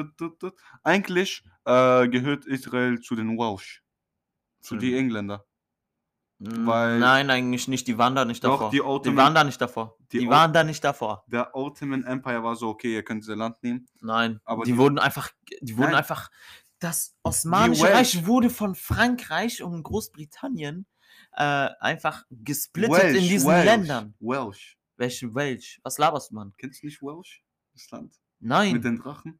Eigentlich 0.82 1.44
äh, 1.66 2.08
gehört 2.08 2.46
Israel 2.46 3.00
zu 3.02 3.16
den 3.16 3.38
Welsh. 3.38 3.84
Zu 4.62 4.76
den 4.76 4.92
den- 4.92 4.98
Engländer. 5.00 5.46
M, 6.46 6.66
weil- 6.68 7.00
Nein, 7.00 7.30
eigentlich 7.30 7.68
nicht. 7.68 7.88
Die 7.88 7.98
waren 7.98 8.16
da 8.16 8.26
nicht 8.26 8.44
Doch, 8.44 8.52
davor. 8.52 8.70
die 8.72 8.78
die 8.78 8.82
Ottoman- 8.82 9.18
waren 9.26 9.36
da 9.36 9.44
nicht 9.44 9.60
davor. 9.62 9.98
die 10.12 10.20
Die, 10.20 10.28
waren 10.30 10.54
da 10.54 10.64
nicht 10.64 10.84
davor. 10.84 11.24
Der 11.28 11.56
Ottoman 11.56 12.04
Empire 12.04 12.44
war 12.44 12.56
so, 12.56 12.70
okay, 12.70 12.94
ihr 12.94 13.04
könnt 13.04 13.24
dieses 13.24 13.36
Land 13.38 13.62
nehmen. 13.64 13.88
Nein. 14.02 14.40
Aber 14.46 14.64
die, 14.64 14.72
die- 14.74 14.78
wurden 14.78 15.00
einfach. 15.00 15.30
Die 15.62 15.76
wurden 15.78 15.88
Nein. 15.92 15.96
einfach. 15.96 16.30
Das 16.80 17.16
Osmanische 17.24 17.84
Welsh. 17.84 17.94
Reich 17.96 18.26
wurde 18.26 18.50
von 18.50 18.76
Frankreich 18.76 19.64
und 19.64 19.84
Großbritannien 19.84 20.86
äh, 21.36 21.70
einfach 21.80 22.26
gesplittet 22.30 23.16
in 23.16 23.22
diesen 23.24 23.50
Welsh, 23.50 23.66
Ländern. 23.66 24.14
Welsh. 24.20 24.78
Welche 24.98 25.34
Welch? 25.34 25.80
Was 25.84 25.98
laberst 25.98 26.32
du, 26.32 26.36
Mann? 26.36 26.54
Kennst 26.58 26.84
du 26.84 26.88
nicht 26.88 27.02
Welsh? 27.02 27.42
Das 27.74 27.90
Land. 27.92 28.14
Nein. 28.40 28.74
Mit 28.74 28.84
den 28.84 28.98
Drachen? 28.98 29.40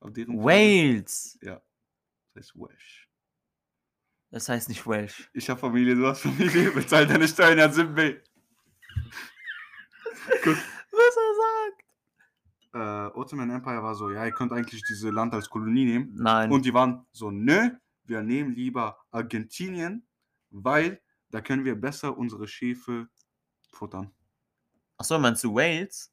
Wales. 0.00 1.38
Ja. 1.42 1.60
Das 2.34 2.46
heißt 2.46 2.54
Welsh. 2.56 3.05
Das 4.30 4.48
heißt 4.48 4.68
nicht 4.68 4.86
Welsh. 4.86 5.30
Ich 5.32 5.48
habe 5.48 5.60
Familie, 5.60 5.94
du 5.94 6.06
hast 6.06 6.20
Familie, 6.20 6.70
bezahl 6.74 7.06
deine 7.06 7.28
Steuern, 7.28 7.58
ja, 7.58 7.70
Simbe. 7.70 8.22
Gut. 10.44 10.56
Was 10.90 11.16
er 11.16 11.34
sagt? 11.42 11.84
Äh, 12.74 13.18
Ottoman 13.18 13.50
Empire 13.50 13.82
war 13.82 13.94
so, 13.94 14.10
ja, 14.10 14.24
ihr 14.24 14.32
könnt 14.32 14.52
eigentlich 14.52 14.82
dieses 14.82 15.10
Land 15.10 15.32
als 15.34 15.48
Kolonie 15.48 15.84
nehmen. 15.84 16.12
Nein. 16.14 16.50
Und 16.50 16.64
die 16.64 16.74
waren 16.74 17.06
so, 17.12 17.30
nö, 17.30 17.70
wir 18.04 18.22
nehmen 18.22 18.54
lieber 18.54 18.98
Argentinien, 19.10 20.06
weil 20.50 21.00
da 21.30 21.40
können 21.40 21.64
wir 21.64 21.74
besser 21.74 22.16
unsere 22.16 22.46
Schäfe 22.48 23.08
futtern. 23.70 24.12
Achso, 24.96 25.18
meinst 25.18 25.44
du 25.44 25.54
Wales? 25.54 26.12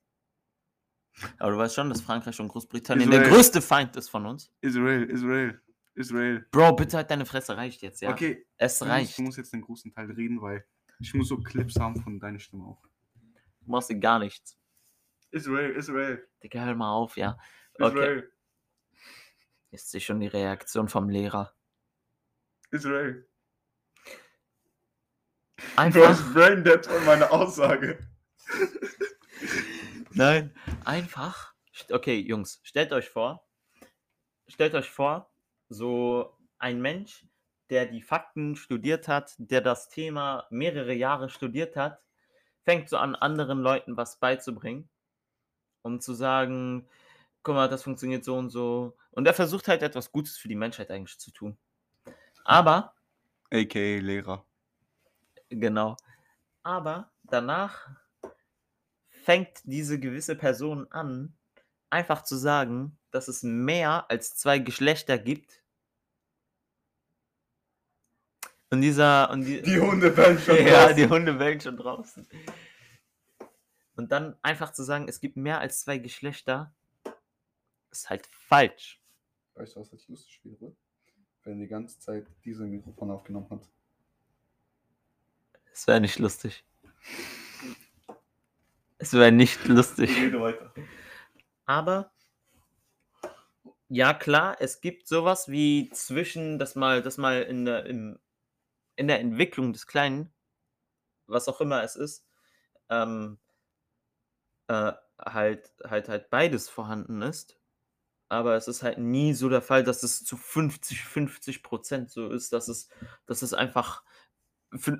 Aber 1.37 1.51
du 1.51 1.57
weißt 1.57 1.75
schon, 1.75 1.89
dass 1.89 2.01
Frankreich 2.01 2.39
und 2.39 2.47
Großbritannien 2.47 3.09
der 3.09 3.21
Israel. 3.21 3.35
größte 3.35 3.61
Feind 3.61 3.95
ist 3.95 4.09
von 4.09 4.25
uns. 4.25 4.51
Israel, 4.61 5.03
Israel, 5.03 5.61
Israel. 5.95 6.45
Bro, 6.51 6.73
bitte 6.75 6.97
halt 6.97 7.09
deine 7.11 7.25
Fresse, 7.25 7.55
reicht 7.55 7.81
jetzt, 7.81 8.01
ja. 8.01 8.09
Okay, 8.11 8.45
Es 8.57 8.79
du 8.79 8.85
reicht. 8.85 9.17
du 9.17 9.21
musst 9.23 9.37
jetzt 9.37 9.53
den 9.53 9.61
großen 9.61 9.91
Teil 9.93 10.11
reden, 10.11 10.41
weil 10.41 10.65
ich 10.99 11.13
muss 11.13 11.27
so 11.27 11.37
Clips 11.37 11.75
haben 11.79 12.01
von 12.01 12.19
deiner 12.19 12.39
Stimme 12.39 12.65
auch. 12.65 12.81
Du 13.61 13.71
machst 13.71 13.89
dir 13.89 13.99
gar 13.99 14.19
nichts. 14.19 14.57
Israel, 15.31 15.71
Israel, 15.71 16.27
Digga, 16.43 16.63
hör 16.65 16.75
mal 16.75 16.91
auf, 16.91 17.17
ja. 17.17 17.37
Okay. 17.79 17.87
Israel, 17.87 18.31
Jetzt 19.71 19.89
sehe 19.89 19.97
ich 19.97 20.05
schon 20.05 20.19
die 20.19 20.27
Reaktion 20.27 20.87
vom 20.87 21.09
Lehrer. 21.09 21.55
Israel. 22.69 23.27
Du 25.57 25.63
Einfach. 25.77 26.07
hast 26.09 26.33
Braindead 26.33 26.85
von 26.85 27.03
meiner 27.05 27.31
Aussage. 27.31 27.97
Nein, 30.11 30.53
einfach. 30.85 31.53
Okay, 31.89 32.19
Jungs, 32.19 32.59
stellt 32.63 32.91
euch 32.93 33.09
vor, 33.09 33.47
stellt 34.47 34.75
euch 34.75 34.89
vor, 34.91 35.32
so 35.69 36.37
ein 36.57 36.81
Mensch, 36.81 37.25
der 37.69 37.85
die 37.85 38.01
Fakten 38.01 38.55
studiert 38.55 39.07
hat, 39.07 39.33
der 39.37 39.61
das 39.61 39.89
Thema 39.89 40.45
mehrere 40.49 40.93
Jahre 40.93 41.29
studiert 41.29 41.75
hat, 41.75 42.01
fängt 42.63 42.89
so 42.89 42.97
an, 42.97 43.15
anderen 43.15 43.59
Leuten 43.59 43.97
was 43.97 44.17
beizubringen, 44.17 44.89
um 45.81 45.99
zu 45.99 46.13
sagen, 46.13 46.87
guck 47.41 47.55
mal, 47.55 47.69
das 47.69 47.83
funktioniert 47.83 48.23
so 48.23 48.35
und 48.35 48.49
so. 48.49 48.95
Und 49.11 49.27
er 49.27 49.33
versucht 49.33 49.67
halt 49.67 49.81
etwas 49.81 50.11
Gutes 50.11 50.37
für 50.37 50.47
die 50.47 50.55
Menschheit 50.55 50.89
eigentlich 50.89 51.19
zu 51.19 51.31
tun. 51.31 51.57
Aber 52.45 52.93
A.k.a. 53.51 53.99
Lehrer. 53.99 54.45
Genau. 55.49 55.95
Aber 56.63 57.11
danach 57.23 57.89
fängt 59.09 59.59
diese 59.63 59.99
gewisse 59.99 60.35
Person 60.35 60.91
an, 60.91 61.35
einfach 61.93 62.23
zu 62.23 62.35
sagen, 62.35 62.97
dass 63.11 63.27
es 63.27 63.43
mehr 63.43 64.09
als 64.09 64.35
zwei 64.35 64.59
Geschlechter 64.59 65.17
gibt. 65.17 65.63
Und 68.71 68.81
dieser. 68.81 69.29
Und 69.29 69.45
die, 69.45 69.61
Die 69.61 69.79
Hunde 69.79 70.17
werden 70.17 70.39
schon 70.39 70.57
ja, 70.65 70.87
draußen. 70.87 70.97
die 70.97 71.07
Hunde 71.07 71.33
bellen 71.33 71.61
schon 71.61 71.77
draußen. 71.77 72.27
Und 73.95 74.11
dann 74.11 74.35
einfach 74.41 74.73
zu 74.73 74.83
sagen, 74.83 75.07
es 75.07 75.21
gibt 75.21 75.37
mehr 75.37 75.59
als 75.59 75.81
zwei 75.81 75.99
Geschlechter, 75.99 76.73
ist 77.91 78.09
halt 78.09 78.25
falsch. 78.25 78.99
Weißt 79.53 79.75
du, 79.75 79.81
was 79.81 79.91
jetzt 79.91 80.09
lustig 80.09 80.41
wäre? 80.43 80.75
Wenn 81.43 81.59
die 81.59 81.67
ganze 81.67 81.99
Zeit 81.99 82.25
diese 82.43 82.63
Mikrofon 82.63 83.11
aufgenommen 83.11 83.47
hat. 83.51 83.69
Es 85.71 85.85
wäre 85.85 86.01
nicht 86.01 86.17
lustig. 86.17 86.65
Es 88.97 89.13
wäre 89.13 89.31
nicht 89.31 89.67
lustig. 89.67 90.09
Rede 90.17 90.41
weiter. 90.41 90.73
Aber 91.65 92.11
ja, 93.89 94.13
klar, 94.13 94.57
es 94.59 94.81
gibt 94.81 95.07
sowas 95.07 95.49
wie 95.49 95.89
zwischen, 95.93 96.57
das 96.59 96.75
mal, 96.75 97.01
das 97.03 97.17
mal 97.17 97.43
in 97.43 97.65
der, 97.65 97.85
im, 97.85 98.19
in 98.95 99.07
der 99.07 99.19
Entwicklung 99.19 99.73
des 99.73 99.87
Kleinen, 99.87 100.33
was 101.27 101.47
auch 101.47 101.61
immer 101.61 101.83
es 101.83 101.95
ist, 101.95 102.25
ähm, 102.89 103.39
äh, 104.67 104.93
halt, 105.19 105.73
halt, 105.83 106.09
halt 106.09 106.29
beides 106.29 106.69
vorhanden 106.69 107.21
ist. 107.21 107.59
Aber 108.29 108.55
es 108.55 108.67
ist 108.67 108.83
halt 108.83 108.97
nie 108.97 109.33
so 109.33 109.49
der 109.49 109.61
Fall, 109.61 109.83
dass 109.83 110.03
es 110.03 110.25
zu 110.25 110.37
50, 110.37 111.03
50 111.03 111.63
Prozent 111.63 112.11
so 112.11 112.29
ist, 112.29 112.51
dass 112.53 112.67
es, 112.67 112.89
dass 113.27 113.43
es 113.43 113.53
einfach 113.53 114.03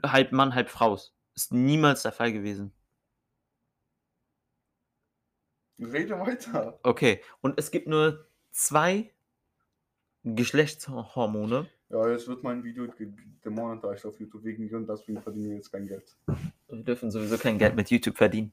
halb 0.04 0.32
Mann, 0.34 0.54
halb 0.56 0.70
Frau 0.70 0.96
ist. 0.96 1.16
Ist 1.36 1.52
niemals 1.52 2.04
der 2.04 2.12
Fall 2.12 2.32
gewesen. 2.32 2.74
Rede 5.80 6.20
weiter. 6.20 6.80
Okay, 6.84 7.22
und 7.42 7.60
es 7.60 7.72
gibt 7.72 7.88
nur 7.88 8.26
zwei 8.52 9.12
Geschlechtshormone. 10.24 11.68
Ja, 11.90 12.10
jetzt 12.10 12.28
wird 12.28 12.44
mein 12.44 12.64
Video 12.64 12.88
demonetized 13.44 14.06
auf 14.06 14.20
YouTube 14.20 14.44
wegen 14.44 14.66
mir 14.66 14.78
und 14.78 14.88
deswegen 14.88 15.22
verdienen 15.22 15.50
wir 15.50 15.56
jetzt 15.58 15.72
kein 15.72 15.88
Geld. 15.88 16.16
Wir 16.70 16.84
dürfen 16.84 17.12
sowieso 17.12 17.38
kein 17.38 17.58
Geld 17.58 17.76
mit 17.76 17.90
YouTube 17.90 18.18
verdienen. 18.18 18.52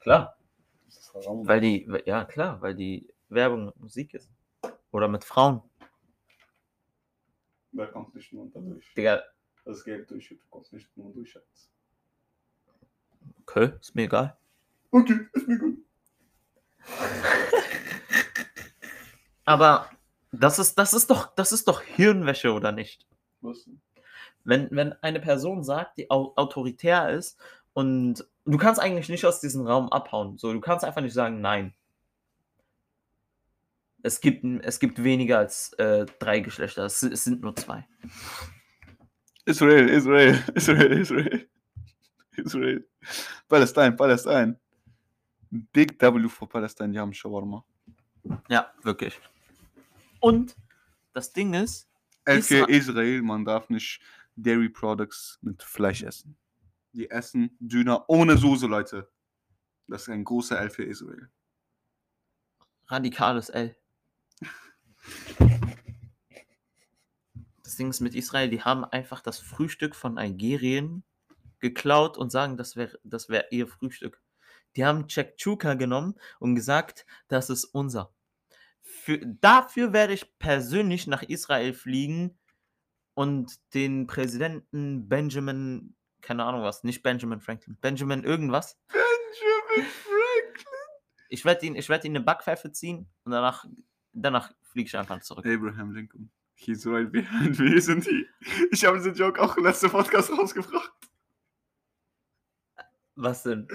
Klar, 0.00 0.36
weil 1.24 1.60
die, 1.60 1.88
ja 2.04 2.24
klar, 2.24 2.60
weil 2.62 2.74
die 2.74 3.08
Werbung 3.28 3.66
mit 3.66 3.76
Musik 3.78 4.14
ist. 4.14 4.30
Oder 4.92 5.08
mit 5.08 5.24
Frauen. 5.24 5.62
Da 7.72 7.86
kommt 7.86 8.14
nicht 8.14 8.32
nur 8.32 8.48
dadurch. 8.52 8.92
Digga, 8.94 9.22
Das 9.64 9.84
Geld 9.84 10.10
durch 10.10 10.30
YouTube 10.30 10.50
kommt 10.50 10.72
nicht 10.72 10.96
nur 10.96 11.12
durch. 11.12 11.30
Schatz. 11.32 11.68
okay, 13.42 13.72
ist 13.80 13.94
mir 13.94 14.04
egal. 14.04 14.36
Okay, 14.90 15.26
ist 15.32 15.46
mir 15.46 15.58
gut. 15.58 15.78
Aber 19.44 19.90
das 20.32 20.58
ist, 20.58 20.78
das 20.78 20.92
ist 20.92 21.10
doch, 21.10 21.34
das 21.34 21.52
ist 21.52 21.68
doch 21.68 21.82
Hirnwäsche, 21.82 22.52
oder 22.52 22.72
nicht? 22.72 23.06
Was? 23.40 23.68
Wenn, 24.44 24.68
wenn 24.70 24.92
eine 25.02 25.20
Person 25.20 25.64
sagt, 25.64 25.98
die 25.98 26.10
au 26.10 26.32
autoritär 26.36 27.10
ist 27.10 27.38
und 27.72 28.26
du 28.44 28.58
kannst 28.58 28.80
eigentlich 28.80 29.08
nicht 29.08 29.26
aus 29.26 29.40
diesem 29.40 29.66
Raum 29.66 29.90
abhauen. 29.90 30.38
So, 30.38 30.52
du 30.52 30.60
kannst 30.60 30.84
einfach 30.84 31.02
nicht 31.02 31.14
sagen, 31.14 31.40
nein. 31.40 31.74
Es 34.02 34.20
gibt, 34.20 34.44
es 34.44 34.78
gibt 34.78 35.02
weniger 35.02 35.38
als 35.38 35.72
äh, 35.74 36.06
drei 36.20 36.40
Geschlechter. 36.40 36.84
Es, 36.84 37.02
es 37.02 37.24
sind 37.24 37.42
nur 37.42 37.56
zwei. 37.56 37.88
Israel, 39.46 39.88
Israel, 39.88 40.40
Israel, 40.54 40.92
Israel. 40.92 41.48
Israel. 42.36 42.86
Palästina, 43.48 43.90
Palästina. 43.90 44.54
Big 45.72 46.00
W 46.00 46.28
für 46.28 46.46
Palästina, 46.46 46.88
die 46.88 46.98
haben 46.98 47.12
Shawarma. 47.12 47.64
Ja, 48.48 48.72
wirklich. 48.82 49.18
Und 50.20 50.56
das 51.12 51.32
Ding 51.32 51.54
ist, 51.54 51.88
Elke 52.24 52.64
Isra- 52.64 52.68
Israel, 52.68 53.22
man 53.22 53.44
darf 53.44 53.68
nicht 53.70 54.00
Dairy 54.34 54.68
Products 54.68 55.38
mit 55.42 55.62
Fleisch 55.62 56.02
essen. 56.02 56.36
Die 56.92 57.10
essen 57.10 57.56
Döner 57.60 58.04
ohne 58.08 58.36
Soße, 58.36 58.66
Leute. 58.66 59.08
Das 59.86 60.02
ist 60.02 60.08
ein 60.08 60.24
großer 60.24 60.58
L 60.58 60.70
für 60.70 60.84
Israel. 60.84 61.30
Radikales 62.88 63.48
L. 63.50 63.76
Das 67.62 67.76
Ding 67.76 67.90
ist 67.90 68.00
mit 68.00 68.14
Israel, 68.14 68.48
die 68.48 68.62
haben 68.62 68.84
einfach 68.84 69.20
das 69.20 69.38
Frühstück 69.38 69.94
von 69.94 70.14
Nigerien 70.14 71.04
geklaut 71.58 72.16
und 72.16 72.30
sagen, 72.30 72.56
das 72.56 72.76
wäre 72.76 72.98
das 73.04 73.28
wär 73.28 73.52
ihr 73.52 73.66
Frühstück. 73.66 74.20
Die 74.76 74.84
haben 74.84 75.08
Chekchuka 75.08 75.74
genommen 75.74 76.14
und 76.38 76.54
gesagt, 76.54 77.06
das 77.28 77.50
ist 77.50 77.64
unser. 77.64 78.14
Für, 78.82 79.18
dafür 79.18 79.92
werde 79.92 80.12
ich 80.12 80.38
persönlich 80.38 81.06
nach 81.06 81.22
Israel 81.22 81.72
fliegen 81.72 82.38
und 83.14 83.58
den 83.74 84.06
Präsidenten 84.06 85.08
Benjamin, 85.08 85.96
keine 86.20 86.44
Ahnung 86.44 86.62
was, 86.62 86.84
nicht 86.84 87.02
Benjamin 87.02 87.40
Franklin, 87.40 87.78
Benjamin 87.80 88.22
irgendwas. 88.22 88.78
Benjamin 88.88 89.90
Franklin. 89.90 90.66
Ich 91.30 91.44
werde 91.44 91.66
ihn, 91.66 91.74
ich 91.74 91.88
werd 91.88 92.04
ihn 92.04 92.12
eine 92.12 92.24
Backpfeife 92.24 92.70
ziehen 92.70 93.08
und 93.24 93.32
danach, 93.32 93.64
danach 94.12 94.52
fliege 94.62 94.88
ich 94.88 94.96
einfach 94.96 95.20
zurück. 95.20 95.46
Abraham 95.46 95.92
Lincoln. 95.92 96.30
He's 96.54 96.86
right 96.86 97.10
behind 97.10 97.58
me, 97.58 97.74
isn't 97.74 98.04
he? 98.04 98.26
Ich 98.70 98.84
habe 98.84 98.96
diesen 98.96 99.14
Joke 99.14 99.40
auch 99.40 99.56
im 99.56 99.64
letzten 99.64 99.90
Podcast 99.90 100.30
rausgebracht. 100.30 100.95
Was 103.16 103.42
denn? 103.42 103.66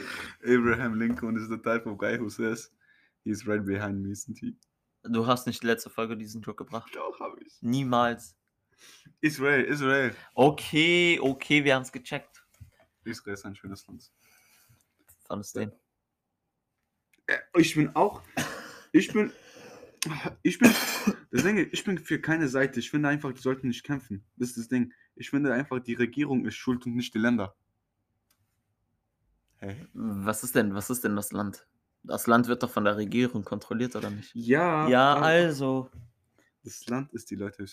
Abraham 0.44 1.00
Lincoln 1.00 1.36
is 1.36 1.50
the 1.50 1.58
type 1.58 1.88
of 1.88 1.98
guy 1.98 2.18
who 2.18 2.30
says, 2.30 2.72
he's 3.24 3.46
right 3.48 3.66
behind 3.66 4.02
me, 4.02 4.12
isn't 4.12 4.38
he? 4.38 4.56
Du 5.04 5.26
hast 5.26 5.48
nicht 5.48 5.64
letzte 5.64 5.90
Folge 5.90 6.16
diesen 6.16 6.42
Joke 6.42 6.64
gebracht. 6.64 6.92
Doch, 6.96 7.20
habe 7.20 7.42
ich. 7.44 7.60
Niemals. 7.62 8.36
Israel, 9.20 9.64
Israel. 9.64 10.16
Okay, 10.36 11.20
okay, 11.20 11.64
wir 11.64 11.74
haben 11.76 11.82
es 11.82 11.92
gecheckt. 11.92 12.46
Israel 13.04 13.34
ist 13.34 13.46
ein 13.46 13.56
schönes 13.56 13.86
Land. 13.88 14.12
Fandest 15.28 15.56
den? 15.56 15.72
Äh, 17.26 17.40
Ich 17.58 17.74
bin 17.74 17.96
auch. 17.96 18.22
Ich 18.92 19.12
bin. 19.12 19.32
Ich 20.44 20.60
bin. 20.60 20.72
Das 21.32 21.44
Ding, 21.44 21.58
ist, 21.58 21.74
ich 21.74 21.84
bin 21.84 21.98
für 21.98 22.20
keine 22.20 22.48
Seite. 22.48 22.80
Ich 22.80 22.92
finde 22.92 23.10
einfach, 23.10 23.32
die 23.34 23.42
sollten 23.42 23.70
nicht 23.70 23.84
kämpfen. 23.84 24.24
Das 24.36 24.50
ist 24.50 24.58
das 24.58 24.68
Ding. 24.68 24.94
Ich 25.16 25.32
finde 25.32 25.54
einfach, 25.54 25.80
die 25.80 25.94
Regierung 25.96 26.46
ist 26.46 26.56
schuld 26.56 26.86
und 26.86 26.96
nicht 26.96 27.14
die 27.14 27.20
Länder. 27.20 27.56
Hä? 29.62 29.88
Was 29.94 30.44
ist 30.44 30.56
denn, 30.56 30.74
was 30.74 30.90
ist 30.90 31.04
denn 31.04 31.16
das 31.16 31.32
Land? 31.32 31.68
Das 32.04 32.26
Land 32.26 32.48
wird 32.48 32.64
doch 32.64 32.72
von 32.72 32.84
der 32.84 32.98
Regierung 32.98 33.44
kontrolliert, 33.44 33.96
oder 33.96 34.10
nicht? 34.10 34.34
Ja. 34.34 34.88
Ja, 34.90 35.14
aber 35.14 35.26
also. 35.26 35.92
Das 36.64 36.88
Land 36.88 37.14
ist 37.14 37.30
die 37.30 37.36
Leute. 37.36 37.66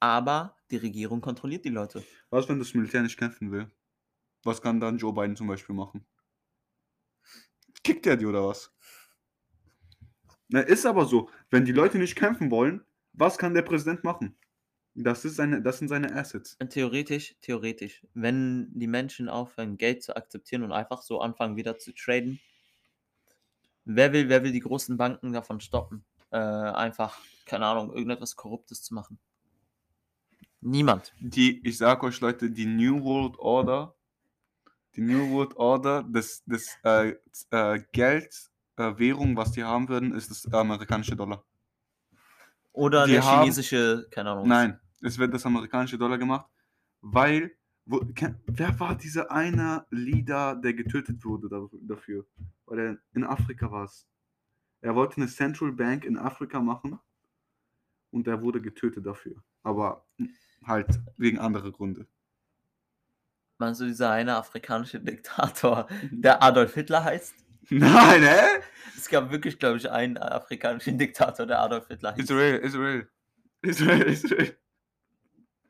Aber 0.00 0.56
die 0.70 0.76
Regierung 0.76 1.22
kontrolliert 1.22 1.64
die 1.64 1.70
Leute. 1.70 2.04
Was, 2.28 2.48
wenn 2.48 2.58
das 2.58 2.74
Militär 2.74 3.02
nicht 3.02 3.18
kämpfen 3.18 3.50
will? 3.50 3.70
Was 4.44 4.60
kann 4.60 4.80
dann 4.80 4.98
Joe 4.98 5.14
Biden 5.14 5.34
zum 5.34 5.46
Beispiel 5.46 5.74
machen? 5.74 6.06
Kickt 7.82 8.06
er 8.06 8.16
die 8.16 8.26
oder 8.26 8.46
was? 8.46 8.70
Na, 10.48 10.60
ist 10.60 10.84
aber 10.84 11.06
so. 11.06 11.30
Wenn 11.50 11.64
die 11.64 11.72
Leute 11.72 11.98
nicht 11.98 12.16
kämpfen 12.16 12.50
wollen, 12.50 12.84
was 13.14 13.38
kann 13.38 13.54
der 13.54 13.62
Präsident 13.62 14.04
machen? 14.04 14.36
Das, 14.98 15.26
ist 15.26 15.36
seine, 15.36 15.60
das 15.60 15.78
sind 15.78 15.88
seine 15.88 16.14
Assets. 16.14 16.56
Theoretisch, 16.70 17.36
theoretisch, 17.42 18.02
wenn 18.14 18.70
die 18.72 18.86
Menschen 18.86 19.28
aufhören, 19.28 19.76
Geld 19.76 20.02
zu 20.02 20.16
akzeptieren 20.16 20.62
und 20.62 20.72
einfach 20.72 21.02
so 21.02 21.20
anfangen, 21.20 21.56
wieder 21.56 21.76
zu 21.76 21.92
traden, 21.94 22.40
wer 23.84 24.12
will, 24.14 24.28
wer 24.30 24.42
will 24.42 24.52
die 24.52 24.60
großen 24.60 24.96
Banken 24.96 25.32
davon 25.34 25.60
stoppen? 25.60 26.02
Äh, 26.30 26.38
einfach, 26.38 27.18
keine 27.44 27.66
Ahnung, 27.66 27.92
irgendetwas 27.92 28.36
Korruptes 28.36 28.82
zu 28.82 28.94
machen. 28.94 29.18
Niemand. 30.62 31.12
Die, 31.20 31.60
ich 31.66 31.76
sag 31.76 32.02
euch 32.02 32.18
Leute, 32.20 32.50
die 32.50 32.66
New 32.66 33.04
World 33.04 33.38
Order, 33.38 33.94
die 34.96 35.02
New 35.02 35.30
World 35.30 35.54
Order, 35.56 36.04
das, 36.10 36.42
das 36.46 36.78
äh, 36.84 37.14
äh, 37.50 37.80
Geld, 37.92 38.50
äh, 38.78 38.92
Währung, 38.98 39.36
was 39.36 39.52
die 39.52 39.62
haben 39.62 39.88
würden, 39.90 40.14
ist 40.14 40.30
das 40.30 40.50
amerikanische 40.52 41.14
Dollar. 41.14 41.44
Oder 42.72 43.04
Die 43.06 43.12
der 43.12 43.24
haben- 43.24 43.42
chinesische, 43.42 44.06
keine 44.10 44.30
Ahnung. 44.30 44.48
Nein, 44.48 44.80
es 45.02 45.18
wird 45.18 45.34
das 45.34 45.46
amerikanische 45.46 45.98
Dollar 45.98 46.18
gemacht, 46.18 46.46
weil, 47.00 47.56
wo, 47.84 48.00
wer 48.46 48.80
war 48.80 48.94
dieser 48.96 49.30
eine 49.30 49.86
Leader, 49.90 50.56
der 50.56 50.74
getötet 50.74 51.24
wurde 51.24 51.48
da, 51.48 51.66
dafür? 51.82 52.26
Weil 52.66 52.78
er 52.78 52.98
in 53.14 53.24
Afrika 53.24 53.70
war 53.70 53.84
es. 53.84 54.06
Er 54.80 54.94
wollte 54.94 55.16
eine 55.16 55.28
Central 55.28 55.72
Bank 55.72 56.04
in 56.04 56.16
Afrika 56.16 56.60
machen 56.60 56.98
und 58.10 58.26
er 58.26 58.40
wurde 58.42 58.60
getötet 58.60 59.06
dafür. 59.06 59.42
Aber 59.62 60.06
halt 60.64 61.00
wegen 61.16 61.38
anderer 61.38 61.72
Gründe. 61.72 62.06
Meinst 63.58 63.80
du, 63.80 63.86
dieser 63.86 64.10
eine 64.10 64.36
afrikanische 64.36 65.00
Diktator, 65.00 65.88
der 66.10 66.42
Adolf 66.42 66.74
Hitler 66.74 67.04
heißt? 67.04 67.34
Nein, 67.70 68.22
hä? 68.22 68.60
Es 68.96 69.08
gab 69.08 69.30
wirklich, 69.30 69.58
glaube 69.58 69.78
ich, 69.78 69.90
einen 69.90 70.18
afrikanischen 70.18 70.98
Diktator, 70.98 71.46
der 71.46 71.60
Adolf 71.60 71.88
Hitler 71.88 72.14
hieß. 72.14 72.24
Israel, 72.24 72.58
Israel. 72.58 73.08
Israel, 73.62 74.02
Israel. 74.02 74.56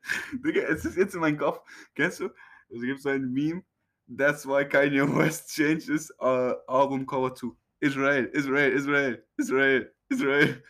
Digga, 0.45 0.63
es 0.63 0.85
ist 0.85 0.97
jetzt 0.97 1.15
in 1.15 1.21
meinem 1.21 1.39
Kopf. 1.39 1.61
Kennst 1.95 2.21
du? 2.21 2.31
Es 2.69 2.81
gibt 2.81 3.01
so 3.01 3.09
ein 3.09 3.33
Meme. 3.33 3.63
That's 4.09 4.47
why 4.47 4.65
Kanye 4.65 5.03
West 5.17 5.51
changes 5.55 6.13
uh, 6.21 6.55
album 6.69 7.07
cover 7.07 7.35
to 7.35 7.57
Israel, 7.81 8.27
Israel, 8.33 8.73
Israel, 8.73 9.23
Israel, 9.37 9.93
Israel. 10.09 10.63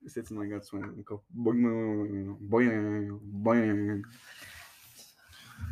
Ist 0.00 0.16
jetzt 0.16 0.30
in 0.30 0.36
meinem 0.36 0.50
ganz 0.50 0.72
meinem 0.72 1.04
Kopf. 1.04 1.24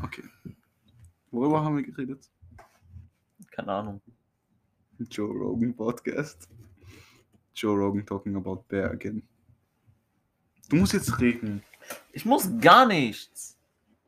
Okay. 0.03 0.25
Worüber 1.31 1.65
haben 1.65 1.77
wir 1.77 1.83
geredet? 1.83 2.31
Keine 3.51 3.73
Ahnung. 3.73 4.01
Joe 4.99 5.33
Rogan 5.33 5.75
Podcast. 5.75 6.49
Joe 7.55 7.77
Rogan 7.77 8.05
talking 8.05 8.37
about 8.37 8.65
bear 8.69 8.91
again. 8.91 9.23
Du 10.69 10.77
musst 10.77 10.93
jetzt 10.93 11.21
reden. 11.21 11.63
Ich 12.13 12.25
muss 12.25 12.49
gar 12.61 12.87
nichts. 12.87 13.59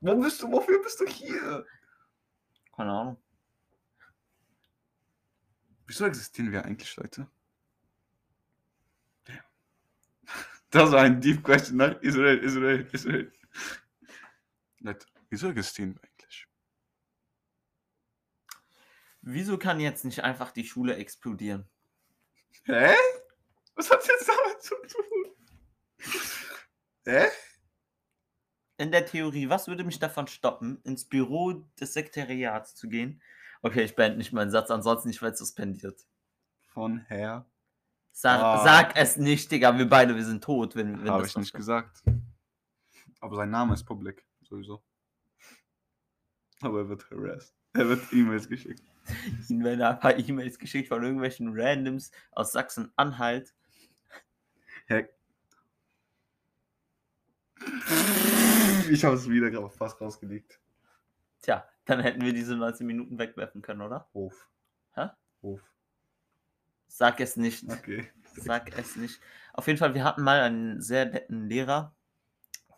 Wo 0.01 0.15
bist 0.17 0.43
du? 0.43 0.51
Wofür 0.51 0.83
bist 0.83 1.01
du 1.01 1.07
hier? 1.07 1.67
Keine 2.75 2.93
Ahnung. 2.93 3.17
Wieso 5.87 6.07
existieren 6.07 6.53
wir 6.53 6.65
eigentlich, 6.65 6.95
Leute? 6.97 7.27
Das 10.71 10.93
war 10.93 11.01
ein 11.01 11.19
Deep 11.19 11.43
Question 11.43 11.79
nach 11.79 11.99
Israel, 12.03 12.39
Israel, 12.41 12.87
Israel. 12.93 13.33
Leute, 14.81 15.07
wieso 15.31 15.49
existieren 15.49 15.95
wir 15.95 16.03
eigentlich? 16.05 16.47
Wieso 19.23 19.59
kann 19.59 19.81
jetzt 19.81 20.05
nicht 20.05 20.23
einfach 20.23 20.53
die 20.53 20.65
Schule 20.65 20.97
explodieren? 20.97 21.67
Hä? 22.65 22.95
Was 23.75 23.91
hat 23.91 24.07
jetzt 24.07 24.29
damit 24.29 24.63
zu 24.63 24.75
tun? 24.87 25.37
Hä? 27.07 27.29
In 28.79 28.93
der 28.93 29.05
Theorie, 29.07 29.49
was 29.49 29.67
würde 29.67 29.83
mich 29.83 29.99
davon 29.99 30.29
stoppen, 30.29 30.81
ins 30.85 31.05
Büro 31.05 31.65
des 31.81 31.93
Sekretariats 31.95 32.77
zu 32.77 32.89
gehen? 32.89 33.21
Okay, 33.61 33.83
ich 33.83 33.97
beende 33.97 34.19
nicht 34.19 34.33
meinen 34.33 34.53
Satz, 34.53 34.71
ansonsten 34.71 35.09
nicht 35.09 35.21
werde 35.21 35.37
suspendiert. 35.37 36.01
Von 36.69 36.99
Herr. 37.09 37.45
Sag, 38.13 38.41
Ah. 38.41 38.65
sag 38.65 38.97
es 38.97 39.17
nicht, 39.17 39.51
Digga, 39.51 39.77
wir 39.77 39.89
beide, 39.89 40.15
wir 40.15 40.25
sind 40.25 40.45
tot, 40.45 40.77
wenn, 40.77 41.03
wenn 41.03 41.11
Habe 41.11 41.27
ich 41.27 41.37
nicht 41.37 41.53
gesagt. 41.53 42.03
Aber 43.21 43.35
sein 43.35 43.51
Name 43.51 43.75
ist 43.75 43.83
public, 43.85 44.25
sowieso. 44.43 44.81
Aber 46.61 46.79
er 46.81 46.89
wird 46.89 47.11
harassed. 47.11 47.53
Er 47.73 47.89
wird 47.89 48.13
E-Mails 48.13 48.49
geschickt. 48.49 48.83
Ihnen 49.49 49.65
werden 49.65 49.83
ein 49.83 49.99
paar 50.01 50.17
E-Mails 50.17 50.59
geschickt 50.59 50.89
von 50.89 51.03
irgendwelchen 51.03 51.53
Randoms 51.53 52.11
aus 52.33 52.53
Sachsen-Anhalt. 52.53 53.55
Hä? 54.87 55.09
Ich 58.93 59.05
habe 59.05 59.17
es 59.17 59.29
wieder 59.29 59.71
fast 59.71 60.01
rausgelegt. 60.01 60.61
Tja, 61.43 61.69
dann 61.85 62.01
hätten 62.01 62.23
wir 62.23 62.33
diese 62.33 62.57
19 62.57 62.87
Minuten 62.87 63.19
wegwerfen 63.19 63.63
können, 63.63 63.83
oder? 63.83 64.09
Hof. 64.15 64.49
Hä? 64.95 65.09
Hof. 65.43 65.61
Sag 66.87 67.21
es 67.21 67.37
nicht. 67.37 67.71
Okay. 67.71 68.11
Sag 68.35 68.77
es 68.79 68.97
nicht. 68.97 69.21
Auf 69.53 69.67
jeden 69.67 69.79
Fall, 69.79 69.95
wir 69.95 70.05
hatten 70.05 70.23
mal 70.23 70.41
einen 70.41 70.81
sehr 70.81 71.07
netten 71.07 71.47
Lehrer. 71.47 71.95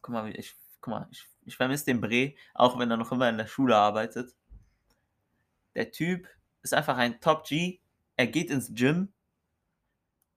Guck 0.03 0.09
mal, 0.09 0.35
ich, 0.37 0.57
guck 0.81 0.93
mal, 0.93 1.09
ich, 1.11 1.29
ich 1.45 1.57
vermisse 1.57 1.87
den 1.87 2.01
Bre, 2.01 2.35
auch 2.55 2.79
wenn 2.79 2.91
er 2.91 2.97
noch 2.97 3.13
immer 3.13 3.29
in 3.29 3.39
der 3.39 3.47
Schule 3.47 3.77
arbeitet. 3.77 4.35
Der 5.75 5.91
Typ 5.91 6.29
ist 6.63 6.75
einfach 6.75 6.97
ein 6.97 7.21
Top 7.21 7.45
G. 7.45 7.81
Er 8.17 8.27
geht 8.27 8.51
ins 8.51 8.75
Gym. 8.75 9.13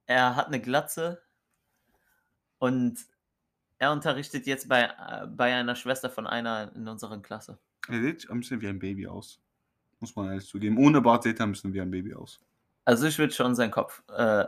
Er 0.05 0.36
hat 0.36 0.47
eine 0.47 0.61
Glatze. 0.61 1.24
Und 2.59 3.05
er 3.84 3.91
unterrichtet 3.91 4.47
jetzt 4.47 4.69
bei, 4.69 4.84
äh, 4.84 5.27
bei 5.27 5.53
einer 5.53 5.75
Schwester 5.75 6.09
von 6.09 6.25
einer 6.25 6.71
in 6.75 6.88
unserer 6.88 7.21
Klasse. 7.21 7.57
Er 7.89 8.01
sieht 8.01 8.29
ein 8.29 8.39
bisschen 8.39 8.61
wie 8.61 8.67
ein 8.67 8.79
Baby 8.79 9.07
aus. 9.07 9.39
Muss 9.99 10.15
man 10.15 10.29
ehrlich 10.29 10.47
zugeben. 10.47 10.77
Ohne 10.77 11.01
Bart 11.01 11.23
sieht 11.23 11.39
er 11.39 11.45
ein 11.45 11.51
bisschen 11.51 11.73
wie 11.73 11.81
ein 11.81 11.91
Baby 11.91 12.13
aus. 12.13 12.39
Also 12.86 13.07
ich 13.07 13.17
würde 13.17 13.34
schon 13.34 13.55
seinen 13.55 13.71
Kopf 13.71 14.01
äh, 14.09 14.45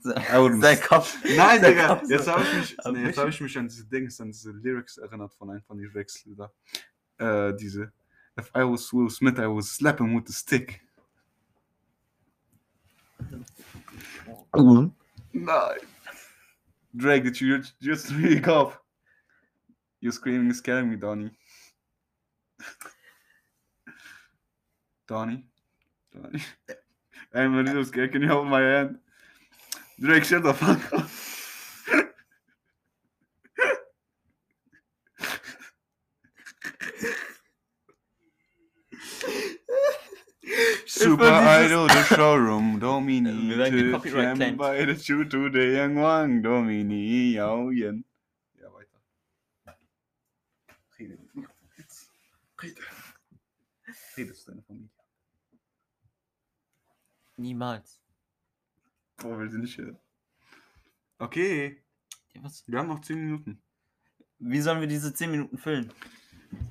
Sein 0.00 0.80
Kopf. 0.80 1.16
Nein, 1.24 1.60
sein 1.60 1.72
Digga, 1.72 1.88
Kopf 1.88 2.08
jetzt 2.08 2.24
so 2.24 2.32
habe 2.32 2.42
ich 2.42 2.54
mich, 2.54 2.76
nee, 2.92 3.04
jetzt 3.04 3.16
Wischen. 3.16 3.28
ich 3.28 3.40
mich 3.40 3.58
an 3.58 3.68
diese 3.68 3.84
Dings, 3.86 4.20
an 4.20 4.28
diese 4.30 4.52
Lyrics 4.52 4.98
erinnert 4.98 5.32
von 5.34 5.50
einem 5.50 5.62
von 5.62 5.78
den 5.78 5.90
Rex-Lieder. 5.90 6.52
Äh, 7.18 7.54
diese 7.54 7.92
If 8.38 8.50
I 8.54 8.60
was 8.60 8.92
Will 8.92 9.08
Smith, 9.08 9.38
I 9.38 9.46
would 9.46 9.64
slap 9.64 9.98
him 9.98 10.14
with 10.14 10.24
the 10.26 10.32
stick. 10.32 10.82
Mhm. 14.54 14.92
Nein. 15.32 15.80
Drake, 16.96 17.24
did 17.24 17.40
you 17.40 17.62
just 17.82 18.12
wake 18.16 18.48
up? 18.48 18.82
You're 20.00 20.12
screaming, 20.12 20.52
scaring 20.52 20.90
me, 20.90 20.96
Donnie. 20.96 21.30
Donnie? 25.08 25.44
Donnie? 26.14 26.42
I'm 27.34 27.58
a 27.58 27.62
little 27.62 27.84
scared. 27.84 28.12
Can 28.12 28.22
you 28.22 28.28
hold 28.28 28.46
my 28.48 28.60
hand? 28.60 28.98
Drake, 30.00 30.24
shut 30.24 30.42
the 30.42 30.54
fuck 30.54 30.92
up. 30.92 31.08
Dieses- 41.66 41.72
Idol, 41.72 41.88
the 41.88 42.14
showroom, 42.14 42.80
Domini. 42.80 43.48
Wir 43.48 43.58
werden 43.58 43.78
gecopyright 43.92 44.36
claimed. 44.36 44.58
by 44.58 44.84
the 44.94 44.98
shoe 45.02 45.24
to 45.24 45.50
the 45.50 45.58
young 45.76 45.96
one, 45.96 46.42
Yao 47.34 47.70
Yen. 47.70 48.04
Ja, 48.60 48.72
weiter. 48.72 49.76
Rede. 50.98 51.18
Jetzt. 51.76 52.10
Rede. 52.62 52.80
Rede 54.16 54.32
zu 54.34 54.50
deiner 54.50 54.62
Familie. 54.62 54.88
Niemals. 57.36 58.00
Boah, 59.18 59.38
will 59.38 59.50
sie 59.50 59.58
nicht 59.58 59.76
hören. 59.78 59.98
Okay, 61.18 61.82
Ja, 62.34 62.42
was? 62.44 62.64
wir 62.66 62.78
haben 62.78 62.88
noch 62.88 63.00
10 63.00 63.18
Minuten. 63.18 63.60
Wie 64.38 64.60
sollen 64.60 64.80
wir 64.80 64.86
diese 64.86 65.12
10 65.14 65.30
Minuten 65.30 65.56
füllen? 65.58 65.92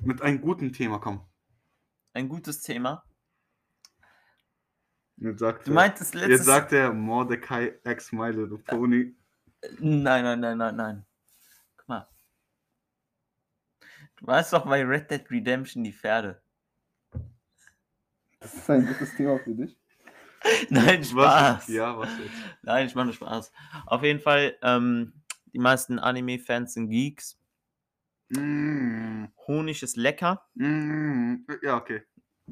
Mit 0.04 0.22
einem 0.22 0.40
guten 0.40 0.72
Thema, 0.72 0.98
komm. 0.98 1.20
Ein 2.14 2.28
gutes 2.28 2.62
Thema. 2.62 3.04
Jetzt 5.18 5.38
sagt 5.40 5.66
Du 5.66 5.70
er, 5.70 5.74
meintest 5.74 6.14
jetzt 6.14 6.26
letztes... 6.28 6.46
sagt 6.46 6.72
er 6.72 6.92
Mordecai 6.92 7.74
X 7.84 8.12
My 8.12 8.30
Little 8.30 8.58
Pony. 8.58 9.14
Nein, 9.78 10.24
nein, 10.24 10.40
nein, 10.40 10.58
nein, 10.58 10.76
nein. 10.76 11.06
Guck 11.76 11.88
mal. 11.88 12.08
Du 14.16 14.26
weißt 14.26 14.52
doch 14.52 14.66
bei 14.66 14.84
Red 14.84 15.10
Dead 15.10 15.30
Redemption 15.30 15.82
die 15.84 15.92
Pferde. 15.92 16.40
Das 18.40 18.54
ist 18.54 18.68
ein 18.70 18.86
gutes 18.86 19.16
Thema 19.16 19.38
für 19.38 19.54
dich. 19.54 19.76
Nein, 20.70 21.00
Was? 21.00 21.08
Spaß. 21.10 21.68
Ja, 21.68 21.98
was 21.98 22.10
jetzt? 22.18 22.30
Nein, 22.62 22.86
ich 22.86 22.94
mache 22.94 23.06
nur 23.06 23.14
Spaß. 23.14 23.50
Auf 23.86 24.02
jeden 24.04 24.20
Fall, 24.20 24.56
ähm, 24.62 25.12
die 25.52 25.58
meisten 25.58 25.98
Anime-Fans 25.98 26.74
sind 26.74 26.88
Geeks. 26.90 27.36
Mm, 28.28 29.24
Honig 29.48 29.82
ist 29.82 29.96
lecker. 29.96 30.46
mm, 30.54 31.36
ja, 31.62 31.76
okay. 31.78 32.02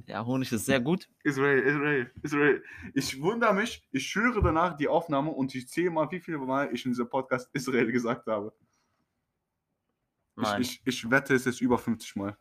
Ja, 0.07 0.25
Honig 0.27 0.51
ist 0.53 0.67
sehr 0.67 0.81
gut. 0.81 1.09
Israel, 1.23 1.61
Israel, 1.61 2.13
Israel. 2.23 2.65
Ich 2.95 3.21
wundere 3.21 3.55
mich, 3.55 3.87
ich 3.93 4.15
höre 4.15 4.43
danach 4.43 4.77
die 4.77 4.89
Aufnahme 4.89 5.31
und 5.31 5.55
ich 5.55 5.69
zähle 5.69 5.91
mal, 5.91 6.11
wie 6.11 6.21
viele 6.21 6.39
Mal 6.39 6.73
ich 6.75 6.85
in 6.85 6.91
diesem 6.91 7.09
Podcast 7.09 7.49
Israel 7.53 7.91
gesagt 7.91 8.27
habe. 8.27 8.53
Ich, 10.37 10.43
Nein. 10.43 10.63
ich, 10.63 10.83
ich 10.85 11.11
wette, 11.11 11.35
es 11.35 11.47
ist 11.47 11.61
über 11.61 11.79
50 11.79 12.17
Mal. 12.17 12.37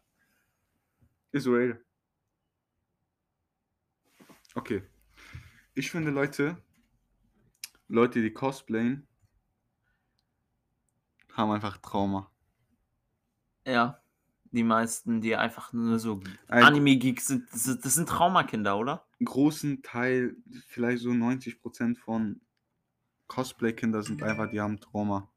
Israel. 1.31 1.83
Okay. 4.55 4.83
Ich 5.75 5.91
finde 5.91 6.11
Leute, 6.11 6.57
Leute, 7.87 8.21
die 8.21 8.31
cosplayen, 8.31 9.07
haben 11.33 11.51
einfach 11.51 11.77
Trauma. 11.77 12.31
Ja. 13.65 14.02
Die 14.53 14.63
meisten, 14.63 15.19
die 15.19 15.35
einfach 15.35 15.73
nur 15.73 15.99
so 15.99 16.21
Anime-Geeks 16.47 17.27
sind, 17.27 17.51
das 17.51 17.63
sind, 17.63 17.83
das 17.83 17.95
sind 17.95 18.07
Traumakinder, 18.07 18.77
oder? 18.77 19.05
großen 19.25 19.81
Teil, 19.81 20.35
vielleicht 20.67 21.01
so 21.01 21.09
90% 21.09 21.97
von 21.97 22.41
Cosplay-Kinder 23.27 24.03
sind 24.03 24.21
einfach, 24.23 24.49
die 24.49 24.61
haben 24.61 24.79
Trauma. 24.79 25.29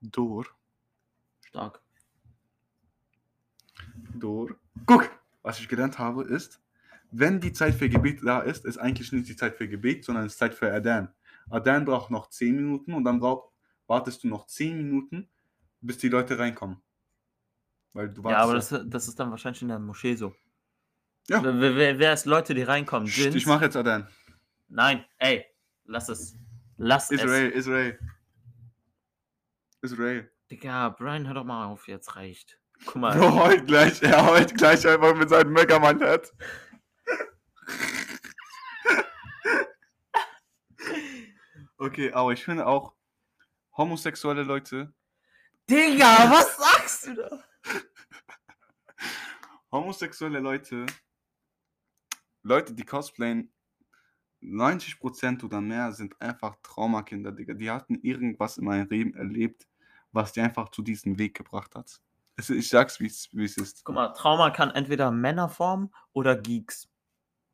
Dor. 0.00 0.46
Stark. 1.44 1.80
Dor. 4.14 4.56
Guck! 4.86 5.10
Was 5.42 5.60
ich 5.60 5.68
gelernt 5.68 5.98
habe 5.98 6.24
ist, 6.24 6.60
wenn 7.10 7.40
die 7.40 7.52
Zeit 7.52 7.74
für 7.74 7.88
Gebet 7.88 8.20
da 8.24 8.40
ist, 8.40 8.64
ist 8.64 8.78
eigentlich 8.78 9.12
nicht 9.12 9.28
die 9.28 9.36
Zeit 9.36 9.56
für 9.56 9.68
Gebet, 9.68 10.04
sondern 10.04 10.26
es 10.26 10.32
ist 10.32 10.38
Zeit 10.38 10.54
für 10.54 10.72
Adan. 10.72 11.12
Adan 11.48 11.84
braucht 11.84 12.10
noch 12.10 12.28
10 12.28 12.54
Minuten 12.54 12.94
und 12.94 13.04
dann 13.04 13.20
brauch, 13.20 13.50
wartest 13.86 14.24
du 14.24 14.28
noch 14.28 14.46
10 14.46 14.76
Minuten, 14.76 15.28
bis 15.80 15.98
die 15.98 16.08
Leute 16.08 16.38
reinkommen. 16.38 16.82
Weil 17.92 18.10
du 18.10 18.22
Ja, 18.28 18.38
aber 18.38 18.54
das, 18.54 18.74
das 18.86 19.08
ist 19.08 19.18
dann 19.18 19.30
wahrscheinlich 19.30 19.62
in 19.62 19.68
der 19.68 19.78
Moschee 19.78 20.14
so. 20.14 20.34
Ja. 21.28 21.42
Wer, 21.42 21.76
wer, 21.76 21.98
wer 21.98 22.12
ist 22.12 22.26
Leute, 22.26 22.54
die 22.54 22.62
reinkommen? 22.62 23.08
Djinns? 23.08 23.34
ich 23.34 23.46
mache 23.46 23.66
jetzt 23.66 23.76
Adan. 23.76 24.08
Nein, 24.68 25.04
ey, 25.18 25.44
lass 25.84 26.08
es. 26.08 26.36
Lass 26.76 27.10
Israel, 27.10 27.50
Israel. 27.50 27.98
Israel. 29.82 30.20
es. 30.20 30.48
Digga, 30.50 30.88
Brian, 30.90 31.26
hör 31.26 31.34
doch 31.34 31.44
mal 31.44 31.66
auf, 31.66 31.88
jetzt 31.88 32.14
reicht. 32.16 32.58
Guck 32.86 32.96
mal. 32.96 33.14
Bro, 33.18 33.34
heult 33.34 33.66
gleich, 33.66 34.02
er 34.02 34.26
heult 34.26 34.56
gleich 34.56 34.86
einfach 34.86 35.14
mit 35.14 35.28
seinem 35.28 35.52
Megaman-Head. 35.52 36.32
okay, 41.78 42.12
aber 42.12 42.32
ich 42.32 42.44
finde 42.44 42.66
auch, 42.66 42.94
homosexuelle 43.76 44.42
Leute, 44.42 44.92
Digga, 45.68 46.30
was 46.30 46.56
sagst 46.56 47.08
du 47.08 47.14
da? 47.14 47.44
Homosexuelle 49.70 50.40
Leute, 50.40 50.86
Leute, 52.42 52.74
die 52.74 52.84
cosplayen, 52.84 53.52
90% 54.40 55.42
oder 55.44 55.60
mehr 55.60 55.92
sind 55.92 56.20
einfach 56.20 56.56
Traumakinder, 56.62 57.32
Digga. 57.32 57.54
Die 57.54 57.70
hatten 57.70 57.96
irgendwas 58.02 58.56
in 58.56 58.64
meinem 58.64 58.88
Leben 58.88 59.14
erlebt, 59.14 59.66
was 60.12 60.32
die 60.32 60.40
einfach 60.40 60.68
zu 60.70 60.82
diesem 60.82 61.18
Weg 61.18 61.36
gebracht 61.36 61.74
hat. 61.74 62.00
Ich 62.36 62.68
sag's, 62.68 63.00
wie 63.00 63.06
es 63.06 63.28
wie 63.32 63.44
es 63.44 63.56
ist. 63.56 63.84
Guck 63.84 63.96
mal, 63.96 64.12
Trauma 64.12 64.50
kann 64.50 64.70
entweder 64.70 65.10
Männer 65.10 65.48
formen 65.48 65.92
oder 66.12 66.36
Geeks. 66.36 66.88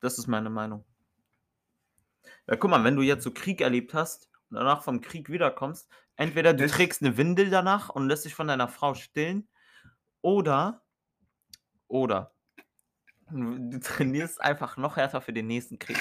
Das 0.01 0.19
ist 0.19 0.27
meine 0.27 0.51
Meinung. 0.51 0.85
Ja, 2.47 2.57
guck 2.57 2.71
mal, 2.71 2.85
wenn 2.85 2.97
du 2.97 3.01
jetzt 3.03 3.25
so 3.25 3.31
Krieg 3.33 3.63
erlebt 3.63 3.95
hast 3.95 4.29
und 4.51 4.57
danach 4.59 4.83
vom 4.83 5.01
Krieg 5.01 5.31
wiederkommst, 5.31 5.89
entweder 6.17 6.53
du 6.53 6.65
Es- 6.65 6.73
trägst 6.73 7.01
eine 7.01 7.17
Windel 7.17 7.49
danach 7.49 7.89
und 7.89 8.09
lässt 8.09 8.27
dich 8.27 8.35
von 8.35 8.47
deiner 8.47 8.69
Frau 8.69 8.93
stillen 8.93 9.49
oder 10.21 10.83
oder 11.89 12.35
du 13.31 13.81
trainierst 13.81 14.41
einfach 14.41 14.77
noch 14.77 14.97
härter 14.97 15.21
für 15.21 15.33
den 15.33 15.47
nächsten 15.47 15.79
Krieg. 15.79 15.99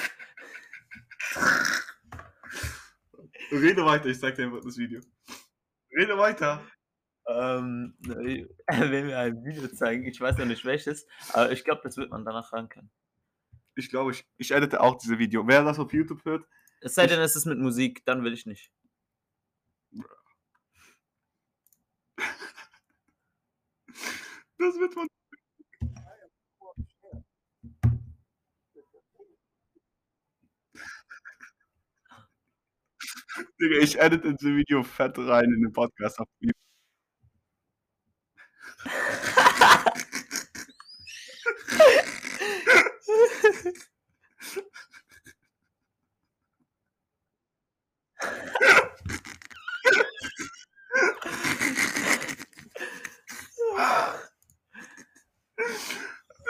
Rede 3.52 3.86
weiter, 3.86 4.08
ich 4.08 4.20
zeig 4.20 4.36
dir 4.36 4.46
einfach 4.46 4.62
das 4.62 4.78
Video. 4.78 5.02
Rede 5.96 6.18
weiter. 6.18 6.64
Ähm, 7.28 7.96
er 8.66 8.92
will 8.92 9.06
mir 9.06 9.20
ein 9.20 9.44
Video 9.44 9.68
zeigen. 9.70 10.06
Ich 10.06 10.20
weiß 10.20 10.38
noch 10.38 10.46
nicht 10.46 10.66
welches, 10.66 11.08
aber 11.32 11.52
ich 11.52 11.64
glaube, 11.64 11.82
das 11.84 11.98
wird 11.98 12.10
man 12.10 12.26
danach 12.26 12.52
hören 12.52 12.70
können. 12.70 12.92
Ich 13.76 13.90
glaube, 13.90 14.12
ich, 14.12 14.28
ich 14.38 14.52
edite 14.52 14.82
auch 14.82 14.98
diese 14.98 15.20
Video. 15.20 15.48
Wer 15.48 15.64
das 15.64 15.80
auf 15.80 15.94
YouTube 15.94 16.24
hört, 16.26 16.46
Es 16.82 16.96
sei 16.96 17.08
denn, 17.08 17.20
es 17.22 17.36
ist 17.36 17.46
mit 17.46 17.60
Musik, 17.60 18.04
dann 18.06 18.24
will 18.24 18.34
ich 18.34 18.46
nicht. 18.46 18.72
das 24.58 24.80
wird 24.80 24.96
man. 24.96 25.08
Digga, 33.60 33.78
ich 33.80 34.00
edite 34.00 34.28
in 34.28 34.38
dieses 34.38 34.56
Video 34.56 34.84
fett 34.84 35.18
rein 35.18 35.46
in 35.46 35.62
den 35.62 35.72
Podcast. 35.72 36.20
auf. 36.20 36.28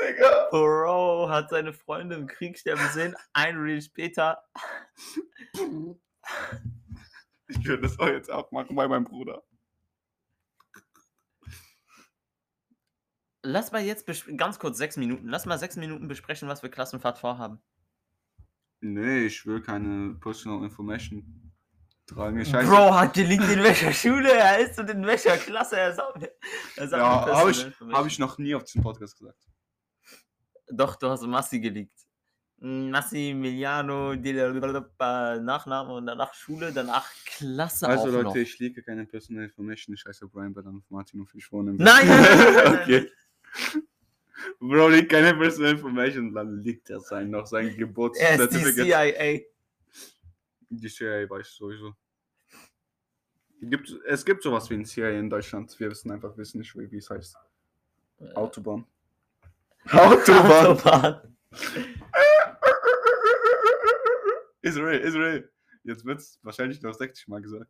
Digga. 0.02 0.48
Bro 0.52 1.30
hat 1.30 1.50
seine 1.50 1.74
Freunde 1.74 2.16
im 2.16 2.28
Krieg 2.28 2.58
sterben 2.58 2.88
sehen. 2.90 3.16
Ein 3.34 3.58
Reel 3.58 3.82
später. 3.82 4.44
Ich 7.50 7.64
würde 7.68 7.84
das 7.84 8.00
auch 8.00 8.08
jetzt 8.08 8.32
auch 8.32 8.52
machen 8.52 8.76
bei 8.76 8.88
meinem 8.88 9.04
Bruder. 9.04 9.44
Lass 13.44 13.72
mal 13.72 13.82
jetzt 13.84 14.06
ganz 14.38 14.58
kurz 14.60 14.78
sechs 14.78 14.96
Minuten. 14.98 15.28
Lass 15.28 15.46
mal 15.46 15.60
sechs 15.60 15.76
Minuten 15.76 16.08
besprechen, 16.08 16.48
was 16.48 16.64
wir 16.64 16.70
Klassenfahrt 16.70 17.18
vorhaben. 17.20 17.62
Nee, 18.80 19.26
ich 19.26 19.46
will 19.46 19.62
keine 19.62 20.16
Personal 20.16 20.64
Information. 20.64 21.52
tragen. 22.08 22.40
Ich 22.40 22.50
scheiße. 22.50 22.70
Bro, 22.70 22.94
hat 22.96 23.14
geleakt 23.14 23.44
in 23.50 23.64
welcher 23.64 23.94
Schule 23.94 24.32
er 24.34 24.60
ist 24.60 24.78
und 24.80 24.90
in 24.90 25.06
welcher 25.06 25.38
Klasse 25.38 25.78
er 25.78 25.94
sagt. 25.94 26.20
mir- 26.22 26.32
Er 26.76 26.88
sagt 26.88 27.02
mir 27.02 27.32
ja, 27.32 27.38
habe 27.38 27.52
ich, 27.52 27.66
hab 27.94 28.06
ich 28.06 28.20
noch 28.20 28.38
nie 28.38 28.56
auf 28.56 28.64
diesem 28.64 28.82
Podcast 28.84 29.18
gesagt. 29.18 29.40
Doch, 30.70 30.96
du 30.96 31.08
hast 31.10 31.22
Massi 31.24 31.60
geleakt. 31.60 31.98
Massimiliano, 32.64 34.16
Dilalababa, 34.16 35.38
Nachname 35.38 35.96
und 35.96 36.06
danach 36.06 36.34
Schule, 36.34 36.72
danach 36.72 37.12
Klasse 37.26 37.90
Also 37.90 38.08
Leute, 38.10 38.24
noch. 38.24 38.36
ich 38.38 38.58
liege 38.58 38.82
keine 38.82 39.06
Personal 39.06 39.44
Information. 39.44 39.94
Ich 39.96 40.06
heiße 40.06 40.26
Brian 40.30 40.54
und 40.54 40.90
Martin 40.90 41.20
und 41.20 41.30
ich 41.36 41.52
wohne 41.52 41.72
in 41.72 41.78
Nein, 41.78 42.08
okay. 42.82 43.12
Bro, 44.62 44.88
liegt 44.88 45.12
keine 45.12 45.34
Personal 45.36 45.74
Information, 45.74 46.34
dann 46.34 46.64
liegt 46.64 46.90
er 46.90 47.02
sein, 47.02 47.30
noch 47.32 47.46
sein 47.46 47.66
Er 47.66 47.70
ist 47.70 47.76
die 47.76 47.80
Geburtszertifikat. 47.80 48.86
CIA. 48.86 49.40
Die 50.70 50.90
CIA 50.90 51.30
weiß 51.30 51.46
ich 51.46 51.54
sowieso. 51.54 51.94
Gibt, 53.60 53.94
es 54.08 54.24
gibt 54.24 54.42
sowas 54.42 54.70
wie 54.70 54.76
ein 54.76 54.86
CIA 54.86 55.10
in 55.10 55.30
Deutschland. 55.30 55.78
Wir 55.78 55.90
wissen 55.90 56.12
einfach 56.12 56.38
wissen 56.38 56.60
nicht, 56.60 56.74
wie 56.78 56.90
wie 56.90 56.98
es 56.98 57.10
heißt. 57.10 57.36
Autobahn. 58.36 58.86
Autobahn. 59.92 60.66
Autobahn. 60.68 61.36
Israel, 64.64 65.00
Israel. 65.02 65.52
Jetzt 65.84 66.06
wird 66.06 66.20
es 66.20 66.40
wahrscheinlich 66.42 66.82
noch 66.82 66.94
60 66.94 67.28
Mal 67.28 67.42
gesagt. 67.42 67.70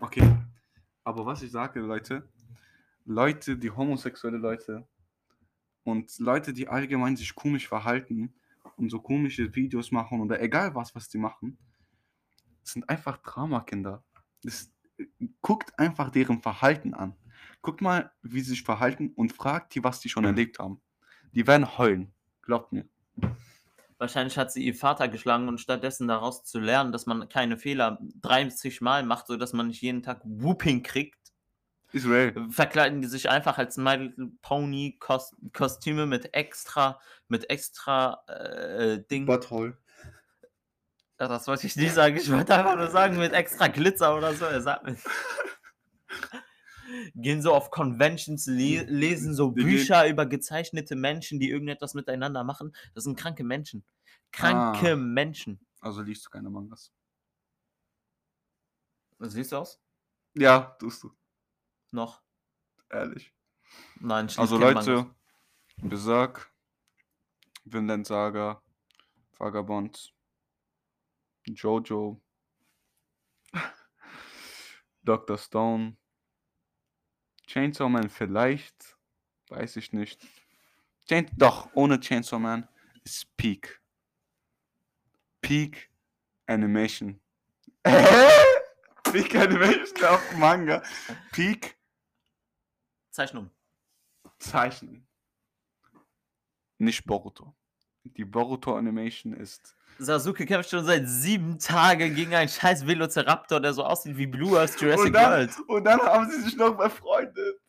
Okay. 0.00 0.36
Aber 1.04 1.26
was 1.26 1.42
ich 1.42 1.50
sage, 1.50 1.80
Leute, 1.80 2.28
Leute, 3.04 3.56
die 3.56 3.70
homosexuelle 3.70 4.38
Leute 4.38 4.88
und 5.84 6.18
Leute, 6.18 6.52
die 6.52 6.68
allgemein 6.68 7.16
sich 7.16 7.34
komisch 7.34 7.68
verhalten 7.68 8.34
und 8.76 8.90
so 8.90 9.00
komische 9.00 9.54
Videos 9.54 9.92
machen 9.92 10.20
oder 10.20 10.40
egal 10.40 10.74
was, 10.74 10.94
was 10.94 11.08
die 11.08 11.18
machen, 11.18 11.58
sind 12.62 12.88
einfach 12.88 13.18
Dramakinder. 13.18 14.02
Das, 14.42 14.72
guckt 15.42 15.78
einfach 15.78 16.10
deren 16.10 16.40
Verhalten 16.40 16.94
an. 16.94 17.14
Guckt 17.62 17.80
mal, 17.80 18.10
wie 18.22 18.40
sie 18.40 18.50
sich 18.50 18.62
verhalten 18.62 19.12
und 19.16 19.32
fragt 19.32 19.74
die, 19.74 19.84
was 19.84 20.00
die 20.00 20.08
schon 20.08 20.24
erlebt 20.24 20.58
haben. 20.58 20.80
Die 21.32 21.46
werden 21.46 21.78
heulen. 21.78 22.12
Glaubt 22.42 22.72
mir. 22.72 22.88
Wahrscheinlich 24.00 24.38
hat 24.38 24.50
sie 24.50 24.64
ihr 24.64 24.74
Vater 24.74 25.08
geschlagen 25.08 25.46
und 25.46 25.60
stattdessen 25.60 26.08
daraus 26.08 26.42
zu 26.42 26.58
lernen, 26.58 26.90
dass 26.90 27.04
man 27.04 27.28
keine 27.28 27.58
Fehler 27.58 27.98
30 28.22 28.80
Mal 28.80 29.02
macht, 29.02 29.26
sodass 29.26 29.52
man 29.52 29.66
nicht 29.66 29.82
jeden 29.82 30.02
Tag 30.02 30.22
Whooping 30.24 30.82
kriegt, 30.82 31.20
Israel. 31.92 32.32
verkleiden 32.48 33.02
die 33.02 33.08
sich 33.08 33.28
einfach 33.28 33.58
als 33.58 33.76
My 33.76 33.96
Little 33.96 34.30
Pony 34.40 34.96
Kos 34.98 35.36
Kostüme 35.52 36.06
mit 36.06 36.32
extra, 36.32 36.98
mit 37.28 37.50
extra 37.50 38.24
äh, 38.26 39.02
Ding. 39.10 39.26
Butthole. 39.26 39.76
Ja, 41.20 41.28
das 41.28 41.46
wollte 41.46 41.66
ich 41.66 41.76
nicht 41.76 41.92
sagen. 41.92 42.16
Ich 42.16 42.32
wollte 42.32 42.54
einfach 42.54 42.76
nur 42.76 42.88
sagen, 42.88 43.18
mit 43.18 43.34
extra 43.34 43.66
Glitzer 43.66 44.16
oder 44.16 44.32
so. 44.32 44.46
Er 44.46 44.62
sagt 44.62 44.86
mir. 44.86 44.96
Gehen 47.14 47.42
so 47.42 47.54
auf 47.54 47.70
Conventions, 47.70 48.46
le 48.46 48.82
lesen 48.84 49.34
so 49.34 49.50
Bücher 49.50 50.08
über 50.08 50.26
gezeichnete 50.26 50.96
Menschen, 50.96 51.38
die 51.40 51.50
irgendetwas 51.50 51.94
miteinander 51.94 52.44
machen. 52.44 52.74
Das 52.94 53.04
sind 53.04 53.18
kranke 53.18 53.44
Menschen. 53.44 53.84
Kranke 54.32 54.92
Ah. 54.92 54.96
Menschen. 54.96 55.60
Also 55.80 56.02
liest 56.02 56.26
du 56.26 56.30
keine 56.30 56.50
Mangas. 56.50 56.92
Siehst 59.18 59.52
du 59.52 59.56
aus? 59.58 59.80
Ja, 60.34 60.76
tust 60.78 61.02
du. 61.02 61.12
Noch? 61.90 62.22
Ehrlich. 62.90 63.34
Nein, 64.00 64.26
ich 64.26 64.38
Also 64.38 64.56
Leute, 64.56 64.92
Mangas. 64.94 65.14
Berserk, 65.78 66.52
Vinland 67.64 68.06
Saga, 68.06 68.62
Vagabond, 69.38 70.14
Jojo, 71.46 72.20
Dr. 75.02 75.38
Stone, 75.38 75.96
Chainsaw 77.50 77.88
Man 77.88 78.08
vielleicht, 78.08 78.96
weiß 79.48 79.74
ich 79.74 79.92
nicht. 79.92 80.24
Chain 81.08 81.28
Doch, 81.36 81.68
ohne 81.74 81.98
Chainsaw 81.98 82.38
Man 82.38 82.68
ist 83.02 83.36
Peak. 83.36 83.82
Peak 85.40 85.90
Animation. 86.46 87.20
Peak 89.02 89.34
Animation 89.34 90.04
auf 90.04 90.36
Manga. 90.36 90.80
Peak 91.32 91.76
Zeichnung. 93.10 93.50
Zeichnen. 94.38 95.04
Nicht 96.78 97.04
Boruto. 97.04 97.52
Die 98.04 98.24
Boruto 98.24 98.76
Animation 98.76 99.32
ist. 99.32 99.76
Sasuke 100.00 100.46
kämpft 100.46 100.70
schon 100.70 100.84
seit 100.84 101.06
sieben 101.06 101.58
Tagen 101.58 102.14
gegen 102.14 102.34
einen 102.34 102.48
scheiß 102.48 102.86
Velociraptor, 102.86 103.60
der 103.60 103.74
so 103.74 103.84
aussieht 103.84 104.16
wie 104.16 104.26
Blue 104.26 104.58
aus 104.60 104.80
Jurassic 104.80 105.06
Und 105.06 105.12
dann, 105.12 105.32
World. 105.32 105.68
und 105.68 105.84
dann 105.84 106.00
haben 106.00 106.30
sie 106.30 106.40
sich 106.40 106.56
noch 106.56 106.76
befreundet. 106.76 107.60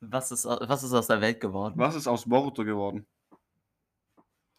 Was 0.00 0.32
ist, 0.32 0.44
was 0.44 0.82
ist 0.82 0.92
aus 0.92 1.06
der 1.06 1.20
Welt 1.20 1.40
geworden? 1.40 1.74
Was 1.76 1.94
ist 1.94 2.06
aus 2.06 2.28
Boruto 2.28 2.64
geworden? 2.64 3.06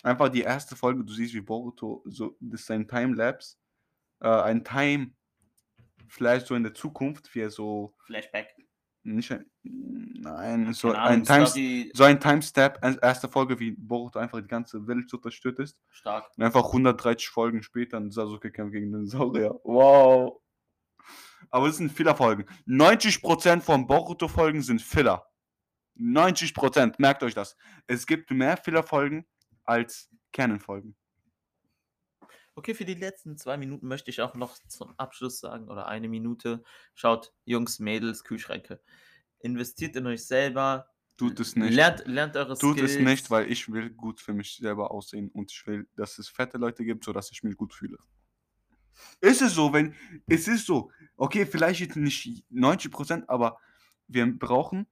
Einfach 0.04 0.30
die 0.30 0.42
erste 0.42 0.76
Folge, 0.76 1.04
du 1.04 1.14
siehst, 1.14 1.34
wie 1.34 1.42
Boruto, 1.42 2.04
so, 2.06 2.38
das 2.40 2.62
ist 2.62 2.72
ein 2.72 2.88
Timelapse, 2.88 3.58
äh, 4.20 4.28
ein 4.28 4.64
Time, 4.64 5.12
vielleicht 6.08 6.48
so 6.48 6.56
in 6.56 6.64
der 6.64 6.74
Zukunft, 6.74 7.34
wie 7.36 7.42
er 7.42 7.50
so, 7.50 7.94
Flashback. 8.06 8.56
Nicht 9.04 9.32
ein, 9.32 9.46
nein, 9.64 10.74
so 10.74 10.92
ein, 10.92 11.24
Time, 11.24 11.48
Story 11.48 11.92
so 11.94 12.04
ein 12.04 12.20
Timestep, 12.20 12.80
ein- 12.84 13.00
erste 13.02 13.28
Folge, 13.28 13.60
wie 13.60 13.72
Boruto 13.72 14.20
einfach 14.20 14.42
die 14.42 14.48
ganze 14.48 14.86
Welt 14.88 15.10
zerstört 15.10 15.60
ist. 15.60 15.78
stark. 15.90 16.30
Und 16.38 16.44
einfach 16.44 16.72
130 16.72 17.28
Folgen 17.30 17.64
später 17.64 17.98
ein 17.98 18.12
Sasuke 18.12 18.52
kämpft 18.52 18.74
gegen 18.74 18.92
den 18.92 19.08
Saurier. 19.08 19.60
Wow. 19.64 20.42
Aber 21.50 21.68
das 21.68 21.78
sind 21.78 21.92
Filler-Folgen. 21.92 22.46
90% 22.68 23.62
von 23.62 23.88
Boruto-Folgen 23.88 24.62
sind 24.62 24.82
Filler. 24.82 25.26
90%, 25.98 26.96
merkt 27.00 27.24
euch 27.24 27.34
das. 27.34 27.58
Es 27.88 28.06
gibt 28.06 28.32
mehr 28.32 28.56
Filler-Folgen 28.58 29.26
als 29.66 30.10
Canon-Folgen. 30.32 30.96
Okay, 32.56 32.74
für 32.74 32.86
die 32.86 32.96
letzten 32.96 33.38
zwei 33.38 33.58
Minuten 33.58 33.88
möchte 33.88 34.10
ich 34.10 34.22
auch 34.22 34.36
noch 34.36 34.58
zum 34.68 34.94
Abschluss 34.98 35.40
sagen, 35.40 35.70
oder 35.70 35.88
eine 35.88 36.10
Minute. 36.10 36.64
Schaut, 36.96 37.34
Jungs, 37.46 37.80
Mädels, 37.80 38.24
Kühlschränke. 38.24 38.82
Investiert 39.40 39.96
in 39.96 40.06
euch 40.08 40.26
selber. 40.26 40.88
Tut 41.18 41.40
es 41.40 41.56
nicht. 41.56 41.74
Lernt, 41.74 42.06
lernt 42.08 42.36
eure 42.36 42.58
Tut 42.58 42.78
Skills. 42.78 42.96
es 42.96 43.00
nicht, 43.00 43.30
weil 43.30 43.52
ich 43.52 43.72
will 43.72 43.90
gut 43.92 44.20
für 44.20 44.34
mich 44.34 44.58
selber 44.58 44.92
aussehen 44.92 45.30
und 45.30 45.52
ich 45.52 45.66
will, 45.66 45.88
dass 45.96 46.18
es 46.18 46.28
fette 46.28 46.58
Leute 46.58 46.84
gibt, 46.84 47.06
sodass 47.06 47.32
ich 47.32 47.44
mich 47.44 47.56
gut 47.56 47.74
fühle. 47.74 47.98
Ist 49.22 49.42
es 49.42 49.54
so, 49.54 49.72
wenn, 49.72 49.96
es 50.28 50.48
ist 50.48 50.66
so, 50.66 50.92
okay, 51.16 51.46
vielleicht 51.46 51.80
jetzt 51.80 51.96
nicht 51.96 52.46
90%, 52.52 53.26
aber 53.28 53.60
wir 54.08 54.26
brauchen 54.38 54.88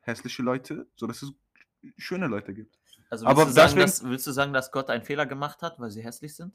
hässliche 0.00 0.42
Leute, 0.42 0.86
sodass 0.96 1.22
es 1.22 1.32
schöne 1.96 2.26
Leute 2.26 2.54
gibt. 2.54 2.78
Also 3.10 3.26
Aber 3.26 3.46
willst, 3.46 3.56
du 3.56 3.60
sagen, 3.60 3.76
dass, 3.80 4.04
willst 4.04 4.26
du 4.26 4.32
sagen, 4.32 4.52
dass 4.52 4.70
Gott 4.70 4.88
einen 4.88 5.04
Fehler 5.04 5.26
gemacht 5.26 5.62
hat, 5.62 5.78
weil 5.78 5.90
sie 5.90 6.02
hässlich 6.02 6.34
sind? 6.34 6.54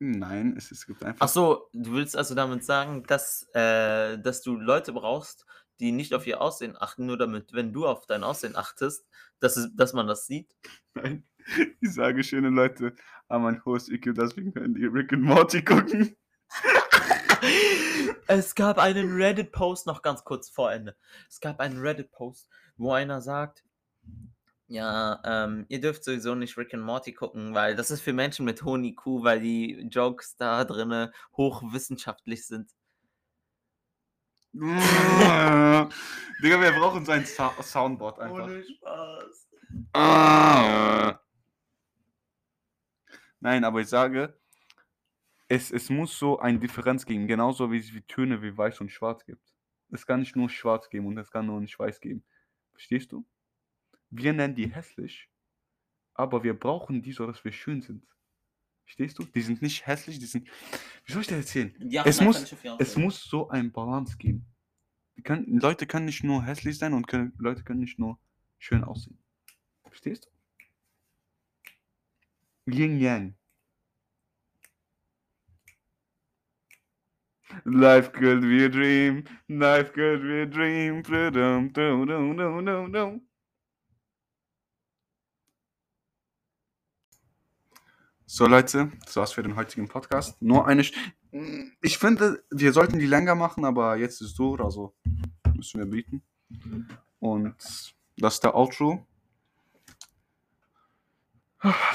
Nein, 0.00 0.54
es, 0.56 0.70
es 0.70 0.86
gibt 0.86 1.02
einfach. 1.02 1.26
Ach 1.26 1.28
so, 1.28 1.68
du 1.72 1.92
willst 1.92 2.16
also 2.16 2.34
damit 2.34 2.64
sagen, 2.64 3.02
dass, 3.04 3.48
äh, 3.54 4.18
dass 4.18 4.42
du 4.42 4.54
Leute 4.54 4.92
brauchst, 4.92 5.44
die 5.80 5.92
nicht 5.92 6.14
auf 6.14 6.26
ihr 6.26 6.40
Aussehen 6.40 6.76
achten, 6.78 7.06
nur 7.06 7.18
damit, 7.18 7.52
wenn 7.52 7.72
du 7.72 7.86
auf 7.86 8.06
dein 8.06 8.24
Aussehen 8.24 8.56
achtest, 8.56 9.06
dass, 9.40 9.56
es, 9.56 9.74
dass 9.74 9.92
man 9.92 10.06
das 10.06 10.26
sieht? 10.26 10.54
Nein, 10.94 11.24
ich 11.80 11.92
sage, 11.92 12.22
schöne 12.22 12.50
Leute 12.50 12.94
haben 13.28 13.46
ein 13.46 13.64
hohes 13.64 13.88
IQ, 13.88 14.14
deswegen 14.14 14.52
können 14.52 14.74
die 14.74 14.86
Rick 14.86 15.12
and 15.12 15.22
Morty 15.22 15.62
gucken. 15.62 16.16
Es 18.30 18.54
gab 18.54 18.78
einen 18.78 19.14
Reddit-Post, 19.14 19.86
noch 19.86 20.02
ganz 20.02 20.22
kurz 20.22 20.50
vor 20.50 20.70
Ende. 20.70 20.96
Es 21.30 21.40
gab 21.40 21.60
einen 21.60 21.78
Reddit-Post, 21.78 22.50
wo 22.76 22.92
einer 22.92 23.22
sagt, 23.22 23.64
ja, 24.68 25.20
ähm, 25.24 25.64
ihr 25.68 25.80
dürft 25.80 26.04
sowieso 26.04 26.34
nicht 26.34 26.58
Rick 26.58 26.74
and 26.74 26.84
Morty 26.84 27.14
gucken, 27.14 27.54
weil 27.54 27.74
das 27.74 27.90
ist 27.90 28.02
für 28.02 28.12
Menschen 28.12 28.44
mit 28.44 28.62
hohem 28.62 28.84
IQ, 28.84 29.06
weil 29.22 29.40
die 29.40 29.88
Jokes 29.90 30.36
da 30.36 30.64
drinne 30.64 31.10
hochwissenschaftlich 31.36 32.46
sind. 32.46 32.70
Digga, 34.52 35.90
wir 36.42 36.72
brauchen 36.72 37.04
so 37.04 37.12
ein 37.12 37.24
Sa 37.24 37.54
Soundboard 37.62 38.18
einfach. 38.18 38.50
Spaß. 38.76 39.48
Ah. 39.94 41.18
Nein, 43.40 43.64
aber 43.64 43.80
ich 43.80 43.88
sage, 43.88 44.38
es, 45.48 45.70
es 45.70 45.88
muss 45.88 46.18
so 46.18 46.38
eine 46.38 46.58
Differenz 46.58 47.06
geben, 47.06 47.26
genauso 47.26 47.72
wie 47.72 47.78
es 47.78 47.94
wie 47.94 48.02
Töne 48.02 48.42
wie 48.42 48.56
weiß 48.56 48.80
und 48.82 48.90
schwarz 48.90 49.24
gibt. 49.24 49.54
Es 49.90 50.06
kann 50.06 50.20
nicht 50.20 50.36
nur 50.36 50.50
schwarz 50.50 50.90
geben 50.90 51.06
und 51.06 51.16
es 51.16 51.30
kann 51.30 51.46
nur 51.46 51.60
nicht 51.60 51.78
weiß 51.78 52.00
geben. 52.00 52.22
Verstehst 52.72 53.12
du? 53.12 53.24
Wir 54.10 54.32
nennen 54.32 54.54
die 54.54 54.72
hässlich, 54.74 55.28
aber 56.14 56.42
wir 56.42 56.58
brauchen 56.58 57.02
die 57.02 57.12
so, 57.12 57.26
dass 57.26 57.44
wir 57.44 57.52
schön 57.52 57.82
sind. 57.82 58.06
Verstehst 58.84 59.18
du? 59.18 59.24
Die 59.24 59.42
sind 59.42 59.60
nicht 59.60 59.86
hässlich, 59.86 60.18
die 60.18 60.24
sind. 60.24 60.48
Wie 61.04 61.12
soll 61.12 61.20
ich 61.20 61.28
dir 61.28 61.36
erzählen? 61.36 61.74
Ja, 61.78 62.04
es, 62.06 62.18
nein, 62.18 62.28
muss, 62.28 62.54
es 62.78 62.96
muss 62.96 63.22
so 63.22 63.48
ein 63.48 63.70
Balance 63.70 64.16
geben. 64.16 64.46
Kann, 65.24 65.44
Leute 65.46 65.86
können 65.86 66.06
nicht 66.06 66.24
nur 66.24 66.42
hässlich 66.42 66.78
sein 66.78 66.94
und 66.94 67.06
können, 67.06 67.34
Leute 67.38 67.62
können 67.64 67.80
nicht 67.80 67.98
nur 67.98 68.18
schön 68.58 68.84
aussehen. 68.84 69.18
Verstehst 69.84 70.26
du? 70.26 70.30
Yin 72.72 72.98
Yang. 72.98 73.34
Life 77.64 78.12
could 78.12 78.42
be 78.42 78.64
a 78.64 78.68
dream, 78.68 79.24
life 79.48 79.92
could 79.92 80.22
be 80.22 80.42
a 80.42 80.46
dream, 80.46 81.02
freedom, 81.02 81.72
dum, 81.72 82.06
dum, 82.06 82.36
dum, 82.36 82.64
dum, 82.64 82.92
dum. 82.92 83.27
So, 88.30 88.46
Leute, 88.46 88.92
das 89.06 89.16
war's 89.16 89.32
für 89.32 89.42
den 89.42 89.56
heutigen 89.56 89.88
Podcast. 89.88 90.42
Nur 90.42 90.66
eine. 90.66 90.84
St 90.84 90.94
ich 91.80 91.96
finde, 91.96 92.44
wir 92.50 92.74
sollten 92.74 92.98
die 92.98 93.06
länger 93.06 93.34
machen, 93.34 93.64
aber 93.64 93.96
jetzt 93.96 94.20
ist 94.20 94.32
es 94.32 94.36
so, 94.36 94.54
also 94.56 94.94
müssen 95.54 95.80
wir 95.80 95.86
bieten. 95.86 96.22
Und 97.20 97.56
das 98.18 98.34
ist 98.34 98.44
der 98.44 98.54
Outro. 98.54 99.06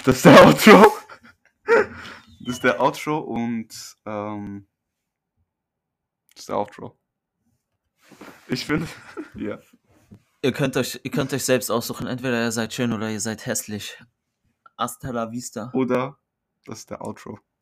Das 0.04 0.16
ist 0.16 0.26
der 0.26 0.48
Outro. 0.48 0.94
Das 1.66 2.56
ist 2.56 2.64
der 2.64 2.82
Outro 2.82 3.20
und 3.20 3.96
ähm, 4.08 4.66
das 6.34 6.40
ist 6.42 6.50
der 6.50 6.58
Outro. 6.58 6.98
Ich 8.48 8.66
finde, 8.66 8.88
ja. 9.36 9.60
Ihr 10.42 10.52
könnt, 10.52 10.78
euch, 10.78 11.00
ihr 11.04 11.12
könnt 11.12 11.32
euch 11.32 11.46
selbst 11.46 11.70
aussuchen, 11.70 12.08
entweder 12.08 12.44
ihr 12.44 12.52
seid 12.52 12.74
schön 12.74 12.92
oder 12.92 13.12
ihr 13.12 13.22
seid 13.22 13.46
hässlich. 13.46 14.04
Hasta 14.76 15.12
la 15.12 15.32
vista. 15.32 15.70
Oder 15.74 16.18
das 16.66 16.80
ist 16.80 16.90
der 16.90 17.02
Outro. 17.02 17.44